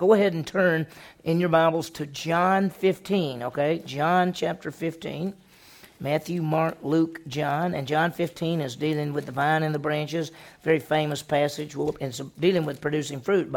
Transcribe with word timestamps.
Go 0.00 0.14
ahead 0.14 0.32
and 0.32 0.46
turn 0.46 0.86
in 1.24 1.40
your 1.40 1.50
Bibles 1.50 1.90
to 1.90 2.06
John 2.06 2.70
15, 2.70 3.42
okay? 3.42 3.82
John 3.84 4.32
chapter 4.32 4.70
15. 4.70 5.34
Matthew, 6.02 6.40
Mark, 6.40 6.78
Luke, 6.82 7.20
John, 7.28 7.74
and 7.74 7.86
John 7.86 8.10
15 8.10 8.62
is 8.62 8.74
dealing 8.74 9.12
with 9.12 9.26
the 9.26 9.32
vine 9.32 9.62
and 9.62 9.74
the 9.74 9.78
branches. 9.78 10.32
Very 10.62 10.78
famous 10.78 11.22
passage. 11.22 11.74
and 11.74 12.40
dealing 12.40 12.64
with 12.64 12.80
producing 12.80 13.20
fruit. 13.20 13.54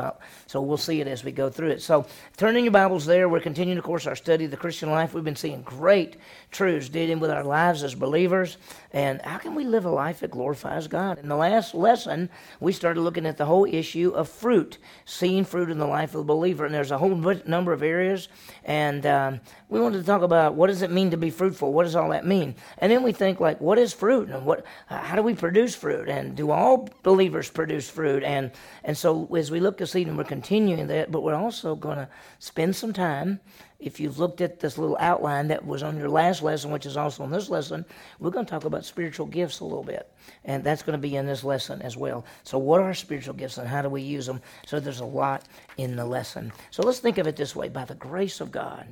So 0.48 0.62
we'll 0.62 0.76
see 0.76 1.00
it 1.00 1.08
as 1.08 1.24
we 1.24 1.32
go 1.32 1.50
through 1.50 1.70
it. 1.70 1.82
So 1.82 2.06
turn 2.36 2.58
in 2.58 2.66
your 2.66 2.74
Bibles 2.74 3.06
there. 3.06 3.30
We're 3.30 3.40
continuing, 3.40 3.78
of 3.78 3.86
course, 3.86 4.08
our 4.08 4.16
study 4.16 4.44
of 4.46 4.52
the 4.52 4.58
Christian 4.58 4.92
life. 4.92 5.14
We've 5.14 5.24
been 5.24 5.38
seeing 5.38 5.62
great 5.62 6.18
truths 6.52 6.90
dealing 6.90 7.22
with 7.22 7.32
our 7.32 7.46
lives 7.46 7.82
as 7.82 7.96
believers 7.96 8.58
and 8.92 9.22
how 9.22 9.38
can 9.38 9.56
we 9.56 9.64
live 9.64 9.86
a 9.86 9.90
life 9.90 10.20
that 10.20 10.32
glorifies 10.32 10.88
God. 10.88 11.20
In 11.20 11.30
the 11.30 11.36
last 11.36 11.74
lesson, 11.74 12.30
we 12.60 12.74
started 12.74 13.02
looking 13.02 13.26
at 13.26 13.38
the 13.38 13.46
whole 13.46 13.66
issue 13.66 14.12
of 14.12 14.28
fruit, 14.28 14.78
seeing 15.06 15.46
fruit 15.46 15.70
in 15.70 15.80
the 15.80 15.88
life 15.88 16.14
of 16.14 16.20
the 16.20 16.34
believer. 16.34 16.66
And 16.66 16.76
there's 16.76 16.92
a 16.92 16.98
whole 16.98 17.16
number 17.16 17.72
of 17.72 17.84
areas. 17.84 18.28
And 18.66 19.06
um, 19.06 19.42
we 19.74 19.80
wanted 19.80 19.98
to 19.98 20.06
talk 20.06 20.22
about 20.22 20.54
what 20.54 20.68
does 20.68 20.84
it 20.84 20.92
mean 20.92 21.10
to 21.10 21.18
be 21.18 21.32
fruitful? 21.32 21.74
What 21.74 21.86
does 21.86 21.96
all 21.96 22.10
that 22.10 22.28
mean? 22.28 22.54
And 22.78 22.92
then 22.92 23.02
we 23.02 23.12
think 23.12 23.40
like, 23.40 23.60
what 23.60 23.80
is 23.80 23.92
fruit? 23.92 24.30
And 24.30 24.46
what, 24.46 24.64
how 24.86 25.16
do 25.16 25.24
we 25.24 25.34
produce 25.34 25.74
fruit? 25.74 26.08
And 26.08 26.36
do 26.36 26.52
all 26.52 26.88
believers 27.02 27.50
produce 27.50 27.90
fruit? 27.90 28.24
And, 28.24 28.52
and 28.84 28.96
so 28.96 29.28
as 29.36 29.50
we 29.50 29.60
look 29.60 29.80
this 29.80 29.96
evening, 29.96 30.16
we're 30.16 30.26
continuing 30.26 30.86
that, 30.88 31.12
but 31.12 31.24
we're 31.24 31.34
also 31.34 31.76
going 31.76 31.98
to 31.98 32.08
spend 32.38 32.76
some 32.76 32.94
time 32.94 33.40
if 33.84 34.00
you've 34.00 34.18
looked 34.18 34.40
at 34.40 34.60
this 34.60 34.78
little 34.78 34.98
outline 35.00 35.50
that 35.50 35.66
was 35.66 35.84
on 35.84 35.98
your 35.98 36.08
last 36.08 36.42
lesson, 36.42 36.72
which 36.72 36.86
is 36.86 36.96
also 36.96 37.24
on 37.24 37.32
this 37.32 37.50
lesson, 37.50 37.86
we're 38.20 38.30
going 38.30 38.46
to 38.46 38.50
talk 38.50 38.64
about 38.64 38.86
spiritual 38.86 39.26
gifts 39.26 39.60
a 39.60 39.66
little 39.66 39.84
bit. 39.84 40.10
And 40.46 40.64
that's 40.64 40.84
going 40.84 40.94
to 40.94 41.02
be 41.02 41.18
in 41.18 41.26
this 41.26 41.44
lesson 41.44 41.82
as 41.82 41.98
well. 41.98 42.26
So, 42.44 42.58
what 42.58 42.80
are 42.80 42.94
spiritual 42.94 43.34
gifts 43.34 43.58
and 43.58 43.68
how 43.68 43.82
do 43.82 43.90
we 43.90 44.02
use 44.02 44.26
them? 44.26 44.42
So, 44.66 44.80
there's 44.80 45.02
a 45.02 45.06
lot 45.06 45.44
in 45.78 45.98
the 45.98 46.06
lesson. 46.06 46.54
So, 46.72 46.82
let's 46.82 47.00
think 47.00 47.18
of 47.18 47.28
it 47.28 47.36
this 47.36 47.56
way 47.56 47.68
by 47.68 47.84
the 47.84 47.96
grace 47.96 48.40
of 48.40 48.52
God, 48.52 48.88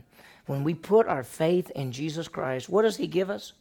when 0.51 0.65
we 0.65 0.73
put 0.73 1.07
our 1.07 1.23
faith 1.23 1.71
in 1.71 1.93
Jesus 1.93 2.27
Christ, 2.27 2.67
what 2.67 2.81
does 2.81 2.97
He 2.97 3.07
give 3.07 3.29
us? 3.29 3.53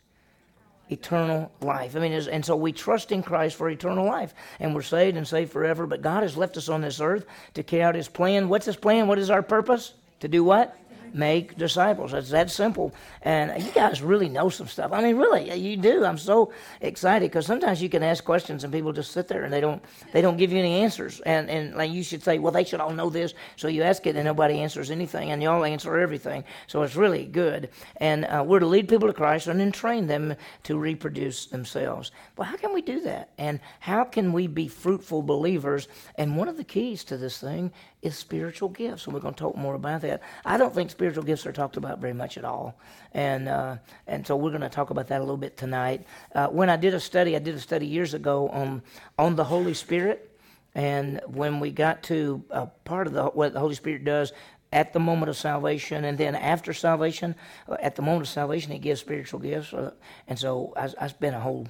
eternal 0.93 1.53
life. 1.61 1.95
I 1.95 2.01
mean, 2.01 2.13
and 2.13 2.45
so 2.45 2.57
we 2.57 2.73
trust 2.73 3.13
in 3.13 3.23
Christ 3.23 3.55
for 3.55 3.71
eternal 3.71 4.05
life, 4.05 4.35
and 4.59 4.75
we're 4.75 4.83
saved 4.83 5.17
and 5.17 5.25
saved 5.27 5.53
forever. 5.53 5.87
But 5.87 6.03
God 6.03 6.25
has 6.25 6.37
left 6.37 6.57
us 6.57 6.69
on 6.69 6.81
this 6.81 7.01
earth 7.01 7.27
to 7.55 7.63
carry 7.63 7.85
out 7.85 7.95
His 7.95 8.09
plan. 8.09 8.49
What's 8.49 8.67
His 8.67 8.75
plan? 8.75 9.07
What 9.07 9.21
is 9.21 9.31
our 9.31 9.41
purpose? 9.41 9.95
To 10.19 10.27
do 10.27 10.43
what? 10.43 10.77
Make 11.15 11.57
disciples. 11.57 12.13
It's 12.13 12.31
that 12.31 12.51
simple. 12.51 12.95
And 13.23 13.63
you 13.63 13.71
guys 13.73 14.03
really 14.03 14.29
know 14.29 14.49
some 14.49 14.67
stuff. 14.67 14.93
I 14.93 15.03
mean, 15.03 15.17
really, 15.17 15.53
you 15.59 15.77
do. 15.77 16.05
I'm 16.05 16.19
so 16.19 16.53
excited 16.81 17.31
because 17.31 17.47
sometimes 17.47 17.83
you 17.83 17.89
can 17.89 18.03
ask 18.03 18.25
questions 18.25 18.65
and 18.65 18.73
people 18.73 18.93
just 18.93 19.13
sit 19.13 19.29
there 19.29 19.45
and 19.45 19.53
they 19.53 19.61
don't 19.61 19.83
they 20.13 20.21
don't 20.21 20.37
give 20.37 20.53
you 20.53 20.59
any 20.59 20.81
answers. 20.81 21.21
And 21.21 21.51
and 21.51 21.75
like 21.75 21.91
you 21.91 22.03
should 22.03 22.23
say, 22.23 22.39
well, 22.39 22.53
they 22.53 22.65
should 22.65 22.81
all 22.81 22.93
know 22.93 23.11
this. 23.11 23.35
So 23.57 23.69
you 23.69 23.83
ask 23.83 24.07
it 24.07 24.17
and 24.17 24.25
nobody 24.25 24.61
answers 24.61 24.91
anything, 24.91 25.31
and 25.31 25.43
you 25.43 25.51
all 25.51 25.65
answer 25.65 25.99
everything. 25.99 26.45
So 26.67 26.83
it's 26.83 26.97
really 26.97 27.27
good. 27.27 27.71
And 27.97 28.25
uh, 28.27 28.45
we're 28.47 28.61
to 28.61 28.67
lead 28.67 28.89
people 28.89 29.09
to 29.09 29.15
Christ 29.15 29.47
and 29.47 29.61
then 29.61 29.73
train 29.73 30.07
them 30.07 30.35
to 30.65 30.79
reproduce 30.79 31.47
themselves. 31.47 32.13
Well, 32.37 32.49
how 32.49 32.57
can 32.57 32.73
we 32.73 32.83
do 32.83 33.01
that? 33.01 33.31
And 33.39 33.61
how 33.81 34.05
can 34.05 34.33
we 34.33 34.47
be 34.47 34.69
fruitful 34.69 35.23
believers? 35.23 35.89
And 36.17 36.37
one 36.37 36.49
of 36.49 36.57
the 36.57 36.65
keys 36.65 37.05
to 37.05 37.17
this 37.17 37.39
thing 37.39 37.73
is 38.03 38.17
spiritual 38.17 38.71
gifts, 38.71 39.05
and 39.05 39.15
we're 39.15 39.21
going 39.21 39.35
to 39.35 39.41
talk 39.41 39.57
more 39.57 39.75
about 39.75 40.01
that. 40.03 40.23
I 40.45 40.57
don't 40.57 40.75
think 40.75 40.91
spiritual 40.91 41.23
gifts 41.23 41.45
are 41.47 41.53
talked 41.53 41.77
about 41.77 41.99
very 41.99 42.15
much 42.15 42.39
at 42.39 42.45
all, 42.45 42.79
and 43.13 43.49
uh, 43.49 43.77
and 44.07 44.27
so 44.27 44.37
we're 44.37 44.51
going 44.51 44.63
to 44.63 44.69
talk 44.69 44.91
about 44.91 45.09
that 45.09 45.19
a 45.19 45.25
little 45.25 45.37
bit 45.37 45.57
tonight. 45.57 46.07
Uh, 46.35 46.49
when 46.49 46.71
I 46.71 46.77
did 46.77 46.95
a 46.95 47.01
study, 47.01 47.37
I 47.37 47.41
did 47.41 47.55
a 47.55 47.61
study 47.61 47.87
years 47.87 48.15
ago 48.15 48.49
on 48.49 48.83
on 49.19 49.37
the 49.37 49.45
Holy 49.45 49.75
Spirit, 49.75 50.39
and 50.75 51.21
when 51.27 51.61
we 51.61 51.71
got 51.71 52.03
to 52.05 52.43
a 52.51 52.67
part 52.67 53.07
of 53.07 53.13
the 53.13 53.27
what 53.27 53.53
the 53.53 53.61
Holy 53.61 53.75
Spirit 53.75 54.05
does 54.05 54.33
at 54.73 54.93
the 54.93 55.01
moment 55.01 55.29
of 55.29 55.37
salvation, 55.37 56.05
and 56.05 56.17
then 56.17 56.35
after 56.35 56.73
salvation, 56.73 57.35
uh, 57.69 57.77
at 57.83 57.97
the 57.97 58.03
moment 58.03 58.23
of 58.23 58.29
salvation, 58.29 58.73
He 58.73 58.79
gives 58.79 59.01
spiritual 59.01 59.41
gifts, 59.41 59.75
uh, 59.75 59.93
and 60.27 60.39
so 60.39 60.73
I, 60.77 60.89
I 60.99 61.09
spent 61.09 61.37
a 61.37 61.41
whole 61.41 61.67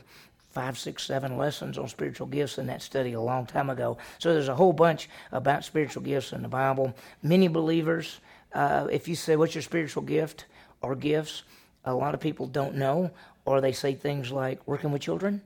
five, 0.50 0.78
six, 0.78 1.04
seven 1.04 1.36
lessons 1.36 1.78
on 1.78 1.88
spiritual 1.88 2.26
gifts 2.26 2.58
in 2.58 2.66
that 2.66 2.82
study 2.82 3.12
a 3.12 3.20
long 3.20 3.46
time 3.46 3.70
ago. 3.70 3.98
So 4.18 4.32
there's 4.32 4.48
a 4.48 4.54
whole 4.54 4.72
bunch 4.72 5.08
about 5.32 5.64
spiritual 5.64 6.02
gifts 6.02 6.32
in 6.32 6.42
the 6.42 6.48
Bible. 6.48 6.94
Many 7.22 7.48
believers, 7.48 8.20
uh, 8.52 8.88
if 8.90 9.08
you 9.08 9.14
say, 9.14 9.36
What's 9.36 9.54
your 9.54 9.62
spiritual 9.62 10.02
gift 10.02 10.46
or 10.82 10.94
gifts? 10.94 11.42
A 11.84 11.94
lot 11.94 12.14
of 12.14 12.20
people 12.20 12.46
don't 12.46 12.74
know, 12.74 13.10
or 13.44 13.60
they 13.60 13.72
say 13.72 13.94
things 13.94 14.30
like 14.30 14.66
working 14.66 14.92
with 14.92 15.02
children 15.02 15.42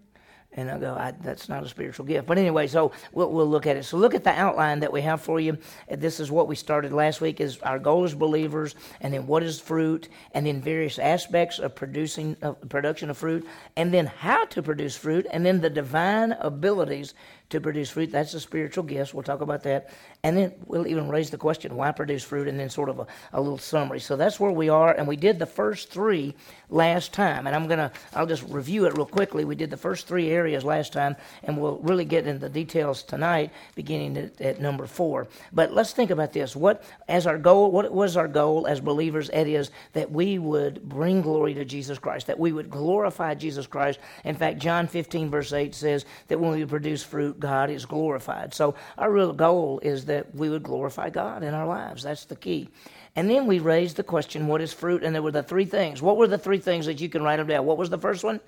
and 0.57 0.71
I 0.71 0.79
go, 0.79 0.95
I, 0.95 1.13
that's 1.23 1.49
not 1.49 1.65
a 1.65 1.69
spiritual 1.69 2.07
gift. 2.07 2.27
But 2.27 2.39
anyway, 2.39 2.67
so 2.67 2.93
we'll, 3.13 3.31
we'll 3.31 3.49
look 3.49 3.67
at 3.67 3.77
it. 3.77 3.85
So 3.85 3.97
look 3.97 4.15
at 4.15 4.25
the 4.25 4.31
outline 4.31 4.81
that 4.81 4.93
we 4.93 5.03
have 5.03 5.21
for 5.21 5.41
you. 5.41 5.59
This 5.91 6.21
is 6.21 6.31
what 6.31 6.49
we 6.49 6.55
started 6.55 6.93
last 6.93 7.21
week 7.21 7.41
is 7.41 7.59
our 7.63 7.79
goal 7.79 8.05
as 8.05 8.15
believers, 8.15 8.75
and 9.01 9.13
then 9.13 9.27
what 9.27 9.43
is 9.43 9.61
fruit, 9.61 10.09
and 10.33 10.47
then 10.47 10.61
various 10.61 10.99
aspects 10.99 11.59
of 11.59 11.75
producing 11.75 12.37
of 12.43 12.69
production 12.69 13.11
of 13.11 13.19
fruit, 13.19 13.47
and 13.77 13.93
then 13.93 14.07
how 14.07 14.45
to 14.47 14.63
produce 14.63 14.97
fruit, 14.97 15.27
and 15.31 15.45
then 15.45 15.61
the 15.61 15.71
divine 15.71 16.33
abilities 16.33 17.15
to 17.55 17.61
produce 17.61 17.91
fruit. 17.91 18.13
That's 18.13 18.33
the 18.33 18.41
spiritual 18.41 18.85
gifts. 18.85 19.15
We'll 19.15 19.23
talk 19.23 19.41
about 19.41 19.63
that. 19.63 19.91
And 20.23 20.37
then 20.37 20.53
we'll 20.67 20.87
even 20.87 21.09
raise 21.09 21.31
the 21.31 21.39
question, 21.39 21.77
why 21.77 21.93
produce 21.93 22.23
fruit? 22.23 22.49
And 22.49 22.59
then 22.59 22.69
sort 22.69 22.89
of 22.89 23.01
a, 23.01 23.07
a 23.33 23.41
little 23.41 23.59
summary. 23.59 24.01
So 24.01 24.17
that's 24.17 24.39
where 24.39 24.51
we 24.51 24.69
are. 24.69 24.93
And 24.93 25.07
we 25.07 25.17
did 25.17 25.39
the 25.39 25.47
first 25.47 25.91
three 25.91 26.35
last 26.71 27.13
time. 27.13 27.47
And 27.47 27.55
I'm 27.55 27.67
going 27.67 27.79
to, 27.79 27.91
I'll 28.15 28.27
just 28.27 28.43
review 28.45 28.87
it 28.87 28.97
real 28.97 29.07
quickly. 29.07 29.45
We 29.45 29.55
did 29.55 29.71
the 29.71 29.77
first 29.77 30.07
three 30.07 30.31
areas 30.31 30.65
last 30.65 30.93
time, 30.93 31.17
and 31.43 31.57
we'll 31.59 31.79
really 31.79 32.05
get 32.05 32.27
into 32.27 32.41
the 32.41 32.49
details 32.49 33.03
tonight, 33.03 33.51
beginning 33.75 34.17
at, 34.17 34.41
at 34.41 34.61
number 34.61 34.87
four. 34.87 35.29
But 35.53 35.73
let's 35.73 35.93
think 35.93 36.11
about 36.11 36.33
this. 36.33 36.57
What, 36.57 36.83
as 37.09 37.27
our 37.27 37.39
goal, 37.39 37.71
what 37.71 37.91
was 37.93 38.17
our 38.17 38.29
goal 38.29 38.67
as 38.67 38.81
believers? 38.81 39.31
It 39.31 39.47
is 39.47 39.71
that 39.93 40.11
we 40.11 40.39
would 40.39 40.83
bring 40.89 41.23
glory 41.23 41.55
to 41.55 41.65
Jesus 41.65 41.99
Christ, 41.99 42.27
that 42.27 42.39
we 42.39 42.53
would 42.53 42.71
glorify 42.71 43.35
Jesus 43.35 43.67
Christ. 43.67 44.01
In 44.25 44.35
fact, 44.35 44.59
John 44.59 44.87
15, 44.87 45.31
verse 45.31 45.53
8 45.53 45.75
says 45.75 46.05
that 46.29 46.41
when 46.41 46.53
we 46.53 46.65
produce 46.65 47.03
fruit, 47.03 47.39
God 47.44 47.69
is 47.69 47.84
glorified. 47.84 48.55
So 48.55 48.75
our 48.97 49.12
real 49.12 49.34
goal 49.34 49.78
is 49.82 50.06
that 50.06 50.34
we 50.34 50.49
would 50.49 50.62
glorify 50.62 51.10
God 51.10 51.43
in 51.43 51.53
our 51.53 51.66
lives. 51.66 52.03
That's 52.03 52.25
the 52.25 52.37
key. 52.37 52.71
And 53.16 53.28
then 53.28 53.47
we 53.47 53.59
raised 53.59 53.97
the 53.97 54.03
question, 54.03 54.47
what 54.47 54.62
is 54.62 54.72
fruit? 54.72 55.05
And 55.05 55.15
there 55.15 55.21
were 55.21 55.31
the 55.31 55.43
three 55.43 55.66
things. 55.66 56.00
What 56.00 56.16
were 56.16 56.27
the 56.27 56.38
three 56.38 56.59
things 56.59 56.87
that 56.87 57.03
you 57.03 57.10
can 57.10 57.22
write 57.22 57.37
them 57.37 57.47
down? 57.47 57.66
What 57.66 57.77
was 57.77 57.91
the 57.91 57.99
first 57.99 58.25
one? 58.25 58.41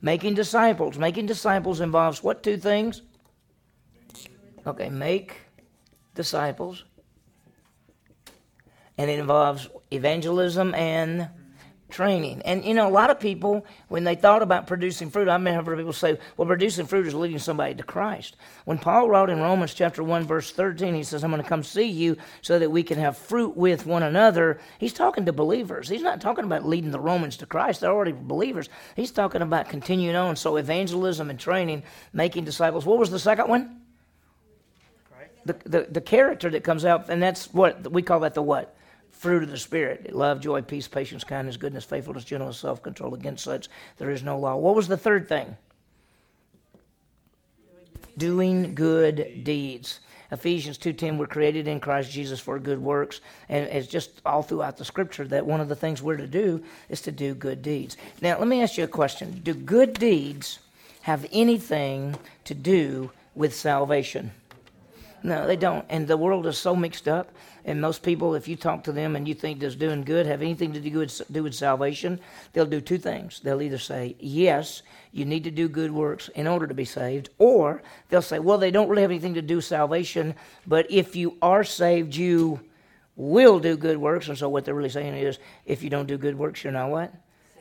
Making 0.00 0.34
disciples. 0.34 0.98
Making 0.98 1.26
disciples 1.26 1.80
involves 1.80 2.20
what 2.20 2.42
two 2.42 2.56
things? 2.56 3.02
Okay, 4.66 4.90
make 4.90 5.36
disciples. 6.16 6.84
And 8.98 9.08
it 9.08 9.20
involves 9.20 9.68
evangelism 9.92 10.74
and 10.74 11.28
training. 11.92 12.42
And 12.42 12.64
you 12.64 12.74
know, 12.74 12.88
a 12.88 12.90
lot 12.90 13.10
of 13.10 13.20
people, 13.20 13.64
when 13.88 14.02
they 14.02 14.16
thought 14.16 14.42
about 14.42 14.66
producing 14.66 15.10
fruit, 15.10 15.28
I 15.28 15.34
remember 15.34 15.76
people 15.76 15.92
say, 15.92 16.18
well, 16.36 16.46
producing 16.46 16.86
fruit 16.86 17.06
is 17.06 17.14
leading 17.14 17.38
somebody 17.38 17.74
to 17.76 17.82
Christ. 17.82 18.36
When 18.64 18.78
Paul 18.78 19.08
wrote 19.08 19.30
in 19.30 19.40
Romans 19.40 19.74
chapter 19.74 20.02
1, 20.02 20.26
verse 20.26 20.50
13, 20.50 20.94
he 20.94 21.04
says, 21.04 21.22
I'm 21.22 21.30
going 21.30 21.42
to 21.42 21.48
come 21.48 21.62
see 21.62 21.86
you 21.86 22.16
so 22.40 22.58
that 22.58 22.70
we 22.70 22.82
can 22.82 22.98
have 22.98 23.16
fruit 23.16 23.56
with 23.56 23.86
one 23.86 24.02
another. 24.02 24.58
He's 24.78 24.92
talking 24.92 25.26
to 25.26 25.32
believers. 25.32 25.88
He's 25.88 26.02
not 26.02 26.20
talking 26.20 26.44
about 26.44 26.66
leading 26.66 26.90
the 26.90 27.00
Romans 27.00 27.36
to 27.38 27.46
Christ. 27.46 27.80
They're 27.80 27.92
already 27.92 28.12
believers. 28.12 28.68
He's 28.96 29.12
talking 29.12 29.42
about 29.42 29.68
continuing 29.68 30.16
on. 30.16 30.34
So 30.36 30.56
evangelism 30.56 31.30
and 31.30 31.38
training, 31.38 31.84
making 32.12 32.44
disciples. 32.44 32.84
What 32.84 32.98
was 32.98 33.10
the 33.10 33.18
second 33.18 33.48
one? 33.48 33.78
The, 35.44 35.56
the, 35.64 35.86
the 35.90 36.00
character 36.00 36.50
that 36.50 36.62
comes 36.62 36.84
out, 36.84 37.08
and 37.08 37.20
that's 37.20 37.52
what 37.52 37.90
we 37.90 38.02
call 38.02 38.20
that 38.20 38.34
the 38.34 38.42
what? 38.42 38.76
Fruit 39.22 39.44
of 39.44 39.50
the 39.50 39.56
Spirit 39.56 40.12
love, 40.12 40.40
joy, 40.40 40.62
peace, 40.62 40.88
patience, 40.88 41.22
kindness, 41.22 41.56
goodness, 41.56 41.84
faithfulness, 41.84 42.24
gentleness, 42.24 42.58
self 42.58 42.82
control. 42.82 43.14
Against 43.14 43.44
such 43.44 43.68
there 43.98 44.10
is 44.10 44.24
no 44.24 44.36
law. 44.36 44.56
What 44.56 44.74
was 44.74 44.88
the 44.88 44.96
third 44.96 45.28
thing? 45.28 45.56
Doing 48.18 48.74
good 48.74 49.44
deeds. 49.44 50.00
Ephesians 50.32 50.76
2:10 50.76 51.18
we're 51.18 51.26
created 51.26 51.68
in 51.68 51.78
Christ 51.78 52.10
Jesus 52.10 52.40
for 52.40 52.58
good 52.58 52.82
works 52.82 53.20
and 53.48 53.66
it's 53.68 53.86
just 53.86 54.20
all 54.26 54.42
throughout 54.42 54.76
the 54.76 54.84
scripture 54.84 55.28
that 55.28 55.46
one 55.46 55.60
of 55.60 55.68
the 55.68 55.76
things 55.76 56.02
we're 56.02 56.16
to 56.16 56.26
do 56.26 56.62
is 56.88 57.00
to 57.02 57.12
do 57.12 57.32
good 57.34 57.62
deeds. 57.62 57.96
Now, 58.20 58.38
let 58.38 58.48
me 58.48 58.60
ask 58.60 58.76
you 58.76 58.84
a 58.84 58.88
question. 58.88 59.40
Do 59.44 59.54
good 59.54 59.92
deeds 59.92 60.58
have 61.02 61.26
anything 61.32 62.16
to 62.44 62.54
do 62.54 63.12
with 63.36 63.54
salvation? 63.54 64.32
No, 65.24 65.46
they 65.46 65.56
don't. 65.56 65.84
And 65.88 66.06
the 66.06 66.16
world 66.16 66.46
is 66.46 66.58
so 66.58 66.74
mixed 66.74 67.06
up. 67.06 67.30
And 67.64 67.80
most 67.80 68.02
people, 68.02 68.34
if 68.34 68.48
you 68.48 68.56
talk 68.56 68.82
to 68.84 68.92
them 68.92 69.14
and 69.14 69.28
you 69.28 69.34
think 69.34 69.60
does 69.60 69.76
doing 69.76 70.02
good 70.02 70.26
have 70.26 70.42
anything 70.42 70.72
to 70.72 70.80
do 70.80 70.98
with, 70.98 71.22
do 71.30 71.44
with 71.44 71.54
salvation, 71.54 72.18
they'll 72.52 72.66
do 72.66 72.80
two 72.80 72.98
things. 72.98 73.40
They'll 73.40 73.62
either 73.62 73.78
say, 73.78 74.16
yes, 74.18 74.82
you 75.12 75.24
need 75.24 75.44
to 75.44 75.50
do 75.50 75.68
good 75.68 75.92
works 75.92 76.28
in 76.34 76.48
order 76.48 76.66
to 76.66 76.74
be 76.74 76.84
saved, 76.84 77.30
or 77.38 77.82
they'll 78.08 78.20
say, 78.20 78.40
well, 78.40 78.58
they 78.58 78.72
don't 78.72 78.88
really 78.88 79.02
have 79.02 79.12
anything 79.12 79.34
to 79.34 79.42
do 79.42 79.56
with 79.56 79.64
salvation, 79.64 80.34
but 80.66 80.90
if 80.90 81.14
you 81.14 81.36
are 81.40 81.62
saved, 81.62 82.16
you 82.16 82.60
will 83.14 83.60
do 83.60 83.76
good 83.76 83.98
works. 83.98 84.28
And 84.28 84.36
so 84.36 84.48
what 84.48 84.64
they're 84.64 84.74
really 84.74 84.88
saying 84.88 85.14
is, 85.14 85.38
if 85.64 85.84
you 85.84 85.90
don't 85.90 86.08
do 86.08 86.18
good 86.18 86.36
works, 86.36 86.64
you're 86.64 86.72
not 86.72 86.90
what? 86.90 87.14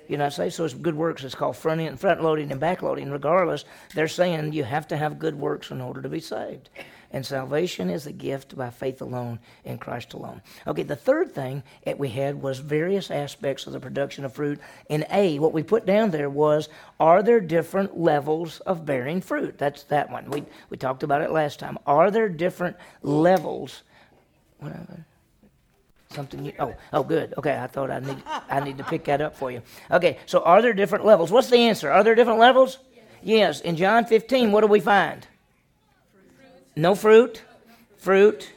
You're 0.07 0.17
not 0.17 0.33
saved. 0.33 0.55
So 0.55 0.65
it's 0.65 0.73
good 0.73 0.95
works. 0.95 1.23
It's 1.23 1.35
called 1.35 1.55
front 1.55 1.79
end, 1.79 1.99
front 1.99 2.23
loading 2.23 2.51
and 2.51 2.59
back 2.59 2.81
loading. 2.81 3.11
Regardless, 3.11 3.65
they're 3.93 4.07
saying 4.07 4.53
you 4.53 4.63
have 4.63 4.87
to 4.87 4.97
have 4.97 5.19
good 5.19 5.35
works 5.35 5.71
in 5.71 5.79
order 5.79 6.01
to 6.01 6.09
be 6.09 6.19
saved. 6.19 6.69
And 7.13 7.25
salvation 7.25 7.89
is 7.89 8.07
a 8.07 8.11
gift 8.13 8.55
by 8.55 8.69
faith 8.69 9.01
alone 9.01 9.39
in 9.65 9.77
Christ 9.77 10.13
alone. 10.13 10.41
Okay, 10.65 10.83
the 10.83 10.95
third 10.95 11.33
thing 11.33 11.61
that 11.83 11.99
we 11.99 12.09
had 12.09 12.41
was 12.41 12.59
various 12.59 13.11
aspects 13.11 13.67
of 13.67 13.73
the 13.73 13.81
production 13.81 14.23
of 14.23 14.33
fruit. 14.33 14.59
In 14.87 15.05
A, 15.11 15.37
what 15.39 15.51
we 15.51 15.61
put 15.61 15.85
down 15.85 16.11
there 16.11 16.29
was 16.29 16.69
are 16.99 17.21
there 17.21 17.41
different 17.41 17.99
levels 17.99 18.61
of 18.61 18.85
bearing 18.85 19.19
fruit? 19.19 19.57
That's 19.57 19.83
that 19.83 20.09
one. 20.09 20.29
We, 20.29 20.45
we 20.69 20.77
talked 20.77 21.03
about 21.03 21.21
it 21.21 21.31
last 21.31 21.59
time. 21.59 21.77
Are 21.85 22.11
there 22.11 22.29
different 22.29 22.77
levels? 23.03 23.83
Something 26.09 26.45
you, 26.45 26.53
oh 26.59 26.75
oh 26.91 27.03
good 27.03 27.33
okay 27.37 27.57
I 27.57 27.67
thought 27.67 27.89
I 27.89 27.99
need 27.99 28.17
I 28.49 28.59
need 28.59 28.77
to 28.79 28.83
pick 28.83 29.05
that 29.05 29.21
up 29.21 29.33
for 29.33 29.49
you 29.49 29.61
okay 29.89 30.19
so 30.25 30.41
are 30.41 30.61
there 30.61 30.73
different 30.73 31.05
levels 31.05 31.31
what's 31.31 31.49
the 31.49 31.57
answer 31.57 31.89
are 31.89 32.03
there 32.03 32.15
different 32.15 32.37
levels 32.37 32.79
yes 33.23 33.61
in 33.61 33.77
John 33.77 34.03
15 34.03 34.51
what 34.51 34.59
do 34.59 34.67
we 34.67 34.81
find 34.81 35.25
no 36.75 36.95
fruit 36.95 37.43
fruit 37.97 38.51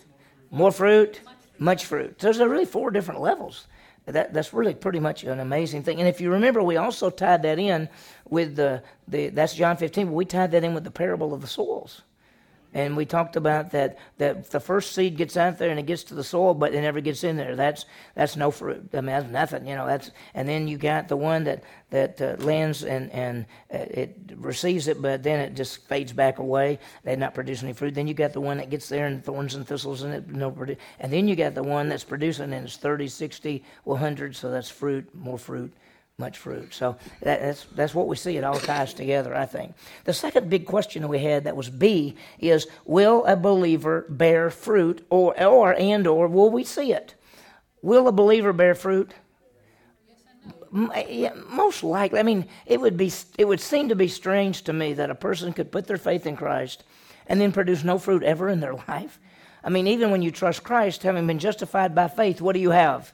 more 0.51 0.73
fruit 0.73 1.21
much 1.59 1.85
fruit. 1.87 2.21
So 2.21 2.27
there's 2.27 2.39
really 2.39 2.65
four 2.65 2.91
different 2.91 3.21
levels. 3.21 3.67
That 4.07 4.35
that's 4.35 4.53
really 4.53 4.75
pretty 4.75 5.01
much 5.01 5.25
an 5.25 5.41
amazing 5.41 5.83
thing. 5.83 5.99
And 5.99 6.09
if 6.09 6.21
you 6.21 6.31
remember 6.31 6.63
we 6.63 6.77
also 6.77 7.11
tied 7.11 7.43
that 7.43 7.59
in 7.59 7.89
with 8.29 8.57
the, 8.57 8.83
the 9.09 9.29
that's 9.31 9.55
John 9.55 9.77
15 9.77 10.07
but 10.07 10.13
we 10.13 10.25
tied 10.25 10.51
that 10.53 10.63
in 10.65 10.75
with 10.75 10.85
the 10.85 10.91
parable 10.91 11.33
of 11.33 11.41
the 11.41 11.47
soils 11.47 12.03
and 12.75 12.97
we 12.97 13.07
talked 13.07 13.37
about 13.37 13.71
that, 13.71 13.99
that 14.19 14.51
the 14.51 14.59
first 14.59 14.93
seed 14.93 15.17
gets 15.17 15.37
out 15.37 15.59
there 15.59 15.71
and 15.71 15.79
it 15.79 15.87
gets 15.87 16.03
to 16.05 16.15
the 16.15 16.25
soil, 16.25 16.55
but 16.55 16.75
it 16.75 16.81
never 16.81 17.01
gets 17.01 17.23
in 17.23 17.37
there. 17.37 17.55
That's 17.55 17.87
that's 18.17 18.37
no 18.37 18.51
fruit. 18.51 18.91
I 18.93 18.97
mean, 18.97 19.07
that's 19.07 19.31
nothing. 19.31 19.69
You 19.69 19.77
know, 19.77 19.87
that's 19.87 20.11
and 20.35 20.49
then 20.49 20.67
you 20.67 20.77
got 20.77 21.07
the 21.07 21.17
one 21.17 21.45
that 21.45 21.63
that 21.91 22.21
uh, 22.21 22.35
lands 22.41 22.83
and 22.83 23.13
and 23.13 23.47
uh, 23.73 23.79
it 23.79 24.19
receives 24.35 24.89
it, 24.89 25.01
but 25.01 25.23
then 25.23 25.39
it 25.39 25.55
just 25.55 25.87
fades 25.87 26.13
back 26.13 26.41
away. 26.41 26.81
They're 27.05 27.17
not 27.17 27.33
producing 27.33 27.69
any 27.69 27.75
fruit. 27.75 27.95
Then 27.95 28.09
you 28.09 28.15
got 28.15 28.33
the 28.33 28.41
one 28.41 28.57
that 28.59 28.71
gets 28.71 28.89
there 28.89 29.07
and 29.07 29.25
thorns 29.25 29.55
and 29.55 29.67
thistles 29.67 30.03
and 30.03 30.13
it 30.13 30.29
no 30.29 30.51
produ- 30.51 30.77
And 30.99 31.13
then 31.13 31.29
you 31.29 31.37
got 31.37 31.55
the 31.55 31.63
one 31.63 31.89
that's 31.89 32.05
producing 32.05 32.53
and 32.53 32.67
it's 32.67 32.77
30, 32.77 33.07
60, 33.07 33.65
100. 33.85 34.35
So 34.35 34.51
that's 34.51 34.69
fruit, 34.69 35.09
more 35.15 35.39
fruit 35.39 35.73
much 36.19 36.39
fruit. 36.39 36.73
So 36.73 36.97
that, 37.23 37.41
that's 37.41 37.65
that's 37.75 37.93
what 37.93 38.07
we 38.07 38.15
see. 38.15 38.37
It 38.37 38.45
all 38.45 38.61
ties 38.61 38.95
together, 38.95 39.35
I 39.35 39.47
think. 39.47 39.75
The 40.05 40.13
second 40.13 40.49
big 40.49 40.65
question 40.65 41.03
that 41.03 41.09
we 41.09 41.19
had 41.19 41.43
that 41.43 41.57
was 41.57 41.69
B 41.69 42.15
is 42.39 42.69
will 42.85 43.25
a 43.25 43.35
believer 43.35 44.07
bear 44.09 44.49
fruit 44.51 45.05
or 45.11 45.35
or 45.43 45.75
and 45.75 46.07
or 46.07 46.29
will 46.29 46.51
we 46.51 46.63
see 46.63 46.93
it? 46.93 47.17
Will 47.83 48.07
a 48.07 48.13
believer 48.13 48.53
bear 48.53 48.77
fruit? 48.77 49.13
Most 50.71 51.83
likely. 51.83 52.21
I 52.21 52.23
mean, 52.23 52.47
it 52.65 52.81
would 52.81 52.97
be 52.97 53.13
it 53.37 53.47
would 53.49 53.61
seem 53.61 53.89
to 53.89 53.97
be 53.97 54.07
strange 54.07 54.63
to 54.63 54.73
me 54.73 54.93
that 54.93 55.11
a 55.11 55.17
person 55.17 55.53
could 55.53 55.73
put 55.73 55.89
their 55.89 55.97
faith 55.97 56.27
in 56.27 56.37
Christ 56.37 56.85
and 57.27 57.41
then 57.41 57.51
produce 57.51 57.83
no 57.83 57.99
fruit 57.99 58.23
ever 58.23 58.49
in 58.49 58.61
their 58.61 58.75
life. 58.89 59.19
I 59.65 59.69
mean, 59.69 59.89
even 59.89 60.13
when 60.13 60.23
you 60.23 60.31
trust 60.31 60.63
Christ, 60.63 61.03
having 61.03 61.27
been 61.27 61.41
justified 61.41 61.93
by 61.93 62.07
faith, 62.07 62.41
what 62.41 62.53
do 62.53 62.61
you 62.61 62.71
have? 62.71 63.13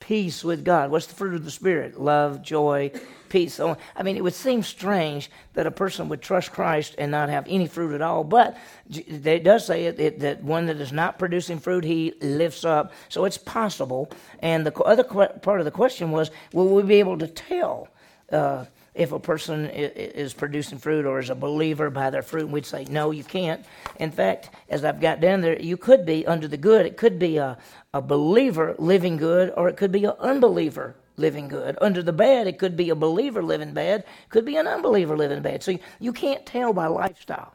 Peace 0.00 0.42
with 0.42 0.64
God. 0.64 0.90
What's 0.90 1.06
the 1.06 1.14
fruit 1.14 1.34
of 1.34 1.44
the 1.44 1.50
Spirit? 1.50 2.00
Love, 2.00 2.42
joy, 2.42 2.90
peace. 3.28 3.60
I 3.60 4.02
mean, 4.02 4.16
it 4.16 4.24
would 4.24 4.34
seem 4.34 4.62
strange 4.62 5.30
that 5.54 5.66
a 5.66 5.70
person 5.70 6.08
would 6.08 6.20
trust 6.20 6.50
Christ 6.50 6.96
and 6.98 7.10
not 7.10 7.28
have 7.28 7.46
any 7.48 7.66
fruit 7.66 7.94
at 7.94 8.02
all. 8.02 8.24
But 8.24 8.56
it 8.88 9.44
does 9.44 9.66
say 9.66 9.86
it, 9.86 10.00
it, 10.00 10.20
that 10.20 10.42
one 10.42 10.66
that 10.66 10.80
is 10.80 10.92
not 10.92 11.18
producing 11.18 11.58
fruit, 11.58 11.84
he 11.84 12.14
lifts 12.20 12.64
up. 12.64 12.92
So 13.08 13.24
it's 13.24 13.38
possible. 13.38 14.10
And 14.40 14.66
the 14.66 14.74
other 14.82 15.04
part 15.04 15.60
of 15.60 15.64
the 15.64 15.70
question 15.70 16.10
was, 16.10 16.30
will 16.52 16.68
we 16.68 16.82
be 16.82 16.96
able 16.96 17.18
to 17.18 17.28
tell? 17.28 17.88
Uh, 18.32 18.64
if 19.00 19.12
a 19.12 19.18
person 19.18 19.64
is 19.64 20.34
producing 20.34 20.76
fruit 20.76 21.06
or 21.06 21.18
is 21.18 21.30
a 21.30 21.34
believer 21.34 21.88
by 21.88 22.10
their 22.10 22.20
fruit, 22.20 22.42
and 22.42 22.52
we'd 22.52 22.66
say, 22.66 22.84
no, 22.90 23.12
you 23.12 23.24
can't. 23.24 23.64
In 23.98 24.10
fact, 24.10 24.50
as 24.68 24.84
I've 24.84 25.00
got 25.00 25.22
down 25.22 25.40
there, 25.40 25.58
you 25.58 25.78
could 25.78 26.04
be 26.04 26.26
under 26.26 26.46
the 26.46 26.58
good. 26.58 26.84
It 26.84 26.98
could 26.98 27.18
be 27.18 27.38
a, 27.38 27.56
a 27.94 28.02
believer 28.02 28.74
living 28.78 29.16
good, 29.16 29.54
or 29.56 29.70
it 29.70 29.78
could 29.78 29.90
be 29.90 30.04
an 30.04 30.12
unbeliever 30.20 30.96
living 31.16 31.48
good. 31.48 31.78
Under 31.80 32.02
the 32.02 32.12
bad, 32.12 32.46
it 32.46 32.58
could 32.58 32.76
be 32.76 32.90
a 32.90 32.94
believer 32.94 33.42
living 33.42 33.72
bad, 33.72 34.04
could 34.28 34.44
be 34.44 34.56
an 34.56 34.66
unbeliever 34.66 35.16
living 35.16 35.40
bad. 35.40 35.62
So 35.62 35.78
you, 35.98 36.12
can't 36.12 36.44
tell 36.44 36.74
by 36.74 36.86
lifestyle. 36.86 37.54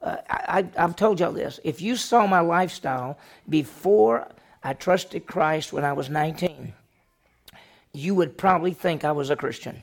Uh, 0.00 0.18
I, 0.30 0.64
I've 0.76 0.94
told 0.94 1.18
y'all 1.18 1.32
this. 1.32 1.58
If 1.64 1.82
you 1.82 1.96
saw 1.96 2.24
my 2.28 2.38
lifestyle 2.38 3.18
before 3.48 4.28
I 4.62 4.74
trusted 4.74 5.26
Christ 5.26 5.72
when 5.72 5.84
I 5.84 5.92
was 5.92 6.08
19, 6.08 6.72
you 7.92 8.14
would 8.14 8.38
probably 8.38 8.74
think 8.74 9.04
I 9.04 9.10
was 9.10 9.30
a 9.30 9.34
Christian 9.34 9.82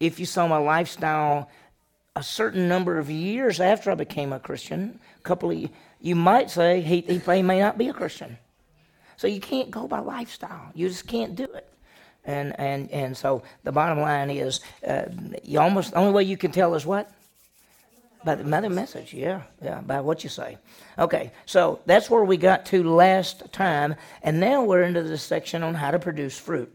if 0.00 0.18
you 0.18 0.26
saw 0.26 0.48
my 0.48 0.56
lifestyle 0.56 1.50
a 2.16 2.22
certain 2.22 2.68
number 2.68 2.98
of 2.98 3.08
years 3.10 3.60
after 3.60 3.90
I 3.90 3.94
became 3.94 4.32
a 4.32 4.40
Christian, 4.40 4.98
a 5.18 5.22
couple 5.22 5.50
of 5.50 5.70
you 6.00 6.16
might 6.16 6.50
say 6.50 6.80
he, 6.80 7.02
he 7.02 7.42
may 7.42 7.60
not 7.60 7.78
be 7.78 7.88
a 7.88 7.92
Christian. 7.92 8.38
So 9.16 9.26
you 9.26 9.40
can't 9.40 9.70
go 9.70 9.86
by 9.86 9.98
lifestyle. 9.98 10.70
You 10.74 10.88
just 10.88 11.06
can't 11.06 11.36
do 11.36 11.44
it. 11.44 11.68
And 12.24 12.58
and 12.58 12.90
and 12.90 13.16
so 13.16 13.42
the 13.64 13.72
bottom 13.72 14.00
line 14.00 14.30
is, 14.30 14.60
uh, 14.86 15.04
you 15.42 15.60
almost 15.60 15.92
the 15.92 15.98
only 15.98 16.12
way 16.12 16.24
you 16.24 16.36
can 16.36 16.52
tell 16.52 16.74
is 16.74 16.86
what 16.86 17.10
by 18.24 18.34
the 18.34 18.44
mother 18.44 18.70
message. 18.70 19.14
Yeah, 19.14 19.42
yeah, 19.62 19.80
by 19.80 20.00
what 20.00 20.24
you 20.24 20.30
say. 20.30 20.58
Okay, 20.98 21.32
so 21.46 21.80
that's 21.86 22.10
where 22.10 22.24
we 22.24 22.36
got 22.36 22.66
to 22.66 22.82
last 22.82 23.52
time, 23.52 23.94
and 24.22 24.40
now 24.40 24.64
we're 24.64 24.82
into 24.82 25.02
the 25.02 25.18
section 25.18 25.62
on 25.62 25.74
how 25.74 25.90
to 25.90 25.98
produce 25.98 26.38
fruit 26.38 26.72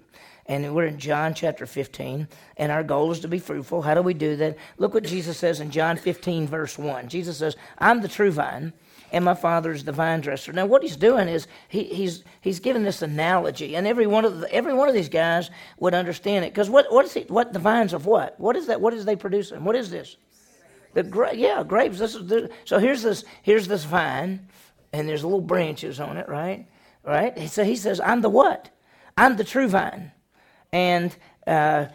and 0.48 0.76
we're 0.76 0.86
in 0.86 1.00
John 1.00 1.34
chapter 1.34 1.66
15, 1.66 2.28
and 2.58 2.72
our 2.72 2.84
goal 2.84 3.12
is 3.12 3.20
to 3.22 3.28
be 3.28 3.40
fruitful. 3.40 3.82
How 3.82 3.96
do 3.96 4.02
we 4.02 4.14
do 4.14 4.36
that? 4.36 4.58
Look 4.78 4.94
what 4.94 5.04
Jesus 5.04 5.38
says 5.38 5.60
in 5.60 5.72
John 5.72 5.98
15, 5.98 6.48
verse 6.48 6.78
1. 6.78 7.10
Jesus 7.10 7.38
says, 7.38 7.56
I'm 7.80 8.02
the 8.02 8.08
true 8.08 8.32
vine, 8.32 8.72
and 9.12 9.26
my 9.26 9.34
Father 9.34 9.72
is 9.72 9.84
the 9.84 9.92
vine 9.92 10.22
dresser. 10.22 10.54
Now, 10.54 10.68
what 10.68 10.84
he's 10.84 10.98
doing 10.98 11.28
is 11.28 11.48
he, 11.68 11.86
he's, 11.86 12.24
he's 12.42 12.60
giving 12.60 12.84
this 12.84 13.02
analogy, 13.02 13.76
and 13.76 13.88
every 13.88 14.06
one 14.06 14.24
of, 14.24 14.42
the, 14.42 14.54
every 14.54 14.74
one 14.74 14.88
of 14.88 14.94
these 14.94 15.10
guys 15.10 15.50
would 15.80 15.96
understand 15.96 16.46
it. 16.46 16.54
Because 16.54 16.70
what, 16.70 16.92
what, 16.94 17.06
is 17.06 17.14
he, 17.14 17.22
what 17.22 17.52
the 17.52 17.60
vines 17.60 17.94
of 17.94 18.06
what? 18.06 18.40
What 18.40 18.56
is 18.56 18.68
that? 18.68 18.80
What 18.80 18.94
is 18.94 19.04
they 19.04 19.16
producing? 19.16 19.64
What 19.64 19.76
is 19.76 19.90
this? 19.90 20.16
The 20.94 21.04
gra- 21.04 21.36
yeah, 21.36 21.64
grapes. 21.64 21.98
This 21.98 22.14
is 22.16 22.28
the, 22.28 22.50
so 22.64 22.80
here's 22.80 23.04
this 23.04 23.26
here's 23.42 23.68
this 23.68 23.84
vine, 23.84 24.48
and 24.94 25.10
there's 25.10 25.26
little 25.26 25.42
branches 25.42 26.00
on 26.00 26.16
it, 26.16 26.30
right? 26.30 26.68
Right. 27.04 27.50
So 27.50 27.66
he 27.66 27.76
says, 27.76 28.00
"I'm 28.00 28.22
the 28.22 28.30
what? 28.30 28.70
I'm 29.18 29.36
the 29.36 29.44
true 29.44 29.68
vine." 29.68 30.14
And 30.76 31.16
uh, 31.48 31.86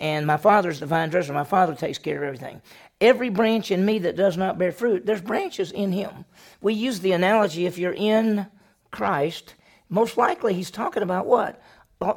and 0.00 0.26
my 0.26 0.36
father's 0.36 0.80
the 0.80 0.86
vine 0.86 1.10
dresser. 1.10 1.32
My 1.32 1.44
father 1.44 1.74
takes 1.74 1.98
care 1.98 2.16
of 2.16 2.24
everything. 2.24 2.60
Every 3.00 3.28
branch 3.28 3.70
in 3.70 3.84
me 3.84 4.00
that 4.00 4.16
does 4.16 4.36
not 4.36 4.58
bear 4.58 4.72
fruit, 4.72 5.06
there's 5.06 5.20
branches 5.20 5.70
in 5.70 5.92
him. 5.92 6.24
We 6.60 6.74
use 6.74 7.00
the 7.00 7.12
analogy 7.12 7.66
if 7.66 7.78
you're 7.78 7.92
in 7.92 8.46
Christ, 8.90 9.54
most 9.88 10.16
likely 10.16 10.54
he's 10.54 10.70
talking 10.70 11.02
about 11.02 11.26
what? 11.26 11.60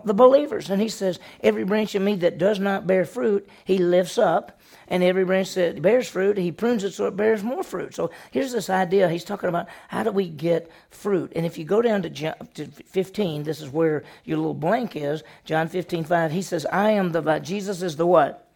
The 0.06 0.14
believers. 0.14 0.70
And 0.70 0.82
he 0.82 0.90
says, 0.90 1.20
Every 1.42 1.64
branch 1.64 1.94
in 1.94 2.04
me 2.04 2.16
that 2.16 2.38
does 2.38 2.60
not 2.60 2.88
bear 2.88 3.06
fruit, 3.06 3.48
he 3.64 3.78
lifts 3.78 4.18
up 4.18 4.57
and 4.90 5.04
every 5.04 5.26
branch 5.26 5.54
that 5.56 5.82
bears 5.82 6.08
fruit, 6.08 6.38
he 6.38 6.52
prunes 6.52 6.84
it 6.84 6.94
so 6.94 7.08
it 7.08 7.18
bears 7.18 7.44
more 7.44 7.64
fruit. 7.64 7.94
So 7.94 8.12
here's 8.32 8.54
this 8.54 8.70
idea. 8.70 9.10
He's 9.10 9.26
talking 9.26 9.50
about 9.50 9.68
how 9.90 10.04
do 10.04 10.12
we 10.12 10.30
get 10.30 10.72
fruit. 10.90 11.34
And 11.36 11.46
if 11.46 11.58
you 11.58 11.66
go 11.66 11.82
down 11.82 12.02
to, 12.04 12.10
John, 12.10 12.36
to 12.54 12.68
15, 12.68 13.44
this 13.44 13.62
is 13.62 13.70
where 13.70 14.04
your 14.24 14.38
little 14.38 14.54
blank 14.54 14.96
is. 14.96 15.24
John 15.44 15.68
15, 15.68 16.06
5, 16.06 16.32
he 16.32 16.42
says, 16.42 16.66
I 16.68 16.92
am 16.92 17.12
the 17.12 17.22
vine. 17.22 17.44
Jesus 17.44 17.82
is 17.82 17.98
the 17.98 18.06
what? 18.06 18.48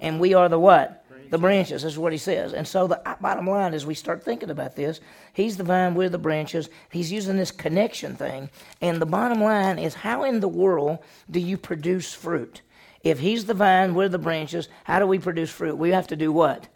And 0.00 0.18
we 0.18 0.34
are 0.34 0.48
the 0.48 0.58
what? 0.58 1.04
The 1.30 1.38
branches. 1.38 1.82
This 1.82 1.92
is 1.92 1.98
what 1.98 2.12
he 2.12 2.18
says. 2.18 2.52
And 2.52 2.66
so 2.66 2.86
the 2.86 3.06
uh, 3.08 3.16
bottom 3.20 3.48
line 3.48 3.74
is 3.74 3.84
we 3.84 3.94
start 3.94 4.24
thinking 4.24 4.50
about 4.50 4.76
this. 4.76 5.00
He's 5.32 5.56
the 5.56 5.64
vine, 5.64 5.94
we're 5.94 6.08
the 6.08 6.18
branches. 6.18 6.68
He's 6.90 7.10
using 7.10 7.36
this 7.36 7.50
connection 7.50 8.14
thing. 8.14 8.50
And 8.80 9.00
the 9.02 9.06
bottom 9.06 9.42
line 9.42 9.78
is 9.78 9.94
how 9.94 10.24
in 10.24 10.40
the 10.40 10.48
world 10.48 10.98
do 11.30 11.40
you 11.40 11.56
produce 11.56 12.12
fruit? 12.14 12.62
If 13.04 13.18
he's 13.20 13.44
the 13.44 13.54
vine, 13.54 13.94
we're 13.94 14.08
the 14.08 14.18
branches, 14.18 14.68
how 14.82 14.98
do 14.98 15.06
we 15.06 15.18
produce 15.18 15.50
fruit? 15.50 15.76
We 15.76 15.90
have 15.90 16.06
to 16.08 16.16
do 16.16 16.32
what? 16.32 16.66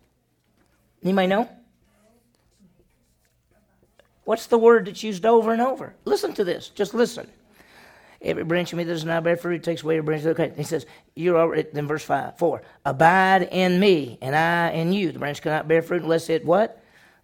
Anybody 1.02 1.26
know? 1.26 1.48
What's 4.24 4.46
the 4.46 4.58
word 4.58 4.86
that's 4.86 5.02
used 5.02 5.24
over 5.24 5.52
and 5.52 5.62
over? 5.62 5.94
Listen 6.04 6.34
to 6.34 6.44
this. 6.44 6.68
Just 6.68 6.92
listen. 6.92 7.28
Every 8.20 8.44
branch 8.44 8.72
of 8.72 8.76
me 8.76 8.84
that 8.84 8.92
does 8.92 9.04
not 9.06 9.24
bear 9.24 9.38
fruit 9.38 9.62
takes 9.62 9.82
away 9.82 9.96
a 9.96 10.02
branch. 10.02 10.26
Okay, 10.26 10.52
he 10.54 10.64
says, 10.64 10.84
you're 11.14 11.38
already, 11.38 11.66
then 11.72 11.86
verse 11.86 12.04
5, 12.04 12.36
4. 12.36 12.62
Abide 12.84 13.48
in 13.50 13.80
me, 13.80 14.18
and 14.20 14.36
I 14.36 14.70
in 14.72 14.92
you. 14.92 15.12
The 15.12 15.18
branch 15.18 15.40
cannot 15.40 15.66
bear 15.66 15.80
fruit 15.80 16.02
unless 16.02 16.28
it 16.28 16.44
what? 16.44 16.82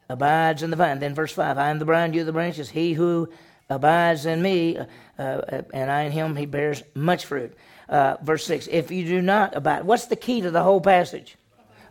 Abides 0.08 0.62
in 0.62 0.70
the 0.70 0.76
vine. 0.76 0.98
Then 0.98 1.14
verse 1.14 1.32
5, 1.32 1.58
I 1.58 1.68
am 1.68 1.78
the 1.78 1.84
vine, 1.84 2.14
you 2.14 2.24
the 2.24 2.32
branches. 2.32 2.70
He 2.70 2.94
who 2.94 3.28
abides 3.68 4.24
in 4.24 4.40
me, 4.40 4.78
uh, 4.78 4.84
uh, 5.18 5.62
and 5.74 5.90
I 5.90 6.02
in 6.02 6.12
him, 6.12 6.36
he 6.36 6.46
bears 6.46 6.82
much 6.94 7.26
fruit 7.26 7.54
uh, 7.88 8.16
verse 8.22 8.44
6. 8.46 8.68
If 8.70 8.90
you 8.90 9.04
do 9.04 9.22
not 9.22 9.56
abide, 9.56 9.84
what's 9.84 10.06
the 10.06 10.16
key 10.16 10.40
to 10.40 10.50
the 10.50 10.62
whole 10.62 10.80
passage? 10.80 11.36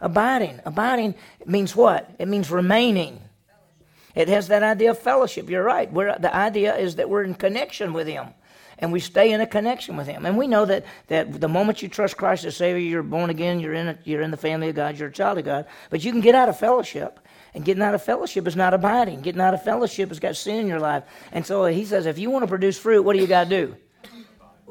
Abiding. 0.02 0.60
Abiding 0.66 1.16
means 1.46 1.76
what? 1.76 2.10
It 2.20 2.28
means 2.28 2.52
remaining. 2.52 3.22
It 4.16 4.28
has 4.28 4.50
that 4.50 4.62
idea 4.62 4.92
of 4.92 5.00
fellowship. 5.00 5.50
You're 5.50 5.64
right. 5.64 5.92
We're, 5.92 6.18
the 6.20 6.36
idea 6.36 6.76
is 6.76 6.98
that 6.98 7.10
we're 7.10 7.24
in 7.24 7.34
connection 7.34 7.94
with 7.94 8.08
Him. 8.08 8.28
And 8.80 8.92
we 8.92 9.00
stay 9.00 9.32
in 9.32 9.40
a 9.40 9.48
connection 9.48 9.96
with 9.96 10.08
Him. 10.08 10.26
And 10.26 10.38
we 10.38 10.48
know 10.48 10.66
that, 10.66 10.86
that 11.08 11.40
the 11.40 11.48
moment 11.48 11.82
you 11.82 11.88
trust 11.88 12.18
Christ 12.18 12.44
as 12.44 12.58
Savior, 12.58 12.82
you're 12.82 13.04
born 13.04 13.30
again, 13.30 13.60
you're 13.60 13.74
in, 13.74 13.88
a, 13.88 13.98
you're 14.04 14.22
in 14.22 14.32
the 14.32 14.38
family 14.38 14.70
of 14.70 14.76
God, 14.76 14.98
you're 14.98 15.10
a 15.10 15.12
child 15.12 15.38
of 15.38 15.46
God. 15.46 15.68
But 15.90 16.04
you 16.04 16.12
can 16.12 16.22
get 16.22 16.36
out 16.36 16.50
of 16.50 16.60
fellowship 16.60 17.20
And 17.54 17.64
getting 17.64 17.84
out 17.84 17.94
of 17.94 18.04
fellowship 18.04 18.48
is 18.48 18.56
not 18.56 18.74
abiding. 18.74 19.22
Getting 19.22 19.42
out 19.42 19.54
of 19.54 19.64
fellowship 19.64 20.10
has 20.10 20.20
got 20.20 20.36
sin 20.36 20.60
in 20.60 20.68
your 20.68 20.80
life. 20.80 21.04
And 21.32 21.46
so 21.46 21.66
he 21.66 21.86
says, 21.86 22.06
if 22.06 22.18
you 22.18 22.30
want 22.32 22.44
to 22.44 22.48
produce 22.48 22.78
fruit, 22.78 23.04
what 23.04 23.14
do 23.14 23.20
you 23.20 23.28
got 23.28 23.46
to 23.46 23.50
do? 23.50 23.76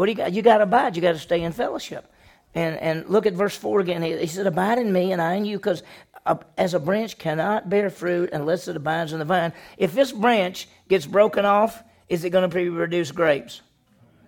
What 0.03 0.07
do 0.07 0.13
you 0.15 0.17
got? 0.17 0.33
You 0.33 0.43
got 0.43 0.57
to 0.57 0.65
abide. 0.65 0.97
You 0.97 1.01
got 1.01 1.13
to 1.13 1.19
stay 1.21 1.43
in 1.43 1.53
fellowship. 1.53 2.13
And 2.57 2.77
and 2.79 3.09
look 3.09 3.25
at 3.25 3.35
verse 3.35 3.55
four 3.55 3.79
again. 3.79 4.03
He, 4.03 4.27
said, 4.27 4.49
"Abide 4.49 4.79
in 4.79 4.93
me, 4.93 5.13
and 5.13 5.23
I 5.23 5.35
in 5.35 5.45
you, 5.45 5.59
because 5.59 5.85
uh, 6.27 6.39
as 6.59 6.75
a 6.75 6.81
branch 6.81 7.19
cannot 7.19 7.71
bear 7.71 7.89
fruit 7.89 8.31
unless 8.33 8.67
it 8.67 8.75
abides 8.75 9.13
in 9.13 9.21
the 9.21 9.25
vine. 9.25 9.53
If 9.79 9.93
this 9.93 10.11
branch 10.11 10.67
gets 10.89 11.07
broken 11.07 11.45
off, 11.45 11.85
is 12.09 12.25
it 12.25 12.31
going 12.31 12.51
to 12.51 12.53
produce 12.53 13.13
grapes? 13.13 13.61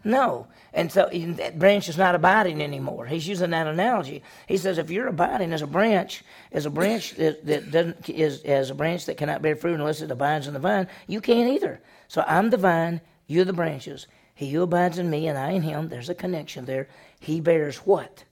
No. 0.05 0.47
And 0.73 0.93
so 0.93 1.11
that 1.13 1.59
branch 1.59 1.89
is 1.89 1.99
not 1.99 2.15
abiding 2.15 2.63
anymore. 2.63 3.07
He's 3.07 3.27
using 3.27 3.51
that 3.51 3.67
analogy. 3.67 4.23
He 4.47 4.59
says, 4.59 4.79
if 4.79 4.93
you're 4.93 5.09
abiding 5.09 5.53
as 5.53 5.63
a 5.63 5.67
branch, 5.67 6.23
as 6.53 6.67
a 6.67 6.71
branch 6.71 7.17
that, 7.17 7.45
that 7.47 7.73
doesn't 7.73 8.09
is 8.09 8.45
as 8.45 8.71
a 8.71 8.75
branch 8.77 9.07
that 9.07 9.17
cannot 9.17 9.43
bear 9.43 9.57
fruit 9.57 9.81
unless 9.81 10.03
it 10.03 10.13
abides 10.13 10.47
in 10.47 10.55
the 10.55 10.61
vine, 10.61 10.87
you 11.09 11.21
can't 11.21 11.53
either. 11.53 11.81
So 12.07 12.23
I'm 12.29 12.51
the 12.51 12.59
vine, 12.59 13.01
you're 13.27 13.45
the 13.45 13.53
branches. 13.53 14.07
He 14.35 14.51
who 14.51 14.63
abides 14.63 14.99
in 14.99 15.11
me 15.11 15.29
and 15.29 15.39
I 15.39 15.53
in 15.53 15.63
him, 15.63 15.89
there's 15.89 16.11
a 16.11 16.15
connection 16.15 16.65
there. 16.65 16.89
He 17.21 17.41
bears 17.41 17.79
what? 17.79 18.25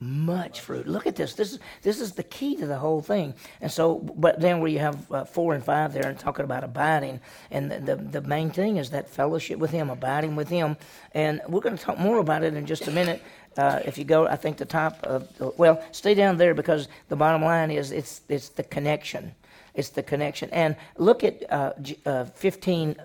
much 0.00 0.60
fruit. 0.60 0.86
Look 0.86 1.06
at 1.06 1.16
this. 1.16 1.34
This 1.34 1.52
is 1.52 1.58
this 1.82 2.00
is 2.00 2.12
the 2.12 2.22
key 2.22 2.56
to 2.56 2.66
the 2.66 2.78
whole 2.78 3.02
thing. 3.02 3.34
And 3.60 3.70
so, 3.70 3.96
but 3.96 4.40
then 4.40 4.60
where 4.60 4.68
you 4.68 4.78
have 4.78 5.10
uh, 5.12 5.24
four 5.24 5.54
and 5.54 5.64
five 5.64 5.92
there 5.92 6.06
and 6.06 6.18
talking 6.18 6.44
about 6.44 6.62
abiding, 6.62 7.20
and 7.50 7.70
the, 7.70 7.80
the, 7.80 7.96
the 7.96 8.20
main 8.22 8.50
thing 8.50 8.76
is 8.76 8.90
that 8.90 9.08
fellowship 9.08 9.58
with 9.58 9.70
Him, 9.70 9.90
abiding 9.90 10.36
with 10.36 10.48
Him. 10.48 10.76
And 11.12 11.40
we're 11.48 11.60
going 11.60 11.76
to 11.76 11.82
talk 11.82 11.98
more 11.98 12.18
about 12.18 12.44
it 12.44 12.54
in 12.54 12.64
just 12.66 12.86
a 12.86 12.90
minute. 12.90 13.22
Uh, 13.56 13.80
if 13.84 13.98
you 13.98 14.04
go, 14.04 14.26
I 14.26 14.36
think 14.36 14.56
the 14.56 14.64
top 14.64 15.02
of 15.02 15.28
well, 15.58 15.82
stay 15.90 16.14
down 16.14 16.36
there 16.36 16.54
because 16.54 16.88
the 17.08 17.16
bottom 17.16 17.42
line 17.42 17.70
is 17.70 17.90
it's 17.90 18.20
it's 18.28 18.50
the 18.50 18.62
connection. 18.62 19.34
It's 19.74 19.90
the 19.90 20.02
connection. 20.02 20.48
And 20.50 20.76
look 20.96 21.24
at 21.24 21.50
uh, 21.52 21.72
uh 22.06 22.24
15, 22.24 22.96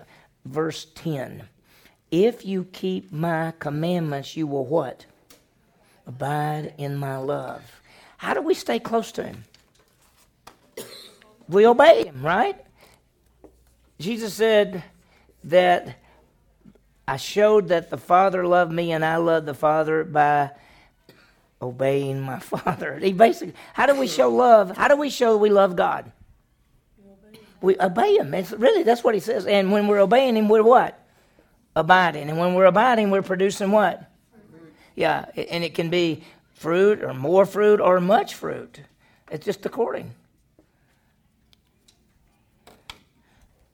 verse 0.44 0.86
ten. 0.94 1.48
If 2.14 2.46
you 2.46 2.62
keep 2.66 3.10
my 3.10 3.54
commandments, 3.58 4.36
you 4.36 4.46
will 4.46 4.64
what? 4.64 5.04
Abide 6.06 6.72
in 6.78 6.96
my 6.96 7.16
love. 7.16 7.80
How 8.18 8.34
do 8.34 8.40
we 8.40 8.54
stay 8.54 8.78
close 8.78 9.10
to 9.12 9.24
him? 9.24 9.42
We 11.48 11.66
obey 11.66 12.04
him, 12.04 12.24
right? 12.24 12.56
Jesus 13.98 14.32
said 14.32 14.84
that 15.42 15.96
I 17.08 17.16
showed 17.16 17.66
that 17.70 17.90
the 17.90 17.98
Father 17.98 18.46
loved 18.46 18.70
me 18.70 18.92
and 18.92 19.04
I 19.04 19.16
loved 19.16 19.46
the 19.46 19.54
Father 19.54 20.04
by 20.04 20.52
obeying 21.60 22.20
my 22.20 22.38
Father. 22.54 22.96
He 23.00 23.12
basically, 23.12 23.54
how 23.72 23.86
do 23.86 23.98
we 23.98 24.06
show 24.06 24.30
love? 24.30 24.76
How 24.76 24.86
do 24.86 24.94
we 24.94 25.10
show 25.10 25.36
we 25.36 25.50
love 25.50 25.74
God? 25.74 26.12
We 27.60 27.76
obey 27.80 28.18
Him. 28.18 28.32
It's, 28.34 28.52
really, 28.52 28.84
that's 28.84 29.02
what 29.02 29.14
He 29.14 29.20
says. 29.20 29.46
And 29.46 29.72
when 29.72 29.88
we're 29.88 29.98
obeying 29.98 30.36
Him, 30.36 30.48
we're 30.48 30.62
what? 30.62 31.00
Abiding. 31.76 32.28
And 32.28 32.38
when 32.38 32.54
we're 32.54 32.66
abiding, 32.66 33.10
we're 33.10 33.22
producing 33.22 33.70
what? 33.70 34.10
Yeah, 34.94 35.26
and 35.36 35.64
it 35.64 35.74
can 35.74 35.90
be 35.90 36.22
fruit 36.52 37.02
or 37.02 37.12
more 37.12 37.46
fruit 37.46 37.80
or 37.80 38.00
much 38.00 38.34
fruit. 38.34 38.80
It's 39.30 39.44
just 39.44 39.66
according. 39.66 40.14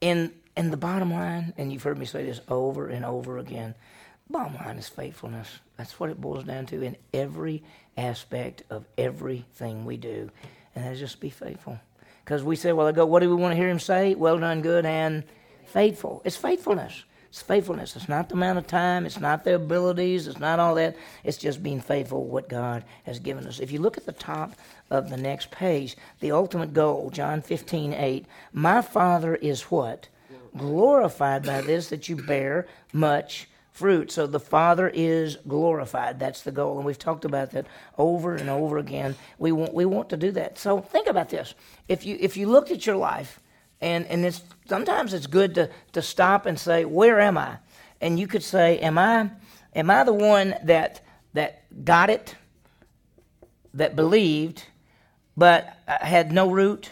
In 0.01 0.33
in 0.57 0.71
the 0.71 0.77
bottom 0.77 1.13
line, 1.13 1.55
and 1.57 1.73
you've 1.73 1.83
heard 1.83 1.99
me 1.99 2.07
say 2.07 2.25
this 2.25 2.41
over 2.49 2.89
and 2.89 3.05
over 3.05 3.39
again, 3.39 3.75
bottom 4.29 4.55
line 4.57 4.77
is 4.77 4.89
faithfulness. 4.89 5.49
That's 5.77 5.99
what 5.99 6.11
it 6.11 6.21
boils 6.21 6.45
down 6.45 6.67
to 6.67 6.83
in 6.83 6.97
every 7.15 7.63
aspect 7.97 8.63
of 8.69 8.85
everything 8.99 9.85
we 9.85 9.97
do. 9.97 10.31
And 10.75 10.85
that's 10.85 10.99
just 10.99 11.21
be 11.21 11.31
faithful. 11.31 11.79
Because 12.25 12.43
we 12.43 12.57
say, 12.57 12.73
well, 12.73 12.87
I 12.87 12.93
go, 12.93 13.07
what 13.07 13.21
do 13.21 13.31
we 13.31 13.37
want 13.37 13.53
to 13.53 13.57
hear 13.57 13.69
him 13.69 13.79
say? 13.79 14.15
Well 14.15 14.39
done, 14.39 14.61
good 14.61 14.85
and 14.85 15.25
faithful. 15.67 16.21
It's 16.25 16.37
faithfulness. 16.37 17.05
It's 17.31 17.43
faithfulness. 17.43 17.95
It's 17.95 18.09
not 18.09 18.29
the 18.29 18.35
amount 18.35 18.59
of 18.59 18.67
time. 18.67 19.07
It's 19.07 19.21
not 19.21 19.45
the 19.45 19.55
abilities. 19.55 20.27
It's 20.27 20.41
not 20.41 20.59
all 20.59 20.75
that. 20.75 20.97
It's 21.23 21.39
just 21.39 21.63
being 21.63 21.81
faithful 21.81 22.25
what 22.25 22.49
God 22.49 22.85
has 23.05 23.21
given 23.21 23.47
us. 23.47 23.61
If 23.61 23.71
you 23.71 23.79
look 23.79 23.97
at 23.97 24.05
the 24.05 24.13
top 24.13 24.55
of 24.91 25.11
the 25.11 25.17
next 25.17 25.53
page, 25.53 25.97
the 26.19 26.33
ultimate 26.33 26.75
goal, 26.75 27.09
John 27.11 27.41
15, 27.41 27.95
8, 27.95 28.27
my 28.53 28.83
Father 28.83 29.37
is 29.37 29.63
what? 29.63 30.09
Glorified 30.57 31.47
by 31.47 31.61
this 31.61 31.89
that 31.91 32.09
you 32.09 32.17
bear 32.17 32.67
much 32.93 33.49
fruit. 33.71 34.11
So 34.11 34.27
the 34.27 34.41
Father 34.41 34.91
is 34.93 35.37
glorified. 35.47 36.19
That's 36.19 36.43
the 36.43 36.51
goal. 36.51 36.79
And 36.79 36.85
we've 36.85 36.99
talked 36.99 37.25
about 37.25 37.53
that 37.53 37.67
over 37.97 38.35
and 38.35 38.51
over 38.51 38.77
again. 38.79 39.15
We 39.39 39.53
want, 39.53 39.73
we 39.73 39.85
want 39.85 40.09
to 40.09 40.17
do 40.17 40.33
that. 40.33 40.59
So 40.59 40.81
think 40.81 41.07
about 41.07 41.29
this. 41.29 41.55
If 41.87 42.05
you, 42.05 42.17
if 42.19 42.37
you 42.37 42.49
looked 42.49 42.73
at 42.73 42.87
your 42.87 42.97
life, 42.97 43.41
and, 43.81 44.07
and 44.07 44.25
it's, 44.25 44.43
sometimes 44.69 45.15
it's 45.15 45.27
good 45.27 45.55
to, 45.55 45.71
to 45.93 46.03
stop 46.03 46.47
and 46.47 46.59
say, 46.59 46.85
Where 46.85 47.21
am 47.21 47.39
I? 47.39 47.59
And 48.01 48.19
you 48.19 48.27
could 48.27 48.43
say, 48.43 48.79
Am 48.79 48.99
I, 48.99 49.31
am 49.75 49.91
I 49.91 50.05
the 50.05 50.13
one 50.13 50.55
that, 50.65 51.03
that 51.35 51.85
got 51.85 52.11
it, 52.11 52.35
that 53.75 53.97
believed, 53.97 54.65
but 55.37 55.77
had 55.87 56.33
no 56.33 56.51
root? 56.51 56.91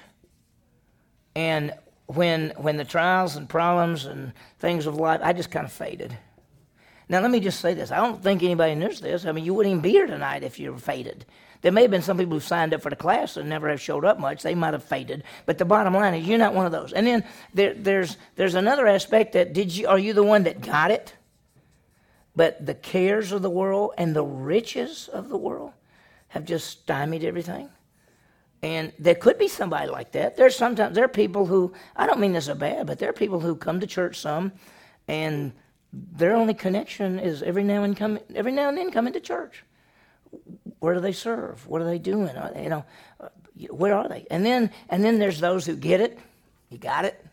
And 1.34 1.72
when, 2.06 2.52
when 2.56 2.78
the 2.78 2.84
trials 2.84 3.36
and 3.36 3.48
problems 3.48 4.06
and 4.06 4.32
things 4.58 4.86
of 4.86 4.96
life, 4.96 5.20
I 5.22 5.32
just 5.32 5.50
kind 5.50 5.66
of 5.66 5.72
faded. 5.72 6.16
Now, 7.08 7.20
let 7.20 7.30
me 7.30 7.40
just 7.40 7.60
say 7.60 7.74
this. 7.74 7.90
I 7.90 7.96
don't 7.96 8.22
think 8.22 8.42
anybody 8.42 8.74
knows 8.74 9.00
this. 9.00 9.24
I 9.24 9.32
mean, 9.32 9.44
you 9.44 9.54
wouldn't 9.54 9.70
even 9.70 9.82
be 9.82 9.90
here 9.90 10.06
tonight 10.06 10.42
if 10.42 10.58
you 10.58 10.72
were 10.72 10.78
faded. 10.78 11.24
There 11.60 11.72
may 11.72 11.82
have 11.82 11.90
been 11.90 12.02
some 12.02 12.18
people 12.18 12.34
who 12.34 12.40
signed 12.40 12.72
up 12.72 12.82
for 12.82 12.90
the 12.90 12.96
class 12.96 13.36
and 13.36 13.48
never 13.48 13.68
have 13.68 13.80
showed 13.80 14.04
up 14.04 14.20
much. 14.20 14.42
They 14.42 14.54
might 14.54 14.74
have 14.74 14.84
faded. 14.84 15.24
But 15.44 15.58
the 15.58 15.64
bottom 15.64 15.94
line 15.94 16.14
is 16.14 16.26
you're 16.26 16.38
not 16.38 16.54
one 16.54 16.66
of 16.66 16.72
those. 16.72 16.92
And 16.92 17.06
then 17.06 17.24
there, 17.52 17.74
there's, 17.74 18.16
there's 18.36 18.54
another 18.54 18.86
aspect 18.86 19.32
that 19.32 19.52
did 19.52 19.74
you, 19.74 19.88
are 19.88 19.98
you 19.98 20.12
the 20.12 20.22
one 20.22 20.44
that 20.44 20.60
got 20.60 20.90
it? 20.90 21.14
But 22.36 22.64
the 22.64 22.74
cares 22.74 23.32
of 23.32 23.42
the 23.42 23.50
world 23.50 23.94
and 23.98 24.14
the 24.14 24.24
riches 24.24 25.08
of 25.08 25.28
the 25.28 25.36
world 25.36 25.72
have 26.28 26.44
just 26.44 26.68
stymied 26.68 27.24
everything. 27.24 27.70
And 28.62 28.92
there 28.98 29.14
could 29.14 29.38
be 29.38 29.48
somebody 29.48 29.88
like 29.88 30.12
that. 30.12 30.36
There's 30.36 30.56
sometimes 30.56 30.94
there 30.94 31.04
are 31.04 31.08
people 31.08 31.46
who 31.46 31.72
I 31.96 32.06
don't 32.06 32.20
mean 32.20 32.32
this 32.32 32.48
a 32.48 32.54
bad, 32.54 32.86
but 32.86 32.98
there 32.98 33.08
are 33.08 33.14
people 33.14 33.40
who 33.40 33.54
come 33.54 33.80
to 33.80 33.86
church 33.86 34.18
some, 34.18 34.52
and 35.06 35.52
their 35.92 36.34
only 36.34 36.54
connection 36.54 37.18
is 37.20 37.42
every 37.42 37.62
now 37.62 37.84
and 37.84 37.96
come 37.96 38.18
every 38.34 38.52
now 38.52 38.68
and 38.68 38.76
then 38.76 38.90
coming 38.90 39.12
to 39.12 39.20
church 39.20 39.64
where 40.80 40.94
do 40.94 41.00
they 41.00 41.12
serve? 41.12 41.66
What 41.66 41.82
are 41.82 41.84
they 41.86 41.98
doing? 41.98 42.36
Are 42.36 42.52
they, 42.52 42.64
you 42.64 42.68
know, 42.68 42.84
uh, 43.20 43.28
where 43.70 43.94
are 43.94 44.08
they? 44.08 44.26
And 44.30 44.44
then 44.44 44.70
and 44.88 45.04
then 45.04 45.18
there's 45.18 45.40
those 45.40 45.66
who 45.66 45.76
get 45.76 46.00
it. 46.00 46.18
You 46.70 46.78
got 46.78 47.04
it. 47.04 47.24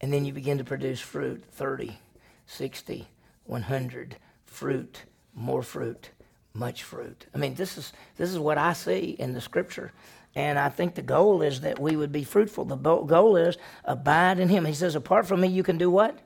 And 0.00 0.12
then 0.12 0.24
you 0.24 0.32
begin 0.32 0.58
to 0.58 0.64
produce 0.64 0.98
fruit 0.98 1.44
30, 1.52 1.98
60, 2.46 3.06
100 3.44 4.16
fruit, 4.46 5.02
more 5.34 5.62
fruit, 5.62 6.10
much 6.54 6.82
fruit. 6.82 7.26
I 7.34 7.38
mean, 7.38 7.54
this 7.54 7.76
is 7.76 7.92
this 8.16 8.30
is 8.30 8.38
what 8.38 8.58
I 8.58 8.72
see 8.72 9.16
in 9.18 9.34
the 9.34 9.40
scripture. 9.40 9.92
And 10.34 10.58
I 10.58 10.68
think 10.68 10.94
the 10.94 11.02
goal 11.02 11.42
is 11.42 11.62
that 11.62 11.78
we 11.78 11.96
would 11.96 12.12
be 12.12 12.22
fruitful. 12.22 12.64
The 12.64 12.76
goal 12.76 13.36
is 13.36 13.58
abide 13.84 14.38
in 14.38 14.48
him. 14.48 14.64
He 14.64 14.74
says, 14.74 14.94
apart 14.94 15.26
from 15.26 15.40
me, 15.40 15.48
you 15.48 15.64
can 15.64 15.76
do 15.76 15.90
what? 15.90 16.16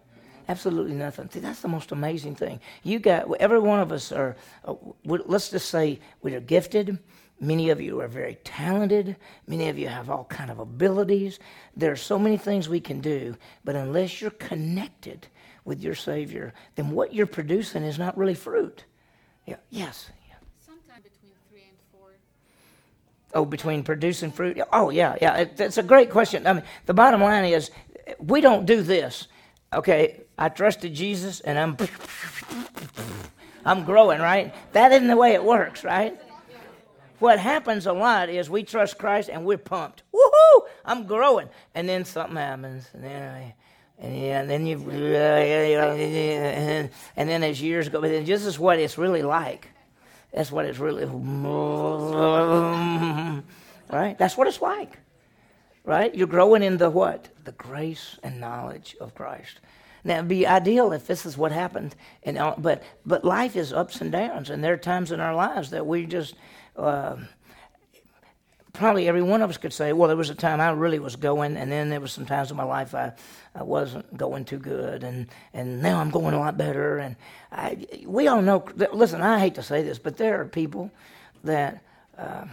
Absolutely 0.48 0.94
nothing. 0.94 1.30
See, 1.30 1.40
that's 1.40 1.60
the 1.60 1.68
most 1.68 1.92
amazing 1.92 2.34
thing. 2.34 2.60
You 2.82 2.98
got 2.98 3.34
every 3.40 3.58
one 3.58 3.80
of 3.80 3.92
us 3.92 4.12
are. 4.12 4.36
Uh, 4.64 4.74
let's 5.04 5.50
just 5.50 5.70
say 5.70 6.00
we 6.22 6.34
are 6.34 6.40
gifted. 6.40 6.98
Many 7.40 7.70
of 7.70 7.80
you 7.80 8.00
are 8.00 8.08
very 8.08 8.36
talented. 8.44 9.16
Many 9.46 9.68
of 9.68 9.78
you 9.78 9.88
have 9.88 10.10
all 10.10 10.24
kind 10.24 10.50
of 10.50 10.58
abilities. 10.58 11.38
There 11.76 11.90
are 11.90 11.96
so 11.96 12.18
many 12.18 12.36
things 12.36 12.68
we 12.68 12.80
can 12.80 13.00
do, 13.00 13.36
but 13.64 13.74
unless 13.74 14.20
you're 14.20 14.30
connected 14.30 15.26
with 15.64 15.82
your 15.82 15.94
Savior, 15.94 16.52
then 16.74 16.90
what 16.90 17.12
you're 17.12 17.26
producing 17.26 17.82
is 17.82 17.98
not 17.98 18.16
really 18.16 18.34
fruit. 18.34 18.84
Yeah. 19.46 19.56
Yes. 19.70 20.10
Sometime 20.64 21.02
between 21.02 21.32
three 21.50 21.64
and 21.68 21.76
four. 21.90 22.10
Oh, 23.34 23.44
between 23.44 23.82
producing 23.82 24.30
fruit? 24.30 24.60
Oh, 24.72 24.90
yeah, 24.90 25.16
yeah. 25.20 25.46
It's 25.58 25.78
a 25.78 25.82
great 25.82 26.10
question. 26.10 26.46
I 26.46 26.52
mean, 26.52 26.64
the 26.86 26.94
bottom 26.94 27.20
line 27.20 27.46
is, 27.46 27.70
we 28.20 28.40
don't 28.40 28.66
do 28.66 28.82
this 28.82 29.26
okay, 29.74 30.23
I 30.36 30.48
trusted 30.48 30.94
Jesus 30.94 31.40
and 31.40 31.58
I'm 31.58 31.76
I'm 33.64 33.84
growing, 33.84 34.20
right? 34.20 34.54
That 34.72 34.92
isn't 34.92 35.08
the 35.08 35.16
way 35.16 35.32
it 35.32 35.42
works, 35.42 35.84
right? 35.84 36.20
What 37.18 37.38
happens 37.38 37.86
a 37.86 37.92
lot 37.92 38.28
is 38.28 38.50
we 38.50 38.64
trust 38.64 38.98
Christ 38.98 39.30
and 39.30 39.44
we're 39.44 39.56
pumped. 39.56 40.02
Woohoo! 40.14 40.66
I'm 40.84 41.06
growing. 41.06 41.48
And 41.74 41.88
then 41.88 42.04
something 42.04 42.36
happens. 42.36 42.88
And 42.92 43.04
then 43.04 43.54
and, 43.98 44.50
then 44.50 44.66
you 44.66 44.78
and, 44.90 46.90
and 47.16 47.28
then 47.28 47.44
as 47.44 47.62
years 47.62 47.88
go, 47.88 48.00
but 48.00 48.26
this 48.26 48.44
is 48.44 48.58
what 48.58 48.78
it's 48.78 48.98
really 48.98 49.22
like. 49.22 49.68
That's 50.32 50.50
what 50.50 50.66
it's 50.66 50.80
really 50.80 51.04
right? 53.90 54.18
That's 54.18 54.36
what 54.36 54.48
it's 54.48 54.60
like 54.60 54.98
right? 55.84 56.14
You're 56.14 56.26
growing 56.26 56.62
in 56.62 56.78
the 56.78 56.90
what? 56.90 57.28
The 57.44 57.52
grace 57.52 58.18
and 58.22 58.40
knowledge 58.40 58.96
of 59.00 59.14
Christ. 59.14 59.60
Now, 60.04 60.16
it'd 60.16 60.28
be 60.28 60.46
ideal 60.46 60.92
if 60.92 61.06
this 61.06 61.24
is 61.24 61.36
what 61.38 61.50
happened, 61.50 61.94
and 62.22 62.38
but 62.58 62.82
but 63.06 63.24
life 63.24 63.56
is 63.56 63.72
ups 63.72 64.00
and 64.00 64.12
downs, 64.12 64.50
and 64.50 64.62
there 64.62 64.74
are 64.74 64.78
times 64.78 65.10
in 65.12 65.20
our 65.20 65.34
lives 65.34 65.70
that 65.70 65.86
we 65.86 66.04
just 66.04 66.34
uh, 66.76 67.16
probably 68.74 69.08
every 69.08 69.22
one 69.22 69.40
of 69.40 69.48
us 69.48 69.56
could 69.56 69.72
say, 69.72 69.92
well, 69.92 70.08
there 70.08 70.16
was 70.16 70.30
a 70.30 70.34
time 70.34 70.60
I 70.60 70.70
really 70.70 70.98
was 70.98 71.16
going, 71.16 71.56
and 71.56 71.72
then 71.72 71.88
there 71.88 72.00
was 72.00 72.12
some 72.12 72.26
times 72.26 72.50
in 72.50 72.56
my 72.56 72.64
life 72.64 72.94
I, 72.94 73.12
I 73.54 73.62
wasn't 73.62 74.14
going 74.16 74.44
too 74.44 74.58
good, 74.58 75.04
and, 75.04 75.28
and 75.54 75.80
now 75.80 76.00
I'm 76.00 76.10
going 76.10 76.34
a 76.34 76.40
lot 76.40 76.58
better. 76.58 76.98
And 76.98 77.16
I, 77.50 77.86
we 78.04 78.26
all 78.26 78.42
know, 78.42 78.66
listen, 78.92 79.22
I 79.22 79.38
hate 79.38 79.54
to 79.54 79.62
say 79.62 79.82
this, 79.82 79.98
but 79.98 80.16
there 80.16 80.40
are 80.40 80.44
people 80.44 80.90
that, 81.44 81.82
um, 82.18 82.50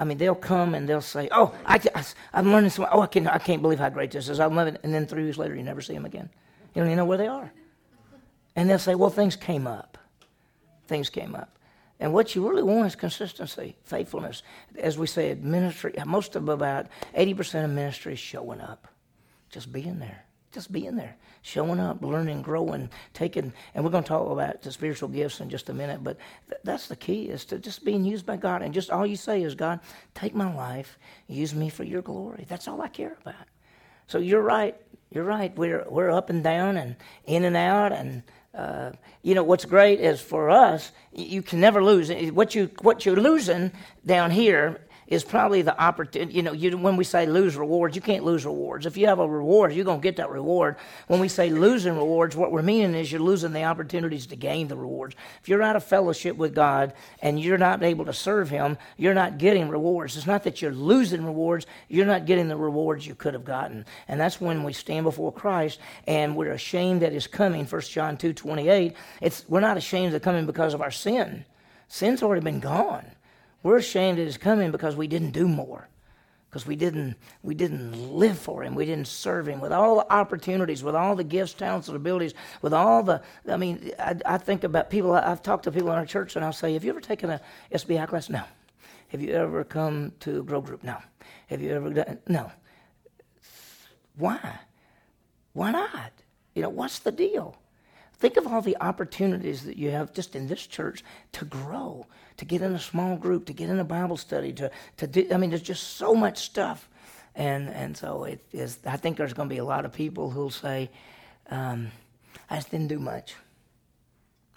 I 0.00 0.04
mean, 0.04 0.16
they'll 0.16 0.34
come 0.34 0.74
and 0.74 0.88
they'll 0.88 1.02
say, 1.02 1.28
oh, 1.30 1.54
I, 1.66 1.78
I, 1.94 2.40
am 2.40 2.50
learning 2.50 2.70
some, 2.70 2.86
oh, 2.90 3.02
I, 3.02 3.06
can, 3.06 3.28
I 3.28 3.38
can't 3.38 3.62
believe 3.62 3.78
how 3.78 3.90
great 3.90 4.10
this 4.10 4.30
is. 4.30 4.40
I'm 4.40 4.56
loving 4.56 4.74
it. 4.74 4.80
And 4.82 4.92
then 4.92 5.06
three 5.06 5.22
years 5.22 5.38
later, 5.38 5.54
you 5.54 5.62
never 5.62 5.82
see 5.82 5.92
them 5.92 6.06
again. 6.06 6.30
You 6.74 6.80
don't 6.80 6.88
even 6.88 6.96
know 6.96 7.04
where 7.04 7.18
they 7.18 7.26
are. 7.26 7.52
And 8.56 8.68
they'll 8.68 8.78
say, 8.78 8.94
well, 8.94 9.10
things 9.10 9.36
came 9.36 9.66
up. 9.66 9.98
Things 10.86 11.10
came 11.10 11.34
up. 11.34 11.58
And 12.00 12.12
what 12.12 12.34
you 12.34 12.48
really 12.48 12.64
want 12.64 12.86
is 12.86 12.96
consistency, 12.96 13.76
faithfulness. 13.84 14.42
As 14.76 14.98
we 14.98 15.06
said, 15.06 15.44
ministry, 15.44 15.94
most 16.04 16.34
of 16.34 16.48
about 16.48 16.88
80% 17.16 17.64
of 17.64 17.70
ministry 17.70 18.14
is 18.14 18.18
showing 18.18 18.60
up, 18.60 18.88
just 19.50 19.72
being 19.72 20.00
there, 20.00 20.24
just 20.50 20.72
being 20.72 20.96
there, 20.96 21.14
showing 21.42 21.78
up, 21.78 22.02
learning, 22.02 22.42
growing, 22.42 22.90
taking. 23.14 23.52
And 23.74 23.84
we're 23.84 23.92
going 23.92 24.02
to 24.02 24.08
talk 24.08 24.28
about 24.28 24.62
the 24.62 24.72
spiritual 24.72 25.10
gifts 25.10 25.40
in 25.40 25.48
just 25.48 25.68
a 25.68 25.72
minute, 25.72 26.02
but 26.02 26.18
th- 26.48 26.60
that's 26.64 26.88
the 26.88 26.96
key 26.96 27.28
is 27.28 27.44
to 27.46 27.58
just 27.58 27.84
being 27.84 28.04
used 28.04 28.26
by 28.26 28.36
God. 28.36 28.62
And 28.62 28.74
just 28.74 28.90
all 28.90 29.06
you 29.06 29.16
say 29.16 29.44
is, 29.44 29.54
God, 29.54 29.78
take 30.12 30.34
my 30.34 30.52
life, 30.52 30.98
use 31.28 31.54
me 31.54 31.68
for 31.68 31.84
your 31.84 32.02
glory. 32.02 32.46
That's 32.48 32.66
all 32.66 32.82
I 32.82 32.88
care 32.88 33.16
about. 33.20 33.46
So 34.08 34.18
you're 34.18 34.42
right. 34.42 34.76
You're 35.14 35.24
right. 35.24 35.56
We're, 35.56 35.84
we're 35.88 36.10
up 36.10 36.30
and 36.30 36.42
down 36.42 36.76
and 36.76 36.96
in 37.26 37.44
and 37.44 37.56
out 37.56 37.92
and 37.92 38.22
uh, 38.54 38.92
you 39.22 39.34
know 39.34 39.42
what's 39.42 39.64
great 39.64 39.98
is 39.98 40.20
for 40.20 40.50
us 40.50 40.92
you 41.10 41.40
can 41.40 41.58
never 41.58 41.82
lose 41.82 42.10
what 42.32 42.54
you 42.54 42.70
what 42.82 43.06
you're 43.06 43.16
losing 43.16 43.72
down 44.04 44.30
here 44.30 44.78
is 45.12 45.22
probably 45.22 45.60
the 45.60 45.78
opportunity. 45.78 46.32
You 46.32 46.42
know, 46.42 46.52
you, 46.52 46.74
when 46.78 46.96
we 46.96 47.04
say 47.04 47.26
lose 47.26 47.54
rewards, 47.54 47.94
you 47.94 48.00
can't 48.00 48.24
lose 48.24 48.46
rewards. 48.46 48.86
If 48.86 48.96
you 48.96 49.06
have 49.08 49.18
a 49.18 49.28
reward, 49.28 49.74
you're 49.74 49.84
going 49.84 50.00
to 50.00 50.02
get 50.02 50.16
that 50.16 50.30
reward. 50.30 50.76
When 51.06 51.20
we 51.20 51.28
say 51.28 51.50
losing 51.50 51.98
rewards, 51.98 52.34
what 52.34 52.50
we're 52.50 52.62
meaning 52.62 52.94
is 52.94 53.12
you're 53.12 53.20
losing 53.20 53.52
the 53.52 53.64
opportunities 53.64 54.24
to 54.28 54.36
gain 54.36 54.68
the 54.68 54.76
rewards. 54.76 55.14
If 55.42 55.50
you're 55.50 55.62
out 55.62 55.76
of 55.76 55.84
fellowship 55.84 56.38
with 56.38 56.54
God 56.54 56.94
and 57.20 57.38
you're 57.38 57.58
not 57.58 57.82
able 57.82 58.06
to 58.06 58.14
serve 58.14 58.48
Him, 58.48 58.78
you're 58.96 59.12
not 59.12 59.36
getting 59.36 59.68
rewards. 59.68 60.16
It's 60.16 60.26
not 60.26 60.44
that 60.44 60.62
you're 60.62 60.72
losing 60.72 61.26
rewards, 61.26 61.66
you're 61.90 62.06
not 62.06 62.24
getting 62.24 62.48
the 62.48 62.56
rewards 62.56 63.06
you 63.06 63.14
could 63.14 63.34
have 63.34 63.44
gotten. 63.44 63.84
And 64.08 64.18
that's 64.18 64.40
when 64.40 64.64
we 64.64 64.72
stand 64.72 65.04
before 65.04 65.30
Christ 65.30 65.78
and 66.06 66.34
we're 66.34 66.52
ashamed 66.52 67.02
that 67.02 67.12
His 67.12 67.26
coming. 67.26 67.66
1 67.66 67.80
John 67.82 68.16
2 68.16 68.32
28. 68.32 68.96
It's, 69.20 69.44
we're 69.46 69.60
not 69.60 69.76
ashamed 69.76 70.14
of 70.14 70.22
coming 70.22 70.46
because 70.46 70.72
of 70.72 70.80
our 70.80 70.90
sin. 70.90 71.44
Sin's 71.88 72.22
already 72.22 72.40
been 72.40 72.60
gone. 72.60 73.04
We're 73.62 73.76
ashamed 73.76 74.18
that 74.18 74.26
it's 74.26 74.36
coming 74.36 74.70
because 74.70 74.96
we 74.96 75.06
didn't 75.06 75.30
do 75.30 75.46
more. 75.46 75.88
Because 76.48 76.66
we 76.66 76.76
didn't, 76.76 77.16
we 77.42 77.54
didn't 77.54 78.12
live 78.12 78.38
for 78.38 78.62
him. 78.62 78.74
We 78.74 78.84
didn't 78.84 79.06
serve 79.06 79.48
him 79.48 79.60
with 79.60 79.72
all 79.72 79.96
the 79.96 80.12
opportunities, 80.12 80.84
with 80.84 80.94
all 80.94 81.16
the 81.16 81.24
gifts, 81.24 81.54
talents, 81.54 81.88
and 81.88 81.96
abilities, 81.96 82.34
with 82.60 82.74
all 82.74 83.02
the. 83.02 83.22
I 83.48 83.56
mean, 83.56 83.90
I, 83.98 84.16
I 84.26 84.36
think 84.36 84.62
about 84.62 84.90
people. 84.90 85.14
I've 85.14 85.42
talked 85.42 85.64
to 85.64 85.72
people 85.72 85.90
in 85.92 85.96
our 85.96 86.04
church, 86.04 86.36
and 86.36 86.44
I'll 86.44 86.52
say, 86.52 86.74
"Have 86.74 86.84
you 86.84 86.90
ever 86.90 87.00
taken 87.00 87.30
a 87.30 87.40
SBI 87.72 88.06
class?" 88.06 88.28
No. 88.28 88.42
Have 89.08 89.22
you 89.22 89.32
ever 89.32 89.64
come 89.64 90.12
to 90.20 90.42
grow 90.42 90.60
group? 90.60 90.82
No. 90.82 90.98
Have 91.46 91.62
you 91.62 91.70
ever 91.72 91.88
done? 91.88 92.18
No. 92.28 92.52
Why? 94.16 94.58
Why 95.54 95.70
not? 95.70 96.12
You 96.54 96.62
know, 96.62 96.70
what's 96.70 96.98
the 96.98 97.12
deal? 97.12 97.56
Think 98.22 98.36
of 98.36 98.46
all 98.46 98.62
the 98.62 98.76
opportunities 98.80 99.64
that 99.64 99.76
you 99.76 99.90
have 99.90 100.14
just 100.14 100.36
in 100.36 100.46
this 100.46 100.64
church 100.64 101.02
to 101.32 101.44
grow, 101.44 102.06
to 102.36 102.44
get 102.44 102.62
in 102.62 102.72
a 102.72 102.78
small 102.78 103.16
group, 103.16 103.46
to 103.46 103.52
get 103.52 103.68
in 103.68 103.80
a 103.80 103.84
Bible 103.84 104.16
study, 104.16 104.52
to, 104.52 104.70
to 104.98 105.08
do, 105.08 105.26
I 105.32 105.38
mean, 105.38 105.50
there's 105.50 105.60
just 105.60 105.96
so 105.96 106.14
much 106.14 106.38
stuff. 106.38 106.88
And, 107.34 107.68
and 107.68 107.96
so 107.96 108.22
it 108.22 108.38
is, 108.52 108.78
I 108.86 108.96
think 108.96 109.16
there's 109.16 109.32
going 109.32 109.48
to 109.48 109.52
be 109.52 109.58
a 109.58 109.64
lot 109.64 109.84
of 109.84 109.92
people 109.92 110.30
who'll 110.30 110.50
say, 110.50 110.88
um, 111.50 111.90
I 112.48 112.58
just 112.58 112.70
didn't 112.70 112.86
do 112.86 113.00
much. 113.00 113.34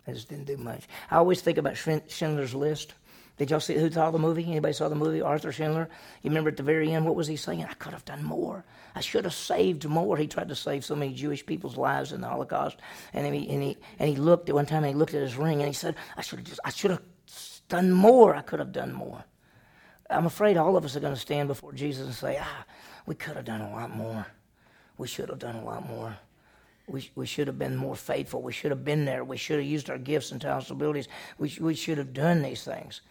I 0.08 0.12
just 0.12 0.30
didn't 0.30 0.46
do 0.46 0.58
much. 0.58 0.84
I 1.10 1.16
always 1.16 1.42
think 1.42 1.58
about 1.58 1.76
Schindler's 1.76 2.54
List. 2.54 2.94
Did 3.38 3.52
y'all 3.52 3.60
see 3.60 3.76
who 3.76 3.92
saw 3.92 4.12
the 4.12 4.20
movie? 4.20 4.46
Anybody 4.46 4.74
saw 4.74 4.88
the 4.88 4.96
movie? 4.96 5.22
Arthur 5.22 5.52
Schindler. 5.52 5.90
You 6.22 6.30
remember 6.30 6.50
at 6.50 6.58
the 6.58 6.64
very 6.64 6.92
end, 6.94 7.06
what 7.06 7.16
was 7.16 7.28
he 7.28 7.36
saying? 7.36 7.66
I 7.66 7.74
could 7.74 7.92
have 7.92 8.06
done 8.06 8.24
more. 8.24 8.64
I 8.96 9.02
should 9.02 9.26
have 9.26 9.34
saved 9.34 9.86
more. 9.88 10.16
He 10.16 10.28
tried 10.28 10.48
to 10.48 10.56
save 10.56 10.86
so 10.86 10.96
many 10.96 11.14
Jewish 11.14 11.46
people's 11.46 11.76
lives 11.76 12.14
in 12.14 12.22
the 12.22 12.30
Holocaust, 12.30 12.78
and 13.12 13.36
he 13.36 13.50
and 13.50 13.62
he 13.62 13.78
and 14.00 14.10
he 14.10 14.16
looked 14.16 14.48
at 14.48 14.56
one 14.56 14.66
time. 14.66 14.84
And 14.84 14.94
he 14.94 14.94
looked 14.94 15.14
at 15.14 15.22
his 15.22 15.36
ring, 15.36 15.60
and 15.60 15.68
he 15.68 15.74
said, 15.74 15.96
"I 16.16 16.22
should 16.22 16.40
have 16.40 16.48
just. 16.48 16.62
I 16.64 16.70
should 16.70 16.92
have 16.92 17.02
done 17.68 17.92
more. 17.92 18.36
I 18.36 18.42
could 18.42 18.60
have 18.60 18.72
done 18.72 18.94
more." 18.94 19.26
I'm 20.10 20.28
afraid 20.28 20.56
all 20.56 20.78
of 20.78 20.86
us 20.86 20.96
are 20.96 21.02
going 21.02 21.16
to 21.16 21.20
stand 21.20 21.50
before 21.50 21.74
Jesus 21.74 22.06
and 22.06 22.16
say, 22.16 22.38
"Ah, 22.40 22.66
we 23.06 23.16
could 23.16 23.36
have 23.36 23.46
done 23.46 23.62
a 23.62 23.72
lot 23.72 23.94
more. 23.94 24.26
We 24.98 25.08
should 25.08 25.28
have 25.30 25.40
done 25.40 25.56
a 25.56 25.66
lot 25.66 25.86
more." 25.86 26.16
We, 26.88 27.10
we 27.16 27.26
should 27.26 27.48
have 27.48 27.58
been 27.58 27.76
more 27.76 27.96
faithful. 27.96 28.42
We 28.42 28.54
should 28.54 28.72
have 28.72 28.86
been 28.86 29.06
there. 29.06 29.24
We 29.24 29.38
should 29.38 29.58
have 29.58 29.68
used 29.68 29.90
our 29.90 29.98
gifts 29.98 30.32
and 30.32 30.40
talents 30.40 30.70
and 30.70 30.80
abilities. 30.80 31.08
We, 31.38 31.52
we 31.60 31.74
should 31.74 31.98
have 31.98 32.14
done 32.14 32.42
these 32.42 32.64
things. 32.64 33.02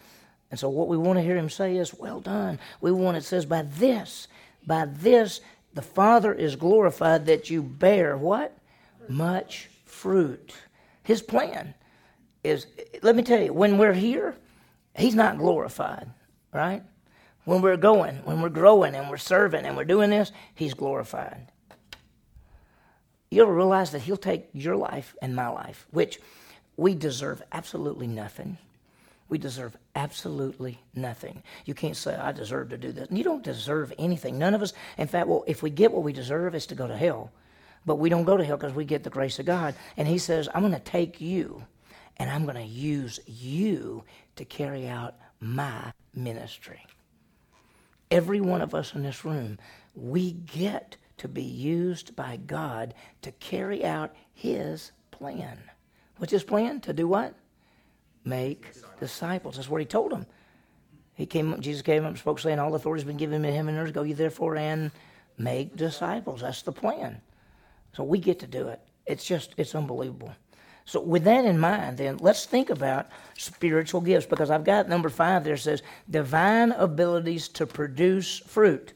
And 0.51 0.59
so 0.59 0.69
what 0.69 0.87
we 0.87 0.97
want 0.97 1.17
to 1.17 1.23
hear 1.23 1.35
him 1.35 1.49
say 1.49 1.75
is, 1.75 1.93
well 1.93 2.21
done. 2.21 2.59
We 2.79 2.91
want, 2.91 3.17
it 3.17 3.23
says, 3.23 3.45
by 3.45 3.63
this, 3.63 4.27
by 4.65 4.85
this, 4.85 5.41
the 5.73 5.81
Father 5.81 6.33
is 6.33 6.55
glorified 6.55 7.25
that 7.25 7.49
you 7.49 7.61
bear 7.61 8.17
what? 8.17 8.57
Much 9.09 9.69
fruit. 9.83 10.53
His 11.03 11.21
plan 11.21 11.73
is, 12.43 12.67
let 13.01 13.15
me 13.15 13.23
tell 13.23 13.41
you, 13.41 13.51
when 13.51 13.77
we're 13.77 13.93
here, 13.93 14.35
he's 14.95 15.15
not 15.15 15.37
glorified, 15.37 16.09
right? 16.53 16.83
When 17.43 17.61
we're 17.61 17.77
going, 17.77 18.17
when 18.23 18.41
we're 18.41 18.49
growing 18.49 18.95
and 18.95 19.09
we're 19.09 19.17
serving 19.17 19.65
and 19.65 19.75
we're 19.75 19.83
doing 19.83 20.09
this, 20.09 20.31
he's 20.53 20.73
glorified. 20.73 21.51
You'll 23.29 23.47
realize 23.47 23.91
that 23.91 24.03
he'll 24.03 24.17
take 24.17 24.49
your 24.53 24.75
life 24.75 25.15
and 25.21 25.35
my 25.35 25.47
life, 25.47 25.87
which 25.91 26.19
we 26.77 26.95
deserve 26.95 27.41
absolutely 27.51 28.07
nothing. 28.07 28.57
We 29.27 29.37
deserve 29.37 29.75
absolutely 29.95 30.79
nothing. 30.93 31.41
You 31.65 31.73
can't 31.73 31.97
say, 31.97 32.15
I 32.15 32.31
deserve 32.31 32.69
to 32.69 32.77
do 32.77 32.91
this. 32.91 33.07
You 33.09 33.23
don't 33.23 33.43
deserve 33.43 33.91
anything. 33.97 34.37
None 34.37 34.53
of 34.53 34.61
us, 34.61 34.73
in 34.97 35.07
fact, 35.07 35.27
well, 35.27 35.43
if 35.47 35.63
we 35.63 35.71
get 35.71 35.91
what 35.91 36.03
we 36.03 36.13
deserve, 36.13 36.53
it's 36.53 36.67
to 36.67 36.75
go 36.75 36.87
to 36.87 36.95
hell. 36.95 37.31
But 37.85 37.95
we 37.95 38.09
don't 38.09 38.23
go 38.23 38.37
to 38.37 38.43
hell 38.43 38.57
because 38.57 38.73
we 38.73 38.85
get 38.85 39.03
the 39.03 39.09
grace 39.09 39.39
of 39.39 39.45
God. 39.45 39.75
And 39.97 40.07
He 40.07 40.17
says, 40.17 40.47
I'm 40.53 40.61
going 40.61 40.73
to 40.73 40.79
take 40.79 41.19
you 41.21 41.63
and 42.17 42.29
I'm 42.29 42.43
going 42.43 42.55
to 42.55 42.63
use 42.63 43.19
you 43.25 44.03
to 44.35 44.45
carry 44.45 44.87
out 44.87 45.15
my 45.39 45.93
ministry. 46.13 46.85
Every 48.11 48.41
one 48.41 48.61
of 48.61 48.75
us 48.75 48.93
in 48.93 49.03
this 49.03 49.25
room, 49.25 49.57
we 49.95 50.31
get 50.31 50.97
to 51.17 51.27
be 51.27 51.43
used 51.43 52.15
by 52.15 52.37
God 52.47 52.93
to 53.21 53.31
carry 53.33 53.85
out 53.85 54.15
His 54.33 54.91
plan. 55.11 55.57
What's 56.17 56.31
His 56.31 56.43
plan? 56.43 56.81
To 56.81 56.93
do 56.93 57.07
what? 57.07 57.35
make 58.25 58.73
disciples. 58.99 59.55
That's 59.55 59.69
what 59.69 59.81
he 59.81 59.85
told 59.85 60.11
them. 60.11 60.25
He 61.13 61.25
came, 61.25 61.59
Jesus 61.61 61.81
came 61.81 62.03
up 62.03 62.09
and 62.09 62.17
spoke, 62.17 62.39
saying, 62.39 62.59
All 62.59 62.75
authority 62.75 63.01
has 63.01 63.07
been 63.07 63.17
given 63.17 63.43
to 63.43 63.51
him 63.51 63.69
and 63.69 63.77
earth. 63.77 63.93
Go 63.93 64.03
ye 64.03 64.13
therefore 64.13 64.57
and 64.57 64.91
make 65.37 65.75
disciples. 65.75 66.41
That's 66.41 66.63
the 66.63 66.71
plan. 66.71 67.21
So 67.93 68.03
we 68.03 68.19
get 68.19 68.39
to 68.39 68.47
do 68.47 68.67
it. 68.67 68.81
It's 69.05 69.23
just, 69.23 69.53
it's 69.57 69.75
unbelievable. 69.75 70.33
So 70.83 70.99
with 70.99 71.23
that 71.23 71.45
in 71.45 71.57
mind, 71.57 71.97
then 71.97 72.17
let's 72.17 72.45
think 72.45 72.69
about 72.69 73.07
spiritual 73.37 74.01
gifts 74.01 74.25
because 74.25 74.51
I've 74.51 74.63
got 74.63 74.89
number 74.89 75.09
five 75.09 75.43
there 75.43 75.57
says 75.57 75.81
divine 76.09 76.73
abilities 76.73 77.47
to 77.49 77.65
produce 77.65 78.39
fruit 78.39 78.93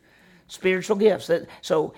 spiritual 0.49 0.97
gifts. 0.97 1.31
So, 1.61 1.93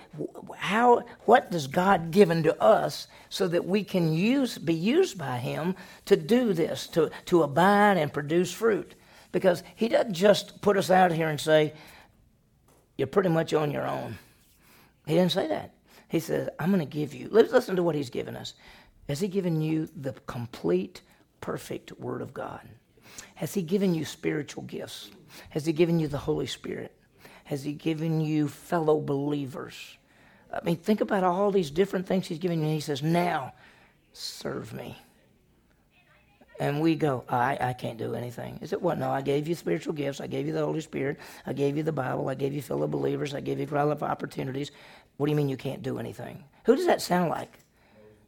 how, 0.56 1.02
what 1.24 1.50
does 1.50 1.66
God 1.66 2.12
given 2.12 2.44
to 2.44 2.62
us 2.62 3.08
so 3.28 3.48
that 3.48 3.64
we 3.64 3.82
can 3.82 4.12
use, 4.12 4.58
be 4.58 4.74
used 4.74 5.18
by 5.18 5.38
Him 5.38 5.74
to 6.04 6.16
do 6.16 6.52
this, 6.52 6.86
to, 6.88 7.10
to 7.26 7.42
abide 7.42 7.96
and 7.96 8.12
produce 8.12 8.52
fruit? 8.52 8.94
Because 9.32 9.64
He 9.74 9.88
doesn't 9.88 10.12
just 10.12 10.60
put 10.60 10.76
us 10.76 10.90
out 10.90 11.10
here 11.10 11.28
and 11.28 11.40
say, 11.40 11.72
You're 12.96 13.08
pretty 13.08 13.30
much 13.30 13.52
on 13.52 13.72
your 13.72 13.86
own. 13.86 14.18
He 15.06 15.14
didn't 15.14 15.32
say 15.32 15.48
that. 15.48 15.74
He 16.08 16.20
says, 16.20 16.48
I'm 16.60 16.70
going 16.70 16.80
to 16.80 16.86
give 16.86 17.14
you, 17.14 17.28
let's 17.32 17.52
listen 17.52 17.74
to 17.76 17.82
what 17.82 17.94
He's 17.94 18.10
given 18.10 18.36
us. 18.36 18.54
Has 19.08 19.18
He 19.18 19.28
given 19.28 19.60
you 19.60 19.88
the 19.96 20.12
complete, 20.26 21.00
perfect 21.40 21.92
Word 21.98 22.20
of 22.20 22.34
God? 22.34 22.60
Has 23.34 23.54
He 23.54 23.62
given 23.62 23.94
you 23.94 24.04
spiritual 24.04 24.62
gifts? 24.64 25.10
Has 25.48 25.64
He 25.64 25.72
given 25.72 25.98
you 25.98 26.06
the 26.06 26.18
Holy 26.18 26.46
Spirit? 26.46 26.94
Has 27.52 27.62
He 27.62 27.74
given 27.74 28.22
you 28.22 28.48
fellow 28.48 28.98
believers? 28.98 29.98
I 30.50 30.64
mean, 30.64 30.76
think 30.76 31.02
about 31.02 31.22
all 31.22 31.50
these 31.50 31.70
different 31.70 32.06
things 32.06 32.26
He's 32.26 32.38
given 32.38 32.62
you. 32.62 32.68
He 32.68 32.80
says, 32.80 33.02
Now, 33.02 33.52
serve 34.14 34.72
me. 34.72 34.96
And 36.58 36.80
we 36.80 36.94
go, 36.94 37.24
I, 37.28 37.58
I 37.60 37.72
can't 37.74 37.98
do 37.98 38.14
anything. 38.14 38.58
Is 38.62 38.72
it 38.72 38.80
what? 38.80 38.98
No, 38.98 39.10
I 39.10 39.20
gave 39.20 39.46
you 39.48 39.54
spiritual 39.54 39.92
gifts. 39.92 40.18
I 40.18 40.28
gave 40.28 40.46
you 40.46 40.54
the 40.54 40.64
Holy 40.64 40.80
Spirit. 40.80 41.18
I 41.44 41.52
gave 41.52 41.76
you 41.76 41.82
the 41.82 41.92
Bible. 41.92 42.30
I 42.30 42.34
gave 42.34 42.54
you 42.54 42.62
fellow 42.62 42.86
believers. 42.86 43.34
I 43.34 43.40
gave 43.40 43.60
you 43.60 43.66
of 43.66 44.02
opportunities. 44.02 44.70
What 45.18 45.26
do 45.26 45.30
you 45.30 45.36
mean 45.36 45.50
you 45.50 45.58
can't 45.58 45.82
do 45.82 45.98
anything? 45.98 46.44
Who 46.64 46.74
does 46.74 46.86
that 46.86 47.02
sound 47.02 47.28
like? 47.28 47.58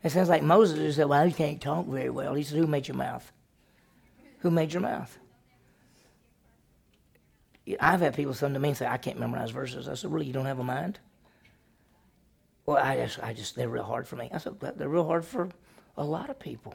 It 0.03 0.11
sounds 0.11 0.29
like 0.29 0.43
Moses 0.43 0.77
who 0.77 0.93
said, 0.93 1.07
Well, 1.07 1.27
you 1.27 1.33
can't 1.33 1.63
talk 1.63 1.87
very 1.87 2.11
well. 2.11 2.35
He 2.35 2.43
said, 2.43 2.59
Who 2.59 2.67
made 2.67 2.87
your 2.87 2.97
mouth? 2.99 3.33
Who 4.41 4.51
made 4.51 4.75
your 4.75 4.83
mouth? 4.83 5.19
I've 7.81 8.01
had 8.01 8.15
people 8.15 8.35
come 8.35 8.55
to 8.55 8.61
me 8.61 8.71
and 8.71 8.79
say, 8.79 8.87
I 8.87 8.99
can't 8.99 9.19
memorize 9.19 9.51
verses. 9.51 9.89
I 9.89 9.95
said, 9.95 10.13
Really, 10.13 10.27
you 10.27 10.33
don't 10.33 10.47
have 10.47 10.59
a 10.59 10.65
mind? 10.65 10.99
Well, 12.67 12.79
I 12.79 12.97
just, 12.97 13.23
I 13.23 13.33
just, 13.33 13.57
they're 13.57 13.69
real 13.69 13.85
hard 13.85 14.07
for 14.07 14.17
me. 14.17 14.31
I 14.33 14.39
said, 14.39 14.61
They're 14.61 14.89
real 14.89 15.07
hard 15.07 15.25
for 15.25 15.49
a 15.97 16.05
lot 16.05 16.31
of 16.31 16.39
people. 16.39 16.75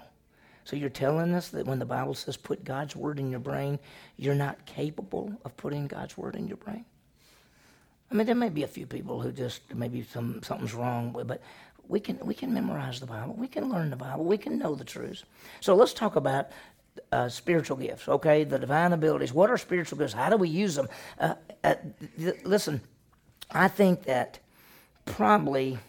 So 0.63 0.75
you're 0.75 0.89
telling 0.89 1.33
us 1.33 1.49
that 1.49 1.65
when 1.65 1.79
the 1.79 1.85
Bible 1.85 2.13
says 2.13 2.37
put 2.37 2.63
God's 2.63 2.95
word 2.95 3.19
in 3.19 3.31
your 3.31 3.39
brain, 3.39 3.79
you're 4.17 4.35
not 4.35 4.65
capable 4.65 5.33
of 5.43 5.57
putting 5.57 5.87
God's 5.87 6.17
word 6.17 6.35
in 6.35 6.47
your 6.47 6.57
brain? 6.57 6.85
I 8.11 8.15
mean, 8.15 8.25
there 8.25 8.35
may 8.35 8.49
be 8.49 8.63
a 8.63 8.67
few 8.67 8.85
people 8.85 9.21
who 9.21 9.31
just 9.31 9.61
maybe 9.73 10.03
some 10.03 10.41
something's 10.43 10.73
wrong 10.73 11.11
but 11.11 11.41
we 11.87 11.99
can 11.99 12.19
we 12.23 12.33
can 12.33 12.53
memorize 12.53 12.99
the 12.99 13.05
Bible, 13.05 13.33
we 13.33 13.47
can 13.47 13.69
learn 13.69 13.89
the 13.89 13.95
Bible, 13.95 14.25
we 14.25 14.37
can 14.37 14.57
know 14.59 14.75
the 14.75 14.83
truths. 14.83 15.23
So 15.59 15.75
let's 15.75 15.93
talk 15.93 16.15
about 16.15 16.49
uh, 17.11 17.29
spiritual 17.29 17.77
gifts. 17.77 18.07
Okay, 18.07 18.43
the 18.43 18.59
divine 18.59 18.93
abilities. 18.93 19.33
What 19.33 19.49
are 19.49 19.57
spiritual 19.57 19.97
gifts? 19.97 20.13
How 20.13 20.29
do 20.29 20.37
we 20.37 20.49
use 20.49 20.75
them? 20.75 20.89
Uh, 21.19 21.35
uh, 21.63 21.75
th- 22.17 22.43
listen, 22.43 22.81
I 23.51 23.67
think 23.67 24.03
that 24.03 24.39
probably 25.05 25.79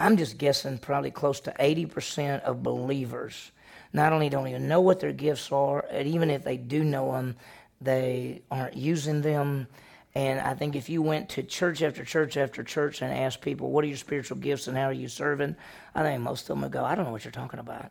I'm 0.00 0.16
just 0.16 0.38
guessing 0.38 0.78
probably 0.78 1.10
close 1.10 1.40
to 1.40 1.54
80% 1.58 2.42
of 2.42 2.62
believers 2.62 3.50
not 3.92 4.12
only 4.12 4.28
don't 4.28 4.48
even 4.48 4.68
know 4.68 4.80
what 4.80 5.00
their 5.00 5.12
gifts 5.12 5.50
are, 5.50 5.84
and 5.90 6.06
even 6.08 6.30
if 6.30 6.44
they 6.44 6.56
do 6.56 6.84
know 6.84 7.12
them, 7.12 7.36
they 7.80 8.42
aren't 8.50 8.76
using 8.76 9.22
them. 9.22 9.66
And 10.14 10.40
I 10.40 10.54
think 10.54 10.76
if 10.76 10.88
you 10.88 11.00
went 11.00 11.30
to 11.30 11.42
church 11.42 11.82
after 11.82 12.04
church 12.04 12.36
after 12.36 12.62
church 12.62 13.02
and 13.02 13.12
asked 13.12 13.40
people, 13.40 13.70
what 13.70 13.84
are 13.84 13.88
your 13.88 13.96
spiritual 13.96 14.36
gifts 14.36 14.66
and 14.68 14.76
how 14.76 14.84
are 14.84 14.92
you 14.92 15.08
serving? 15.08 15.56
I 15.94 16.02
think 16.02 16.22
most 16.22 16.42
of 16.42 16.48
them 16.48 16.62
would 16.62 16.72
go, 16.72 16.84
I 16.84 16.94
don't 16.94 17.06
know 17.06 17.12
what 17.12 17.24
you're 17.24 17.32
talking 17.32 17.60
about. 17.60 17.90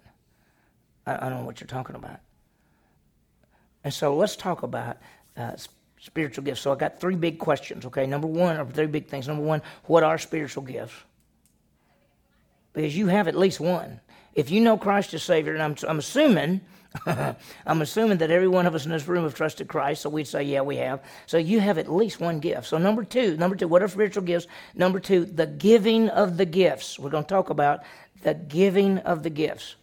I, 1.07 1.15
I 1.15 1.29
don't 1.29 1.39
know 1.39 1.45
what 1.45 1.59
you're 1.59 1.67
talking 1.67 1.95
about. 1.95 2.19
And 3.83 3.91
so 3.91 4.15
let's 4.15 4.35
talk 4.35 4.61
about 4.61 4.97
uh, 5.35 5.53
spiritual 5.99 6.43
gifts. 6.43 6.61
So 6.61 6.71
I 6.71 6.75
got 6.75 6.99
three 6.99 7.15
big 7.15 7.39
questions, 7.39 7.85
okay? 7.85 8.05
Number 8.05 8.27
one, 8.27 8.57
or 8.57 8.65
three 8.65 8.85
big 8.85 9.07
things. 9.07 9.27
Number 9.27 9.43
one, 9.43 9.63
what 9.85 10.03
are 10.03 10.19
spiritual 10.19 10.63
gifts? 10.63 10.93
because 12.77 12.95
you 12.95 13.07
have 13.07 13.27
at 13.27 13.35
least 13.35 13.59
one. 13.59 13.99
If 14.35 14.51
you 14.51 14.61
know 14.61 14.77
Christ 14.77 15.11
as 15.15 15.23
Savior, 15.23 15.55
and 15.55 15.63
I'm, 15.63 15.75
I'm 15.87 15.97
assuming, 15.97 16.61
I'm 17.65 17.81
assuming 17.81 18.19
that 18.19 18.29
every 18.29 18.47
one 18.47 18.67
of 18.67 18.75
us 18.75 18.85
in 18.85 18.91
this 18.91 19.07
room 19.07 19.23
have 19.23 19.33
trusted 19.33 19.67
Christ, 19.67 20.03
so 20.03 20.11
we'd 20.11 20.27
say, 20.27 20.43
yeah, 20.43 20.61
we 20.61 20.77
have. 20.77 21.03
So 21.25 21.39
you 21.39 21.59
have 21.59 21.79
at 21.79 21.91
least 21.91 22.19
one 22.19 22.39
gift. 22.39 22.67
So 22.67 22.77
number 22.77 23.03
two, 23.03 23.35
number 23.35 23.55
two, 23.55 23.67
what 23.67 23.81
are 23.81 23.87
spiritual 23.87 24.21
gifts? 24.21 24.45
Number 24.75 24.99
two, 24.99 25.25
the 25.25 25.47
giving 25.47 26.09
of 26.09 26.37
the 26.37 26.45
gifts. 26.45 26.99
We're 26.99 27.09
going 27.09 27.23
to 27.23 27.27
talk 27.27 27.49
about 27.49 27.81
the 28.21 28.35
giving 28.35 28.99
of 28.99 29.23
the 29.23 29.31
gifts. 29.31 29.75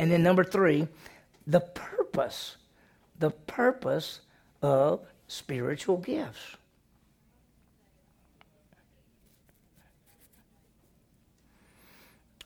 And 0.00 0.10
then 0.10 0.22
number 0.22 0.44
three, 0.44 0.88
the 1.46 1.60
purpose, 1.60 2.56
the 3.18 3.30
purpose 3.30 4.20
of 4.62 5.02
spiritual 5.28 5.98
gifts. 5.98 6.56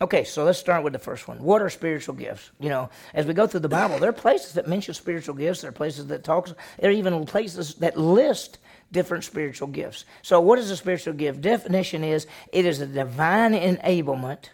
Okay, 0.01 0.25
so 0.25 0.43
let's 0.43 0.59
start 0.59 0.83
with 0.83 0.95
the 0.95 0.99
first 0.99 1.29
one. 1.29 1.41
What 1.45 1.63
are 1.63 1.71
spiritual 1.71 2.17
gifts? 2.17 2.51
You 2.59 2.71
know, 2.71 2.91
as 3.15 3.25
we 3.25 3.35
go 3.35 3.47
through 3.47 3.61
the 3.61 3.69
Bible, 3.69 4.01
there 4.01 4.11
are 4.11 4.13
places 4.13 4.55
that 4.55 4.67
mention 4.67 4.93
spiritual 4.93 5.37
gifts. 5.37 5.61
There 5.61 5.69
are 5.69 5.73
places 5.73 6.09
that 6.09 6.25
talks. 6.25 6.53
There 6.81 6.91
are 6.91 6.93
even 6.93 7.25
places 7.25 7.77
that 7.77 7.97
list 7.97 8.59
different 8.91 9.23
spiritual 9.23 9.69
gifts. 9.69 10.07
So, 10.23 10.41
what 10.41 10.59
is 10.59 10.73
a 10.73 10.77
spiritual 10.77 11.15
gift? 11.15 11.41
Definition 11.41 12.03
is 12.03 12.27
it 12.53 12.65
is 12.67 12.81
a 12.81 12.87
divine 12.87 13.53
enablement. 13.53 14.47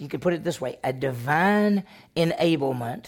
You 0.00 0.08
could 0.08 0.22
put 0.22 0.32
it 0.32 0.42
this 0.42 0.60
way: 0.60 0.78
a 0.82 0.92
divine 0.92 1.84
enablement. 2.16 3.06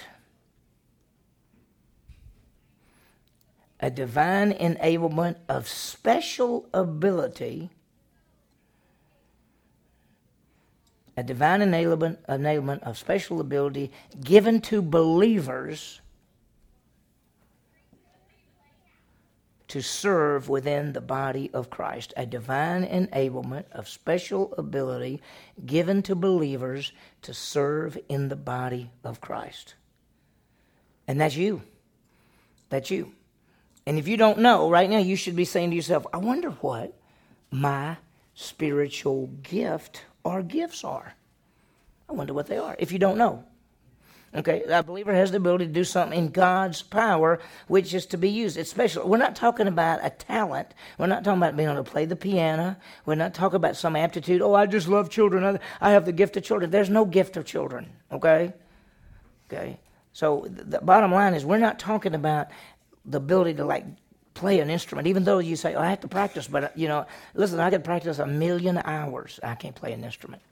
A 3.80 3.90
divine 3.90 4.52
enablement 4.52 5.38
of 5.48 5.66
special 5.66 6.68
ability 6.72 7.70
a 11.16 11.22
divine 11.22 11.60
enablement, 11.60 12.18
enablement 12.28 12.82
of 12.82 12.96
special 12.96 13.40
ability 13.40 13.90
given 14.22 14.60
to 14.60 14.80
believers 14.80 16.01
to 19.72 19.80
serve 19.80 20.50
within 20.50 20.92
the 20.92 21.00
body 21.00 21.50
of 21.54 21.70
Christ. 21.70 22.12
A 22.14 22.26
divine 22.26 22.84
enablement 22.84 23.64
of 23.72 23.88
special 23.88 24.52
ability 24.58 25.22
given 25.64 26.02
to 26.02 26.14
believers 26.14 26.92
to 27.22 27.32
serve 27.32 27.96
in 28.06 28.28
the 28.28 28.36
body 28.36 28.90
of 29.02 29.22
Christ. 29.22 29.76
And 31.08 31.18
that's 31.18 31.36
you. 31.36 31.62
That's 32.68 32.90
you. 32.90 33.14
And 33.86 33.98
if 33.98 34.06
you 34.06 34.18
don't 34.18 34.40
know, 34.40 34.68
right 34.68 34.90
now 34.90 34.98
you 34.98 35.16
should 35.16 35.36
be 35.36 35.46
saying 35.46 35.70
to 35.70 35.76
yourself, 35.76 36.06
I 36.12 36.18
wonder 36.18 36.50
what 36.50 36.92
my 37.50 37.96
spiritual 38.34 39.28
gift 39.42 40.04
our 40.22 40.42
gifts 40.42 40.84
are. 40.84 41.14
I 42.10 42.12
wonder 42.12 42.34
what 42.34 42.46
they 42.46 42.58
are, 42.58 42.76
if 42.78 42.92
you 42.92 42.98
don't 42.98 43.16
know. 43.16 43.46
Okay, 44.34 44.62
a 44.66 44.82
believer 44.82 45.12
has 45.12 45.30
the 45.30 45.36
ability 45.36 45.66
to 45.66 45.72
do 45.72 45.84
something 45.84 46.18
in 46.18 46.28
God's 46.28 46.80
power, 46.80 47.38
which 47.68 47.92
is 47.92 48.06
to 48.06 48.16
be 48.16 48.30
used. 48.30 48.56
It's 48.56 48.70
special. 48.70 49.06
We're 49.06 49.18
not 49.18 49.36
talking 49.36 49.66
about 49.66 50.00
a 50.02 50.08
talent. 50.08 50.72
We're 50.96 51.06
not 51.06 51.22
talking 51.22 51.36
about 51.36 51.54
being 51.54 51.68
able 51.68 51.84
to 51.84 51.90
play 51.90 52.06
the 52.06 52.16
piano. 52.16 52.76
We're 53.04 53.14
not 53.14 53.34
talking 53.34 53.56
about 53.56 53.76
some 53.76 53.94
aptitude. 53.94 54.40
Oh, 54.40 54.54
I 54.54 54.64
just 54.64 54.88
love 54.88 55.10
children. 55.10 55.58
I 55.82 55.90
have 55.90 56.06
the 56.06 56.12
gift 56.12 56.38
of 56.38 56.44
children. 56.44 56.70
There's 56.70 56.88
no 56.88 57.04
gift 57.04 57.36
of 57.36 57.44
children. 57.44 57.92
Okay? 58.10 58.54
Okay? 59.52 59.78
So 60.14 60.46
the 60.48 60.80
bottom 60.80 61.12
line 61.12 61.34
is 61.34 61.44
we're 61.44 61.58
not 61.58 61.78
talking 61.78 62.14
about 62.14 62.48
the 63.04 63.18
ability 63.18 63.54
to 63.54 63.66
like 63.66 63.84
play 64.32 64.60
an 64.60 64.70
instrument, 64.70 65.08
even 65.08 65.24
though 65.24 65.40
you 65.40 65.56
say, 65.56 65.74
oh, 65.74 65.80
I 65.80 65.90
have 65.90 66.00
to 66.00 66.08
practice, 66.08 66.48
but, 66.48 66.64
uh, 66.64 66.68
you 66.74 66.88
know, 66.88 67.06
listen, 67.34 67.60
I 67.60 67.68
could 67.68 67.84
practice 67.84 68.18
a 68.18 68.26
million 68.26 68.80
hours. 68.82 69.38
I 69.42 69.54
can't 69.56 69.74
play 69.74 69.92
an 69.92 70.04
instrument. 70.04 70.42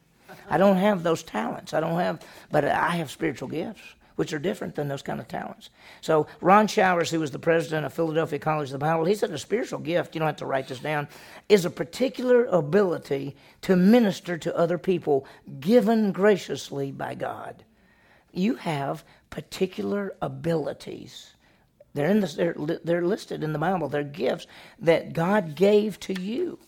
I 0.48 0.58
don't 0.58 0.76
have 0.76 1.02
those 1.02 1.22
talents. 1.22 1.74
I 1.74 1.80
don't 1.80 1.98
have, 1.98 2.20
but 2.50 2.64
I 2.64 2.96
have 2.96 3.10
spiritual 3.10 3.48
gifts, 3.48 3.80
which 4.16 4.32
are 4.32 4.38
different 4.38 4.74
than 4.74 4.88
those 4.88 5.02
kind 5.02 5.20
of 5.20 5.28
talents. 5.28 5.70
So 6.00 6.26
Ron 6.40 6.66
Showers, 6.66 7.10
who 7.10 7.20
was 7.20 7.30
the 7.30 7.38
president 7.38 7.86
of 7.86 7.92
Philadelphia 7.92 8.38
College 8.38 8.68
of 8.68 8.72
the 8.72 8.78
Bible, 8.78 9.04
he 9.04 9.14
said 9.14 9.30
a 9.30 9.38
spiritual 9.38 9.80
gift, 9.80 10.14
you 10.14 10.18
don't 10.18 10.26
have 10.26 10.36
to 10.36 10.46
write 10.46 10.68
this 10.68 10.80
down, 10.80 11.08
is 11.48 11.64
a 11.64 11.70
particular 11.70 12.44
ability 12.46 13.36
to 13.62 13.76
minister 13.76 14.36
to 14.38 14.56
other 14.56 14.78
people 14.78 15.26
given 15.60 16.12
graciously 16.12 16.90
by 16.90 17.14
God. 17.14 17.64
You 18.32 18.54
have 18.56 19.04
particular 19.30 20.14
abilities 20.22 21.34
they're, 21.94 22.08
in 22.08 22.20
this, 22.20 22.34
they're, 22.34 22.54
they're 22.84 23.04
listed 23.04 23.42
in 23.42 23.52
the 23.52 23.58
Bible. 23.58 23.88
They're 23.88 24.04
gifts 24.04 24.46
that 24.80 25.12
God 25.12 25.54
gave 25.54 25.98
to 26.00 26.20
you. 26.20 26.58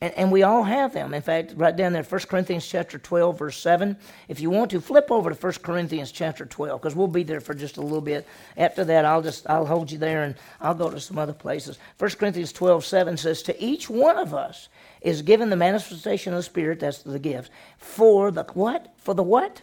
And, 0.00 0.14
and, 0.14 0.30
we 0.30 0.44
all 0.44 0.62
have 0.62 0.92
them. 0.92 1.12
In 1.12 1.22
fact, 1.22 1.54
right 1.56 1.76
down 1.76 1.92
there, 1.92 2.04
1 2.04 2.20
Corinthians 2.28 2.64
chapter 2.64 2.98
12, 2.98 3.36
verse 3.36 3.60
7. 3.60 3.96
If 4.28 4.38
you 4.38 4.48
want 4.48 4.70
to, 4.70 4.80
flip 4.80 5.10
over 5.10 5.28
to 5.28 5.34
1 5.34 5.52
Corinthians 5.54 6.12
chapter 6.12 6.46
12, 6.46 6.80
because 6.80 6.94
we'll 6.94 7.08
be 7.08 7.24
there 7.24 7.40
for 7.40 7.52
just 7.52 7.78
a 7.78 7.80
little 7.80 8.00
bit. 8.00 8.24
After 8.56 8.84
that, 8.84 9.04
I'll 9.04 9.22
just 9.22 9.50
I'll 9.50 9.66
hold 9.66 9.90
you 9.90 9.98
there 9.98 10.22
and 10.22 10.36
I'll 10.60 10.74
go 10.74 10.88
to 10.88 11.00
some 11.00 11.18
other 11.18 11.32
places. 11.32 11.78
1 11.98 12.10
Corinthians 12.12 12.52
12, 12.52 12.84
7 12.84 13.16
says, 13.16 13.42
To 13.42 13.62
each 13.62 13.90
one 13.90 14.18
of 14.18 14.34
us 14.34 14.68
is 15.00 15.22
given 15.22 15.50
the 15.50 15.56
manifestation 15.56 16.32
of 16.32 16.38
the 16.38 16.42
Spirit, 16.44 16.78
that's 16.78 17.02
the 17.02 17.18
gift, 17.18 17.50
for 17.78 18.30
the 18.30 18.44
what? 18.54 18.94
For 18.98 19.14
the 19.14 19.24
what? 19.24 19.62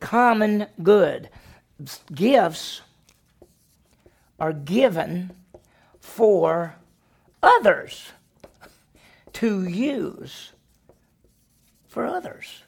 Common 0.00 0.66
good. 0.82 1.28
Gifts 2.14 2.80
are 4.40 4.54
given 4.54 5.32
for 6.00 6.76
others 7.42 8.12
to 9.38 9.68
use 9.68 10.52
for 11.86 12.04
others. 12.04 12.64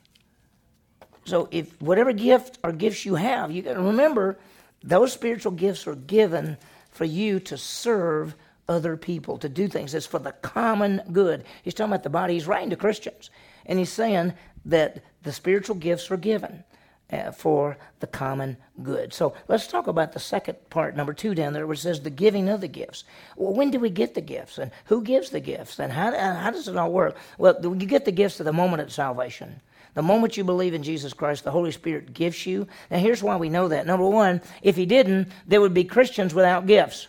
So 1.25 1.49
if 1.51 1.81
whatever 1.83 2.13
gift 2.13 2.59
or 2.63 2.73
gifts 2.73 3.05
you 3.05 3.17
have, 3.17 3.51
you 3.51 3.63
got 3.63 3.75
to 3.75 3.83
remember 3.83 4.39
those 4.83 5.13
spiritual 5.13 5.53
gifts 5.53 5.87
are 5.89 5.97
given 5.97 6.57
for 6.91 7.05
you 7.05 7.41
to 7.41 7.57
serve 7.57 8.37
other 8.69 8.97
people, 8.97 9.37
to 9.39 9.49
do 9.49 9.67
things. 9.67 9.95
It's 9.95 10.07
for 10.07 10.21
the 10.21 10.31
common 10.31 11.03
good. 11.11 11.45
He's 11.65 11.75
talking 11.75 11.93
about 11.93 12.05
the 12.05 12.11
body. 12.11 12.35
He's 12.35 12.47
writing 12.47 12.71
to 12.71 12.77
Christians. 12.77 13.31
And 13.67 13.79
he's 13.79 13.93
saying 13.93 14.33
that 14.65 15.03
the 15.23 15.33
spiritual 15.33 15.75
gifts 15.75 16.09
are 16.11 16.17
given 16.17 16.63
Uh, 17.12 17.33
for 17.33 17.77
the 17.99 18.07
common 18.07 18.57
good. 18.85 19.12
So 19.12 19.35
let's 19.49 19.66
talk 19.66 19.88
about 19.88 20.12
the 20.12 20.20
second 20.20 20.57
part, 20.70 20.94
number 20.94 21.12
two 21.12 21.35
down 21.35 21.55
there, 21.55 21.66
which 21.66 21.81
says 21.81 22.01
the 22.01 22.09
giving 22.09 22.49
of 22.49 22.61
the 22.61 22.68
gifts. 22.68 23.03
Well, 23.37 23.53
when 23.53 23.73
do 23.73 23.81
we 23.81 23.90
get 23.90 24.14
the 24.14 24.20
gifts? 24.20 24.59
And 24.59 24.70
who 24.85 25.03
gives 25.03 25.31
the 25.31 25.40
gifts? 25.40 25.81
And 25.81 25.92
how, 25.92 26.12
how 26.14 26.53
does 26.53 26.68
it 26.68 26.77
all 26.77 26.92
work? 26.92 27.16
Well, 27.37 27.59
you 27.64 27.87
get 27.87 28.05
the 28.05 28.12
gifts 28.12 28.38
at 28.38 28.46
the 28.46 28.53
moment 28.53 28.83
of 28.83 28.92
salvation. 28.92 29.61
The 29.94 30.03
moment 30.03 30.37
you 30.37 30.44
believe 30.44 30.73
in 30.73 30.85
Jesus 30.85 31.12
Christ, 31.12 31.42
the 31.42 31.51
Holy 31.51 31.73
Spirit 31.73 32.14
gives 32.14 32.46
you. 32.46 32.68
Now, 32.92 32.99
here's 32.99 33.25
why 33.25 33.35
we 33.35 33.49
know 33.49 33.66
that. 33.66 33.87
Number 33.87 34.07
one, 34.07 34.40
if 34.62 34.77
He 34.77 34.87
didn't, 34.87 35.33
there 35.49 35.61
would 35.61 35.75
be 35.75 35.83
Christians 35.83 36.33
without 36.33 36.66
gifts. 36.66 37.09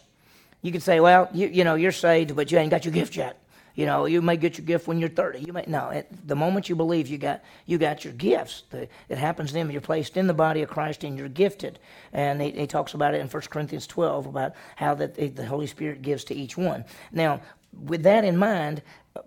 You 0.64 0.72
could 0.72 0.84
say, 0.84 1.00
well, 1.00 1.30
you, 1.32 1.48
you 1.48 1.64
know, 1.64 1.76
you're 1.76 1.92
saved, 1.92 2.36
but 2.36 2.52
you 2.52 2.58
ain't 2.58 2.72
got 2.72 2.86
your 2.86 2.94
gift 2.94 3.16
yet. 3.16 3.41
You 3.76 3.86
know, 3.86 4.06
you 4.06 4.22
may 4.22 4.38
get 4.38 4.58
your 4.58 4.66
gift 4.66 4.88
when 4.88 5.00
you're 5.00 5.10
30. 5.10 5.40
You 5.40 5.54
may 5.54 5.64
no. 5.68 5.90
At 5.90 6.28
the 6.28 6.36
moment 6.36 6.70
you 6.70 6.76
believe, 6.76 7.08
you 7.08 7.18
got 7.18 7.42
you 7.66 7.78
got 7.78 8.04
your 8.04 8.14
gifts. 8.14 8.64
The, 8.70 8.88
it 9.10 9.18
happens 9.18 9.54
then. 9.54 9.70
You're 9.72 9.82
placed 9.82 10.18
in 10.18 10.28
the 10.28 10.34
body 10.34 10.62
of 10.62 10.70
Christ 10.70 11.04
and 11.04 11.18
you're 11.18 11.30
gifted. 11.30 11.80
And 12.12 12.42
he, 12.42 12.52
he 12.52 12.68
talks 12.68 12.94
about 12.94 13.14
it 13.14 13.22
in 13.22 13.28
1 13.28 13.42
Corinthians 13.50 13.88
12 13.88 14.26
about 14.28 14.54
how 14.76 14.94
that 14.96 15.16
the 15.36 15.46
Holy 15.46 15.68
Spirit 15.68 16.02
gives 16.02 16.24
to 16.26 16.36
each 16.36 16.58
one. 16.58 16.84
Now, 17.12 17.42
with 17.74 18.04
that 18.04 18.26
in 18.26 18.38
mind, 18.38 18.82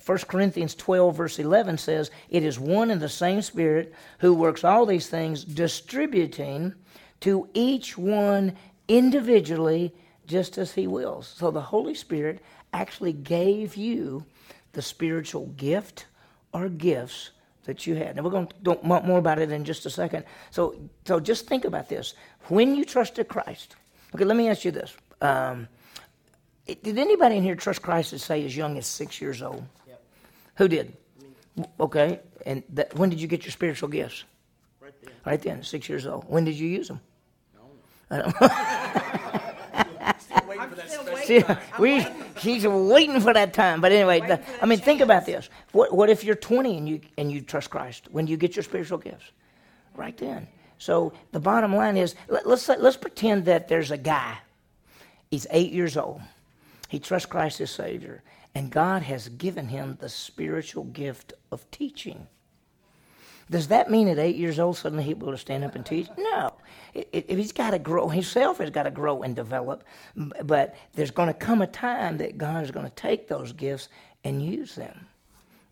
1 0.04 0.18
Corinthians 0.28 0.74
12, 0.74 1.16
verse 1.16 1.38
11 1.38 1.78
says, 1.78 2.11
It 2.30 2.42
is 2.42 2.59
one 2.59 2.90
and 2.90 3.00
the 3.00 3.09
same 3.09 3.42
Spirit 3.42 3.94
who 4.18 4.35
works 4.35 4.64
all 4.64 4.87
these 4.87 5.09
things, 5.09 5.44
distributing 5.44 6.74
to 7.20 7.48
each 7.54 7.96
one 7.96 8.57
individually 8.88 9.94
just 10.26 10.59
as 10.59 10.72
He 10.72 10.87
wills. 10.87 11.26
So 11.26 11.50
the 11.50 11.61
Holy 11.61 11.94
Spirit 11.94 12.40
actually 12.72 13.12
gave 13.12 13.76
you 13.76 14.24
the 14.74 14.82
spiritual 14.82 15.46
gift 15.56 16.06
or 16.52 16.68
gifts 16.68 17.30
that 17.64 17.87
you 17.87 17.94
had. 17.94 18.16
Now 18.16 18.22
we're 18.22 18.30
going 18.30 18.46
to 18.46 18.54
talk 18.62 18.84
more 18.84 19.18
about 19.18 19.38
it 19.38 19.50
in 19.50 19.64
just 19.64 19.87
a 19.87 19.90
second. 19.90 20.24
So, 20.50 20.76
so 21.06 21.18
just 21.18 21.46
think 21.46 21.64
about 21.64 21.88
this. 21.88 22.14
When 22.48 22.74
you 22.74 22.84
trusted 22.84 23.28
Christ, 23.28 23.76
okay, 24.14 24.24
let 24.24 24.37
me 24.37 24.48
ask 24.48 24.64
you 24.64 24.70
this. 24.70 24.94
Um, 25.20 25.68
did 26.66 26.98
anybody 26.98 27.37
in 27.37 27.42
here 27.42 27.56
trust 27.56 27.82
Christ 27.82 28.10
to 28.10 28.18
say 28.18 28.44
as 28.44 28.56
young 28.56 28.76
as 28.78 28.87
six 28.87 29.20
years 29.20 29.42
old? 29.42 29.64
Yep. 29.87 30.02
Who 30.56 30.68
did? 30.68 30.96
Me. 31.56 31.64
Okay, 31.80 32.20
and 32.46 32.62
that, 32.70 32.94
when 32.94 33.10
did 33.10 33.20
you 33.20 33.28
get 33.28 33.44
your 33.44 33.52
spiritual 33.52 33.88
gifts? 33.88 34.24
Right 34.80 34.94
then. 35.02 35.12
Right 35.24 35.42
then, 35.42 35.62
six 35.62 35.88
years 35.88 36.06
old. 36.06 36.24
When 36.28 36.44
did 36.44 36.54
you 36.54 36.68
use 36.68 36.88
them? 36.88 37.00
No. 37.54 37.70
I 38.10 38.18
don't 38.18 38.34
See, 41.26 41.42
we, 41.78 42.06
she's 42.40 42.66
waiting 42.66 43.20
for 43.20 43.32
that 43.32 43.54
time. 43.54 43.80
But 43.80 43.92
anyway, 43.92 44.20
the, 44.20 44.40
I 44.60 44.66
mean, 44.66 44.78
think 44.78 45.00
about 45.00 45.26
this. 45.26 45.48
What, 45.72 45.92
what 45.94 46.10
if 46.10 46.24
you're 46.24 46.34
20 46.34 46.76
and 46.76 46.88
you, 46.88 47.00
and 47.16 47.32
you 47.32 47.40
trust 47.40 47.70
Christ? 47.70 48.08
When 48.10 48.26
you 48.26 48.37
get 48.37 48.56
your 48.56 48.62
spiritual 48.62 48.98
gifts? 48.98 49.30
Right 49.94 50.16
then. 50.16 50.48
So 50.78 51.12
the 51.32 51.40
bottom 51.40 51.74
line 51.74 51.96
is 51.96 52.14
let, 52.28 52.46
let's, 52.46 52.68
let's 52.68 52.96
pretend 52.96 53.46
that 53.46 53.68
there's 53.68 53.90
a 53.90 53.96
guy. 53.96 54.38
He's 55.30 55.46
eight 55.50 55.72
years 55.72 55.96
old. 55.96 56.20
He 56.88 56.98
trusts 56.98 57.26
Christ 57.26 57.60
as 57.60 57.70
Savior. 57.70 58.22
And 58.54 58.70
God 58.70 59.02
has 59.02 59.28
given 59.28 59.68
him 59.68 59.96
the 60.00 60.08
spiritual 60.08 60.84
gift 60.84 61.32
of 61.50 61.68
teaching. 61.70 62.26
Does 63.50 63.68
that 63.68 63.90
mean 63.90 64.09
at 64.09 64.18
eight 64.18 64.37
years 64.37 64.59
old 64.59 64.76
suddenly 64.76 65.04
he'll 65.04 65.16
be 65.16 65.24
able 65.24 65.33
to 65.33 65.38
stand 65.38 65.64
up 65.64 65.74
and 65.74 65.85
teach? 65.85 66.09
No. 66.16 66.54
It, 66.94 67.09
it, 67.12 67.30
he's 67.30 67.52
got 67.52 67.70
to 67.70 67.78
grow 67.78 68.09
himself. 68.09 68.59
Has 68.59 68.70
got 68.70 68.85
to 68.85 68.90
grow 68.90 69.22
and 69.22 69.37
develop. 69.37 69.85
But 70.44 70.74
there's 70.94 71.11
going 71.11 71.28
to 71.28 71.35
come 71.35 71.61
a 71.61 71.66
time 71.66 72.18
that 72.18 72.38
God 72.38 72.64
is 72.64 72.70
going 72.70 72.87
to 72.87 72.94
take 72.94 73.28
those 73.28 73.52
gifts 73.52 73.88
and 74.24 74.42
use 74.42 74.74
them. 74.74 75.07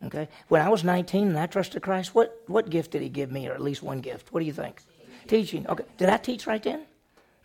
Okay. 0.04 0.28
When 0.48 0.61
I 0.61 0.68
was 0.68 0.85
19 0.85 1.28
and 1.28 1.38
I 1.38 1.46
trusted 1.46 1.82
Christ, 1.82 2.14
what 2.14 2.42
what 2.46 2.70
gift 2.70 2.90
did 2.90 3.02
He 3.02 3.08
give 3.08 3.30
me, 3.30 3.48
or 3.48 3.52
at 3.52 3.61
least 3.61 3.82
one 3.82 4.00
gift? 4.00 4.32
What 4.32 4.40
do 4.40 4.46
you 4.46 4.52
think? 4.52 4.82
Teaching. 5.28 5.66
Okay. 5.68 5.85
Did 5.96 6.08
I 6.08 6.16
teach 6.16 6.46
right 6.46 6.62
then? 6.62 6.82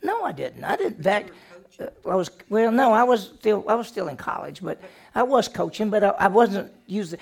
No, 0.04 0.24
I 0.24 0.32
didn't. 0.32 0.64
I 0.64 0.76
didn't. 0.76 0.98
In 0.98 1.04
fact, 1.04 1.32
uh, 1.80 1.88
I 2.10 2.16
was 2.16 2.32
well. 2.50 2.72
No, 2.72 2.94
I 2.94 3.04
was 3.04 3.32
still 3.38 3.64
I 3.68 3.76
was 3.76 3.88
still 3.88 4.08
in 4.08 4.18
college, 4.18 4.62
but 4.62 4.82
I 5.14 5.22
was 5.24 5.48
coaching, 5.48 5.92
but 5.92 6.04
I, 6.04 6.10
I 6.10 6.28
wasn't 6.28 6.72
using 6.88 7.20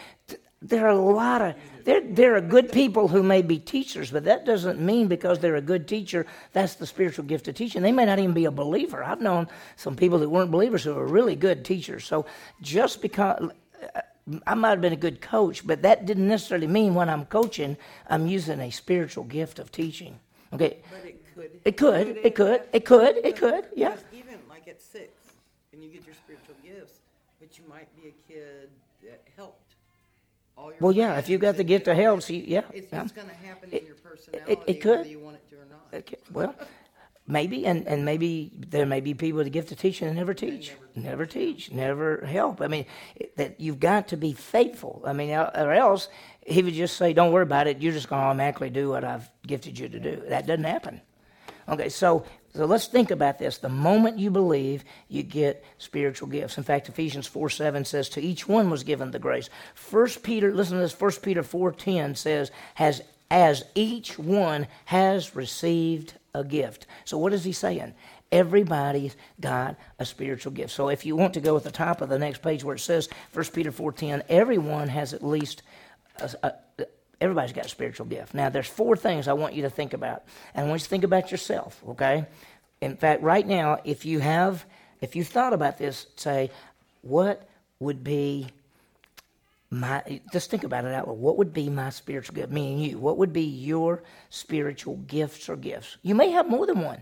there 0.69 0.85
are 0.85 0.89
a 0.89 0.95
lot 0.95 1.41
of 1.41 1.55
there, 1.83 2.01
there 2.01 2.35
are 2.35 2.41
good 2.41 2.71
people 2.71 3.07
who 3.07 3.21
may 3.21 3.43
be 3.43 3.59
teachers, 3.59 4.09
but 4.09 4.23
that 4.23 4.43
doesn't 4.43 4.79
mean 4.81 5.07
because 5.07 5.37
they're 5.37 5.55
a 5.55 5.61
good 5.61 5.87
teacher, 5.87 6.25
that's 6.51 6.75
the 6.75 6.87
spiritual 6.87 7.25
gift 7.25 7.47
of 7.47 7.53
teaching. 7.53 7.83
They 7.83 7.91
may 7.91 8.05
not 8.05 8.17
even 8.17 8.33
be 8.33 8.45
a 8.45 8.51
believer. 8.51 9.03
I've 9.03 9.21
known 9.21 9.47
some 9.75 9.95
people 9.95 10.17
that 10.19 10.29
weren't 10.29 10.49
believers 10.49 10.83
who 10.83 10.95
were 10.95 11.05
really 11.05 11.35
good 11.35 11.63
teachers. 11.63 12.03
So 12.03 12.25
just 12.59 13.03
because 13.03 13.51
I 14.47 14.55
might 14.55 14.71
have 14.71 14.81
been 14.81 14.93
a 14.93 14.97
good 14.97 15.21
coach, 15.21 15.65
but 15.65 15.83
that 15.83 16.07
didn't 16.07 16.27
necessarily 16.27 16.65
mean 16.65 16.95
when 16.95 17.07
I'm 17.07 17.25
coaching, 17.25 17.77
I'm 18.09 18.25
using 18.25 18.59
a 18.59 18.71
spiritual 18.71 19.25
gift 19.25 19.59
of 19.59 19.71
teaching. 19.71 20.19
Okay. 20.53 20.79
But 20.89 21.05
it 21.05 21.23
could. 21.35 21.51
It 21.63 21.77
could. 21.77 22.07
It 22.23 22.35
could. 22.35 22.61
It 22.73 22.85
could. 22.85 23.17
It 23.17 23.37
could. 23.37 23.65
Yeah. 23.75 23.95
Even 24.11 24.39
like 24.49 24.67
at 24.67 24.81
six, 24.81 25.11
and 25.71 25.83
you 25.83 25.89
get 25.91 26.03
your 26.07 26.15
spiritual 26.15 26.55
gifts, 26.63 26.97
but 27.39 27.59
you 27.59 27.63
might 27.69 27.93
be 27.95 28.09
a 28.09 28.33
kid 28.33 28.69
well, 30.79 30.91
yeah, 30.91 31.17
if 31.17 31.29
you've 31.29 31.41
got 31.41 31.57
the 31.57 31.63
gift 31.63 31.87
of 31.87 31.97
help, 31.97 32.21
see, 32.21 32.43
yeah. 32.47 32.61
It's, 32.73 32.87
yeah. 32.91 33.03
it's 33.03 33.11
going 33.11 33.27
to 33.27 33.35
happen 33.35 33.69
in 33.71 33.85
your 33.85 33.95
personality, 33.95 34.53
it, 34.53 34.59
it 34.67 34.81
could. 34.81 34.99
whether 34.99 35.09
you 35.09 35.19
want 35.19 35.37
it 35.37 35.49
to 35.49 35.55
or 35.55 35.65
not. 35.69 35.87
Okay. 35.93 36.17
Well, 36.31 36.55
maybe, 37.27 37.65
and, 37.65 37.87
and 37.87 38.05
maybe 38.05 38.51
there 38.69 38.85
may 38.85 38.99
be 39.01 39.13
people 39.13 39.37
with 39.37 39.45
the 39.45 39.51
gift 39.51 39.71
of 39.71 39.79
teaching 39.79 40.07
and 40.07 40.17
never 40.17 40.33
teach, 40.33 40.73
never, 40.95 41.07
never 41.07 41.25
teach, 41.25 41.71
never 41.71 42.25
help. 42.25 42.61
I 42.61 42.67
mean, 42.67 42.85
that 43.35 43.59
you've 43.59 43.79
got 43.79 44.07
to 44.09 44.17
be 44.17 44.33
faithful. 44.33 45.01
I 45.05 45.13
mean, 45.13 45.31
or 45.31 45.71
else 45.71 46.09
he 46.45 46.61
would 46.61 46.73
just 46.73 46.97
say, 46.97 47.13
"Don't 47.13 47.31
worry 47.31 47.43
about 47.43 47.67
it. 47.67 47.81
You're 47.81 47.93
just 47.93 48.09
going 48.09 48.21
to 48.21 48.27
automatically 48.27 48.69
do 48.69 48.89
what 48.89 49.03
I've 49.03 49.29
gifted 49.45 49.79
you 49.79 49.89
to 49.89 49.99
do." 49.99 50.23
That 50.27 50.45
doesn't 50.45 50.65
happen. 50.65 51.01
Okay, 51.67 51.89
so 51.89 52.25
so 52.55 52.65
let's 52.65 52.87
think 52.87 53.11
about 53.11 53.37
this. 53.37 53.57
The 53.57 53.69
moment 53.69 54.17
you 54.17 54.31
believe, 54.31 54.85
you 55.09 55.23
get 55.23 55.63
spiritual 55.77 56.29
gifts. 56.29 56.57
In 56.57 56.63
fact, 56.63 56.87
Ephesians 56.87 57.27
4 57.27 57.49
7 57.49 57.83
says, 57.83 58.09
To 58.09 58.21
each 58.21 58.47
one 58.47 58.69
was 58.69 58.83
given 58.83 59.11
the 59.11 59.19
grace. 59.19 59.49
First 59.73 60.23
Peter, 60.23 60.53
listen 60.53 60.77
to 60.77 60.83
this, 60.83 60.93
First 60.93 61.21
Peter 61.21 61.43
four 61.43 61.71
ten 61.71 62.15
says, 62.15 62.51
has 62.75 63.01
as 63.29 63.63
each 63.73 64.17
one 64.17 64.67
has 64.85 65.35
received 65.35 66.13
a 66.33 66.43
gift. 66.43 66.87
So 67.03 67.17
what 67.17 67.33
is 67.33 67.43
he 67.43 67.51
saying? 67.51 67.93
Everybody's 68.31 69.15
got 69.41 69.77
a 69.99 70.05
spiritual 70.05 70.51
gift. 70.51 70.71
So 70.71 70.89
if 70.89 71.05
you 71.05 71.15
want 71.15 71.33
to 71.33 71.41
go 71.41 71.57
at 71.57 71.63
the 71.63 71.71
top 71.71 72.01
of 72.01 72.09
the 72.09 72.19
next 72.19 72.41
page 72.41 72.63
where 72.63 72.75
it 72.75 72.79
says 72.79 73.09
1 73.33 73.45
Peter 73.53 73.71
4:10, 73.71 74.23
everyone 74.29 74.87
has 74.89 75.13
at 75.13 75.25
least 75.25 75.63
a, 76.19 76.29
a, 76.43 76.85
Everybody's 77.21 77.53
got 77.53 77.65
a 77.65 77.69
spiritual 77.69 78.05
gift. 78.05 78.33
Now, 78.33 78.49
there's 78.49 78.67
four 78.67 78.95
things 78.95 79.27
I 79.27 79.33
want 79.33 79.53
you 79.53 79.61
to 79.63 79.69
think 79.69 79.93
about. 79.93 80.23
And 80.53 80.65
I 80.65 80.69
want 80.69 80.81
you 80.81 80.85
to 80.85 80.89
think 80.89 81.03
about 81.03 81.31
yourself, 81.31 81.81
okay? 81.89 82.25
In 82.81 82.97
fact, 82.97 83.21
right 83.23 83.45
now, 83.47 83.79
if 83.83 84.05
you 84.05 84.19
have, 84.19 84.65
if 85.01 85.15
you 85.15 85.23
thought 85.23 85.53
about 85.53 85.77
this, 85.77 86.07
say, 86.15 86.51
what 87.01 87.47
would 87.79 88.03
be 88.03 88.47
my, 89.69 90.21
just 90.31 90.49
think 90.49 90.63
about 90.63 90.85
it 90.85 90.93
out 90.93 91.07
loud. 91.07 91.17
What 91.17 91.37
would 91.37 91.53
be 91.53 91.69
my 91.69 91.89
spiritual 91.89 92.35
gift? 92.35 92.51
Me 92.51 92.73
and 92.73 92.83
you. 92.83 92.97
What 92.97 93.17
would 93.17 93.33
be 93.33 93.43
your 93.43 94.03
spiritual 94.29 94.97
gifts 94.97 95.49
or 95.49 95.55
gifts? 95.55 95.97
You 96.01 96.15
may 96.15 96.31
have 96.31 96.49
more 96.49 96.65
than 96.65 96.81
one. 96.81 97.01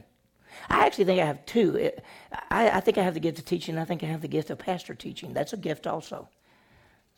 I 0.69 0.86
actually 0.86 1.06
think 1.06 1.21
I 1.21 1.26
have 1.26 1.45
two. 1.45 1.91
I, 2.52 2.69
I 2.69 2.80
think 2.80 2.97
I 2.97 3.04
have 3.04 3.15
the 3.15 3.19
gift 3.19 3.39
of 3.39 3.45
teaching. 3.45 3.78
I 3.78 3.86
think 3.86 4.04
I 4.04 4.08
have 4.08 4.21
the 4.21 4.28
gift 4.28 4.49
of 4.49 4.60
pastor 4.60 4.93
teaching. 4.93 5.34
That's 5.34 5.54
a 5.54 5.58
gift 5.58 5.88
also 5.88 6.30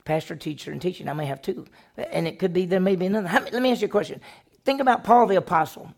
pastor, 0.06 0.36
teacher, 0.36 0.72
and 0.72 0.82
teaching. 0.82 1.10
I 1.10 1.14
may 1.14 1.26
have 1.26 1.42
two. 1.42 1.66
And 1.98 2.28
it 2.28 2.40
could 2.40 2.54
be 2.54 2.66
there 2.66 2.80
may 2.80 2.96
be 2.96 3.08
another. 3.08 3.28
How, 3.28 3.42
let 3.42 3.62
me 3.62 3.72
ask 3.72 3.82
you 3.82 3.88
a 3.88 3.92
question. 3.92 4.22
Think 4.64 4.80
about 4.80 5.04
Paul 5.04 5.28
the 5.28 5.36
Apostle. 5.36 5.94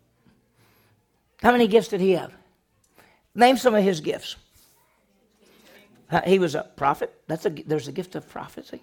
How 1.42 1.52
many 1.52 1.68
gifts 1.68 1.88
did 1.88 2.00
he 2.00 2.12
have? 2.12 2.32
Name 3.34 3.56
some 3.56 3.74
of 3.74 3.84
his 3.84 4.00
gifts. 4.00 4.36
Uh, 6.10 6.22
he 6.22 6.38
was 6.38 6.54
a 6.54 6.62
prophet. 6.76 7.14
That's 7.28 7.46
a, 7.46 7.50
there's 7.50 7.86
a 7.86 7.92
gift 7.92 8.16
of 8.16 8.28
prophecy. 8.28 8.82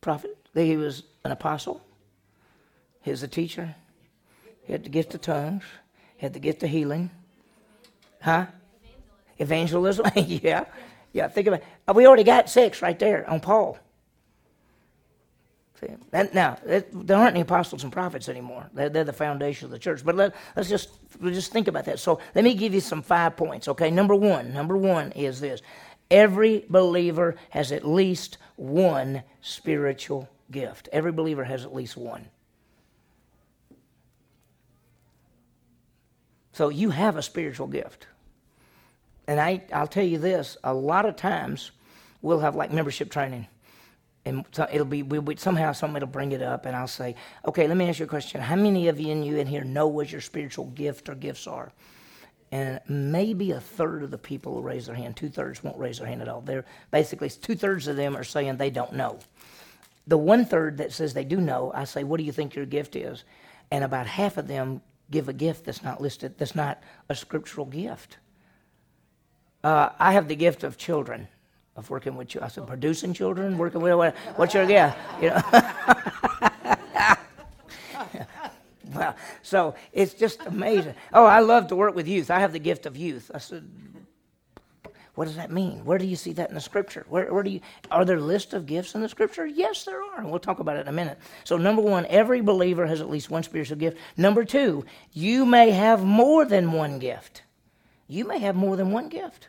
Prophet. 0.00 0.36
He 0.54 0.76
was 0.76 1.04
an 1.24 1.30
apostle. 1.30 1.80
He 3.02 3.10
was 3.10 3.22
a 3.22 3.28
teacher. 3.28 3.74
He 4.64 4.72
had 4.72 4.84
the 4.84 4.88
gift 4.88 5.14
of 5.14 5.20
tongues. 5.20 5.64
He 6.16 6.22
had 6.22 6.32
the 6.32 6.40
gift 6.40 6.62
of 6.62 6.70
healing. 6.70 7.10
Huh? 8.20 8.46
Evangelism. 9.38 10.06
yeah. 10.16 10.64
Yeah. 11.12 11.28
Think 11.28 11.48
about 11.48 11.60
it. 11.60 11.66
Uh, 11.86 11.92
we 11.94 12.06
already 12.06 12.24
got 12.24 12.48
six 12.48 12.80
right 12.80 12.98
there 12.98 13.28
on 13.28 13.40
Paul. 13.40 13.78
See, 15.80 15.88
now 16.12 16.56
there 16.64 17.16
aren't 17.16 17.32
any 17.32 17.40
apostles 17.40 17.82
and 17.82 17.92
prophets 17.92 18.28
anymore. 18.28 18.70
They're, 18.72 18.88
they're 18.88 19.04
the 19.04 19.12
foundation 19.12 19.64
of 19.64 19.72
the 19.72 19.78
church. 19.78 20.04
But 20.04 20.14
let, 20.14 20.34
us 20.56 20.68
just 20.68 20.90
just 21.22 21.52
think 21.52 21.66
about 21.66 21.84
that. 21.86 21.98
So 21.98 22.20
let 22.34 22.44
me 22.44 22.54
give 22.54 22.74
you 22.74 22.80
some 22.80 23.02
five 23.02 23.36
points. 23.36 23.66
Okay, 23.66 23.90
number 23.90 24.14
one. 24.14 24.52
Number 24.52 24.76
one 24.76 25.10
is 25.12 25.40
this: 25.40 25.62
every 26.10 26.64
believer 26.68 27.34
has 27.50 27.72
at 27.72 27.86
least 27.86 28.38
one 28.56 29.24
spiritual 29.40 30.28
gift. 30.50 30.88
Every 30.92 31.12
believer 31.12 31.42
has 31.42 31.64
at 31.64 31.74
least 31.74 31.96
one. 31.96 32.28
So 36.52 36.68
you 36.68 36.90
have 36.90 37.16
a 37.16 37.22
spiritual 37.22 37.66
gift. 37.66 38.06
And 39.26 39.40
I, 39.40 39.64
I'll 39.72 39.88
tell 39.88 40.04
you 40.04 40.18
this: 40.18 40.56
a 40.62 40.72
lot 40.72 41.04
of 41.04 41.16
times 41.16 41.72
we'll 42.22 42.40
have 42.40 42.54
like 42.54 42.72
membership 42.72 43.10
training 43.10 43.48
and 44.26 44.44
so 44.52 44.66
it'll 44.72 44.86
be 44.86 45.02
we, 45.02 45.18
we, 45.18 45.36
somehow 45.36 45.72
somebody 45.72 46.04
will 46.04 46.12
bring 46.12 46.32
it 46.32 46.42
up 46.42 46.66
and 46.66 46.74
i'll 46.74 46.86
say 46.86 47.14
okay 47.46 47.66
let 47.66 47.76
me 47.76 47.88
ask 47.88 47.98
you 47.98 48.04
a 48.04 48.08
question. 48.08 48.40
How 48.40 48.56
many 48.56 48.88
of 48.88 49.00
you 49.00 49.10
in 49.10 49.22
you 49.22 49.36
in 49.38 49.46
here 49.46 49.64
know 49.64 49.86
what 49.86 50.12
your 50.12 50.20
spiritual 50.20 50.66
gift 50.66 51.08
or 51.08 51.14
gifts 51.14 51.46
are? 51.46 51.72
And 52.52 52.80
maybe 52.88 53.50
a 53.50 53.60
third 53.60 54.04
of 54.04 54.10
the 54.10 54.18
people 54.18 54.54
will 54.54 54.62
raise 54.62 54.86
their 54.86 54.94
hand. 54.94 55.16
Two-thirds 55.16 55.64
won't 55.64 55.78
raise 55.78 55.98
their 55.98 56.06
hand 56.06 56.22
at 56.22 56.28
all. 56.28 56.40
They're 56.40 56.64
basically 56.92 57.28
two-thirds 57.28 57.88
of 57.88 57.96
them 57.96 58.16
are 58.16 58.22
saying 58.22 58.56
they 58.56 58.70
don't 58.70 58.92
know. 58.92 59.18
The 60.06 60.18
one-third 60.18 60.76
that 60.76 60.92
says 60.92 61.14
they 61.14 61.24
do 61.24 61.40
know 61.40 61.72
i 61.74 61.84
say 61.84 62.04
what 62.04 62.18
do 62.18 62.24
you 62.24 62.32
think 62.32 62.54
your 62.54 62.66
gift 62.66 62.96
is? 62.96 63.24
And 63.70 63.82
about 63.82 64.06
half 64.06 64.36
of 64.36 64.46
them 64.46 64.82
give 65.10 65.28
a 65.28 65.32
gift 65.32 65.64
that's 65.64 65.82
not 65.82 66.00
listed 66.00 66.38
that's 66.38 66.54
not 66.54 66.82
a 67.08 67.14
scriptural 67.14 67.66
gift. 67.66 68.18
Uh, 69.62 69.90
i 69.98 70.12
have 70.12 70.28
the 70.28 70.36
gift 70.36 70.62
of 70.62 70.76
children 70.76 71.28
of 71.76 71.90
working 71.90 72.16
with 72.16 72.34
you. 72.34 72.40
I 72.40 72.48
said, 72.48 72.66
producing 72.66 73.12
children, 73.12 73.58
working 73.58 73.80
with 73.80 73.94
what, 73.94 74.16
what's 74.36 74.54
your 74.54 74.64
yeah, 74.64 74.94
you 75.20 75.30
know. 75.30 75.42
well, 78.94 79.16
so 79.42 79.74
it's 79.92 80.14
just 80.14 80.40
amazing. 80.46 80.94
Oh, 81.12 81.24
I 81.24 81.40
love 81.40 81.68
to 81.68 81.76
work 81.76 81.94
with 81.94 82.06
youth. 82.06 82.30
I 82.30 82.40
have 82.40 82.52
the 82.52 82.58
gift 82.58 82.86
of 82.86 82.96
youth. 82.96 83.30
I 83.34 83.38
said, 83.38 83.68
what 85.14 85.26
does 85.26 85.36
that 85.36 85.52
mean? 85.52 85.84
Where 85.84 85.98
do 85.98 86.06
you 86.06 86.16
see 86.16 86.32
that 86.32 86.48
in 86.48 86.56
the 86.56 86.60
scripture? 86.60 87.06
Where, 87.08 87.32
where 87.32 87.44
do 87.44 87.50
you 87.50 87.60
are 87.90 88.04
there 88.04 88.20
lists 88.20 88.52
of 88.52 88.66
gifts 88.66 88.94
in 88.96 89.00
the 89.00 89.08
scripture? 89.08 89.46
Yes, 89.46 89.84
there 89.84 90.02
are. 90.02 90.18
And 90.18 90.28
we'll 90.28 90.40
talk 90.40 90.58
about 90.58 90.76
it 90.76 90.80
in 90.80 90.88
a 90.88 90.92
minute. 90.92 91.18
So 91.44 91.56
number 91.56 91.82
one, 91.82 92.04
every 92.06 92.40
believer 92.40 92.86
has 92.86 93.00
at 93.00 93.08
least 93.08 93.30
one 93.30 93.44
spiritual 93.44 93.76
gift. 93.76 93.96
Number 94.16 94.44
two, 94.44 94.84
you 95.12 95.46
may 95.46 95.70
have 95.70 96.04
more 96.04 96.44
than 96.44 96.72
one 96.72 96.98
gift. 96.98 97.42
You 98.08 98.24
may 98.24 98.38
have 98.40 98.56
more 98.56 98.76
than 98.76 98.90
one 98.90 99.08
gift. 99.08 99.48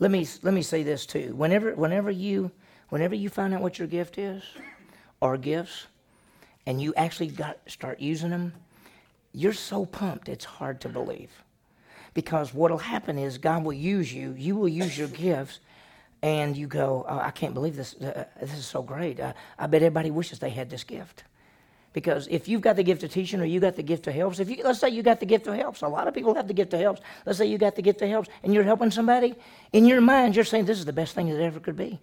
Let 0.00 0.10
me 0.10 0.26
let 0.42 0.54
me 0.54 0.62
say 0.62 0.82
this 0.82 1.04
too. 1.04 1.34
Whenever 1.36 1.74
whenever 1.74 2.10
you 2.10 2.50
whenever 2.88 3.14
you 3.14 3.28
find 3.28 3.52
out 3.52 3.60
what 3.60 3.78
your 3.78 3.86
gift 3.86 4.16
is 4.16 4.42
or 5.20 5.36
gifts, 5.36 5.86
and 6.66 6.80
you 6.80 6.94
actually 6.94 7.28
got 7.28 7.58
start 7.66 8.00
using 8.00 8.30
them, 8.30 8.54
you're 9.34 9.52
so 9.52 9.84
pumped 9.84 10.30
it's 10.30 10.46
hard 10.46 10.80
to 10.80 10.88
believe. 10.88 11.30
Because 12.14 12.54
what'll 12.54 12.78
happen 12.78 13.18
is 13.18 13.36
God 13.36 13.62
will 13.62 13.74
use 13.74 14.12
you, 14.12 14.34
you 14.38 14.56
will 14.56 14.68
use 14.68 14.96
your 14.96 15.08
gifts, 15.08 15.60
and 16.22 16.56
you 16.56 16.66
go, 16.66 17.04
oh, 17.06 17.18
I 17.18 17.30
can't 17.30 17.52
believe 17.52 17.76
this. 17.76 17.94
Uh, 17.94 18.24
this 18.40 18.54
is 18.54 18.64
so 18.64 18.82
great. 18.82 19.20
Uh, 19.20 19.34
I 19.58 19.66
bet 19.66 19.82
everybody 19.82 20.10
wishes 20.10 20.38
they 20.38 20.50
had 20.50 20.70
this 20.70 20.82
gift. 20.82 21.24
Because 21.92 22.28
if 22.30 22.46
you've 22.46 22.60
got 22.60 22.76
the 22.76 22.84
gift 22.84 23.02
of 23.02 23.10
teaching 23.10 23.40
or 23.40 23.44
you 23.44 23.58
got 23.58 23.74
the 23.74 23.82
gift 23.82 24.06
of 24.06 24.14
helps, 24.14 24.38
if 24.38 24.48
you 24.48 24.62
let's 24.62 24.78
say 24.78 24.88
you 24.88 25.02
got 25.02 25.18
the 25.18 25.26
gift 25.26 25.46
of 25.48 25.56
helps, 25.56 25.82
a 25.82 25.88
lot 25.88 26.06
of 26.06 26.14
people 26.14 26.34
have 26.34 26.46
the 26.46 26.54
gift 26.54 26.72
of 26.72 26.80
helps. 26.80 27.00
Let's 27.26 27.38
say 27.38 27.46
you 27.46 27.58
got 27.58 27.74
the 27.74 27.82
gift 27.82 28.00
of 28.02 28.08
helps 28.08 28.28
and 28.44 28.54
you're 28.54 28.62
helping 28.62 28.90
somebody, 28.92 29.34
in 29.72 29.84
your 29.86 30.00
mind 30.00 30.36
you're 30.36 30.44
saying 30.44 30.66
this 30.66 30.78
is 30.78 30.84
the 30.84 30.92
best 30.92 31.14
thing 31.14 31.28
that 31.28 31.40
ever 31.40 31.58
could 31.58 31.76
be. 31.76 31.98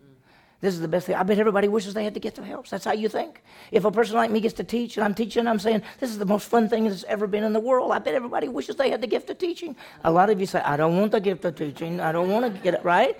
This 0.60 0.74
is 0.74 0.82
the 0.82 0.88
best 0.88 1.06
thing. 1.06 1.16
I 1.16 1.22
bet 1.22 1.38
everybody 1.38 1.68
wishes 1.68 1.94
they 1.94 2.04
had 2.04 2.16
the 2.16 2.20
gift 2.20 2.40
of 2.40 2.44
helps. 2.44 2.72
That's 2.72 2.84
how 2.84 2.94
you 2.94 3.08
think. 3.10 3.44
If 3.72 3.86
a 3.86 3.92
person 3.92 4.16
like 4.16 4.32
me 4.32 4.40
gets 4.40 4.56
to 4.56 4.64
teach 4.64 4.98
and 4.98 5.04
I'm 5.04 5.14
teaching, 5.14 5.46
I'm 5.46 5.60
saying 5.60 5.84
this 6.00 6.10
is 6.10 6.18
the 6.18 6.26
most 6.26 6.50
fun 6.50 6.68
thing 6.68 6.86
that's 6.86 7.04
ever 7.04 7.28
been 7.28 7.44
in 7.44 7.54
the 7.54 7.60
world. 7.60 7.92
I 7.92 8.00
bet 8.00 8.16
everybody 8.16 8.48
wishes 8.48 8.76
they 8.76 8.90
had 8.90 9.00
the 9.00 9.08
gift 9.08 9.30
of 9.30 9.38
teaching. 9.38 9.76
A 10.04 10.12
lot 10.12 10.32
of 10.32 10.40
you 10.40 10.48
say, 10.48 10.60
I 10.62 10.76
don't 10.76 10.98
want 10.98 11.12
the 11.12 11.22
gift 11.22 11.46
of 11.46 11.56
teaching. 11.56 12.00
I 12.00 12.12
don't 12.12 12.30
want 12.30 12.52
to 12.52 12.62
get 12.62 12.74
it 12.74 12.84
right 12.84 13.16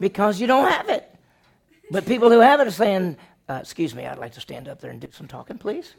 because 0.00 0.38
you 0.38 0.46
don't 0.46 0.70
have 0.70 0.90
it. 0.90 1.08
But 1.90 2.04
people 2.04 2.30
who 2.30 2.40
have 2.40 2.60
it 2.60 2.66
are 2.66 2.70
saying, 2.70 3.16
uh, 3.48 3.58
excuse 3.62 3.94
me, 3.94 4.06
I'd 4.06 4.18
like 4.18 4.32
to 4.32 4.40
stand 4.40 4.68
up 4.68 4.80
there 4.80 4.90
and 4.90 5.00
do 5.00 5.08
some 5.12 5.26
talking, 5.26 5.56
please. 5.56 5.94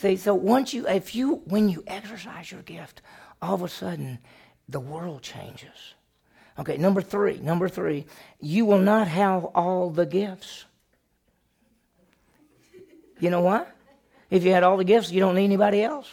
See, 0.00 0.16
so 0.16 0.34
once 0.34 0.72
you, 0.72 0.88
if 0.88 1.14
you, 1.14 1.42
when 1.44 1.68
you 1.68 1.84
exercise 1.86 2.50
your 2.50 2.62
gift, 2.62 3.02
all 3.42 3.52
of 3.52 3.62
a 3.62 3.68
sudden 3.68 4.18
the 4.66 4.80
world 4.80 5.20
changes. 5.20 5.92
Okay, 6.58 6.78
number 6.78 7.02
three, 7.02 7.38
number 7.40 7.68
three, 7.68 8.06
you 8.40 8.64
will 8.64 8.78
not 8.78 9.08
have 9.08 9.44
all 9.44 9.90
the 9.90 10.06
gifts. 10.06 10.64
You 13.18 13.28
know 13.28 13.42
why? 13.42 13.66
If 14.30 14.42
you 14.42 14.52
had 14.52 14.62
all 14.62 14.78
the 14.78 14.84
gifts, 14.84 15.12
you 15.12 15.20
don't 15.20 15.34
need 15.34 15.44
anybody 15.44 15.82
else. 15.82 16.08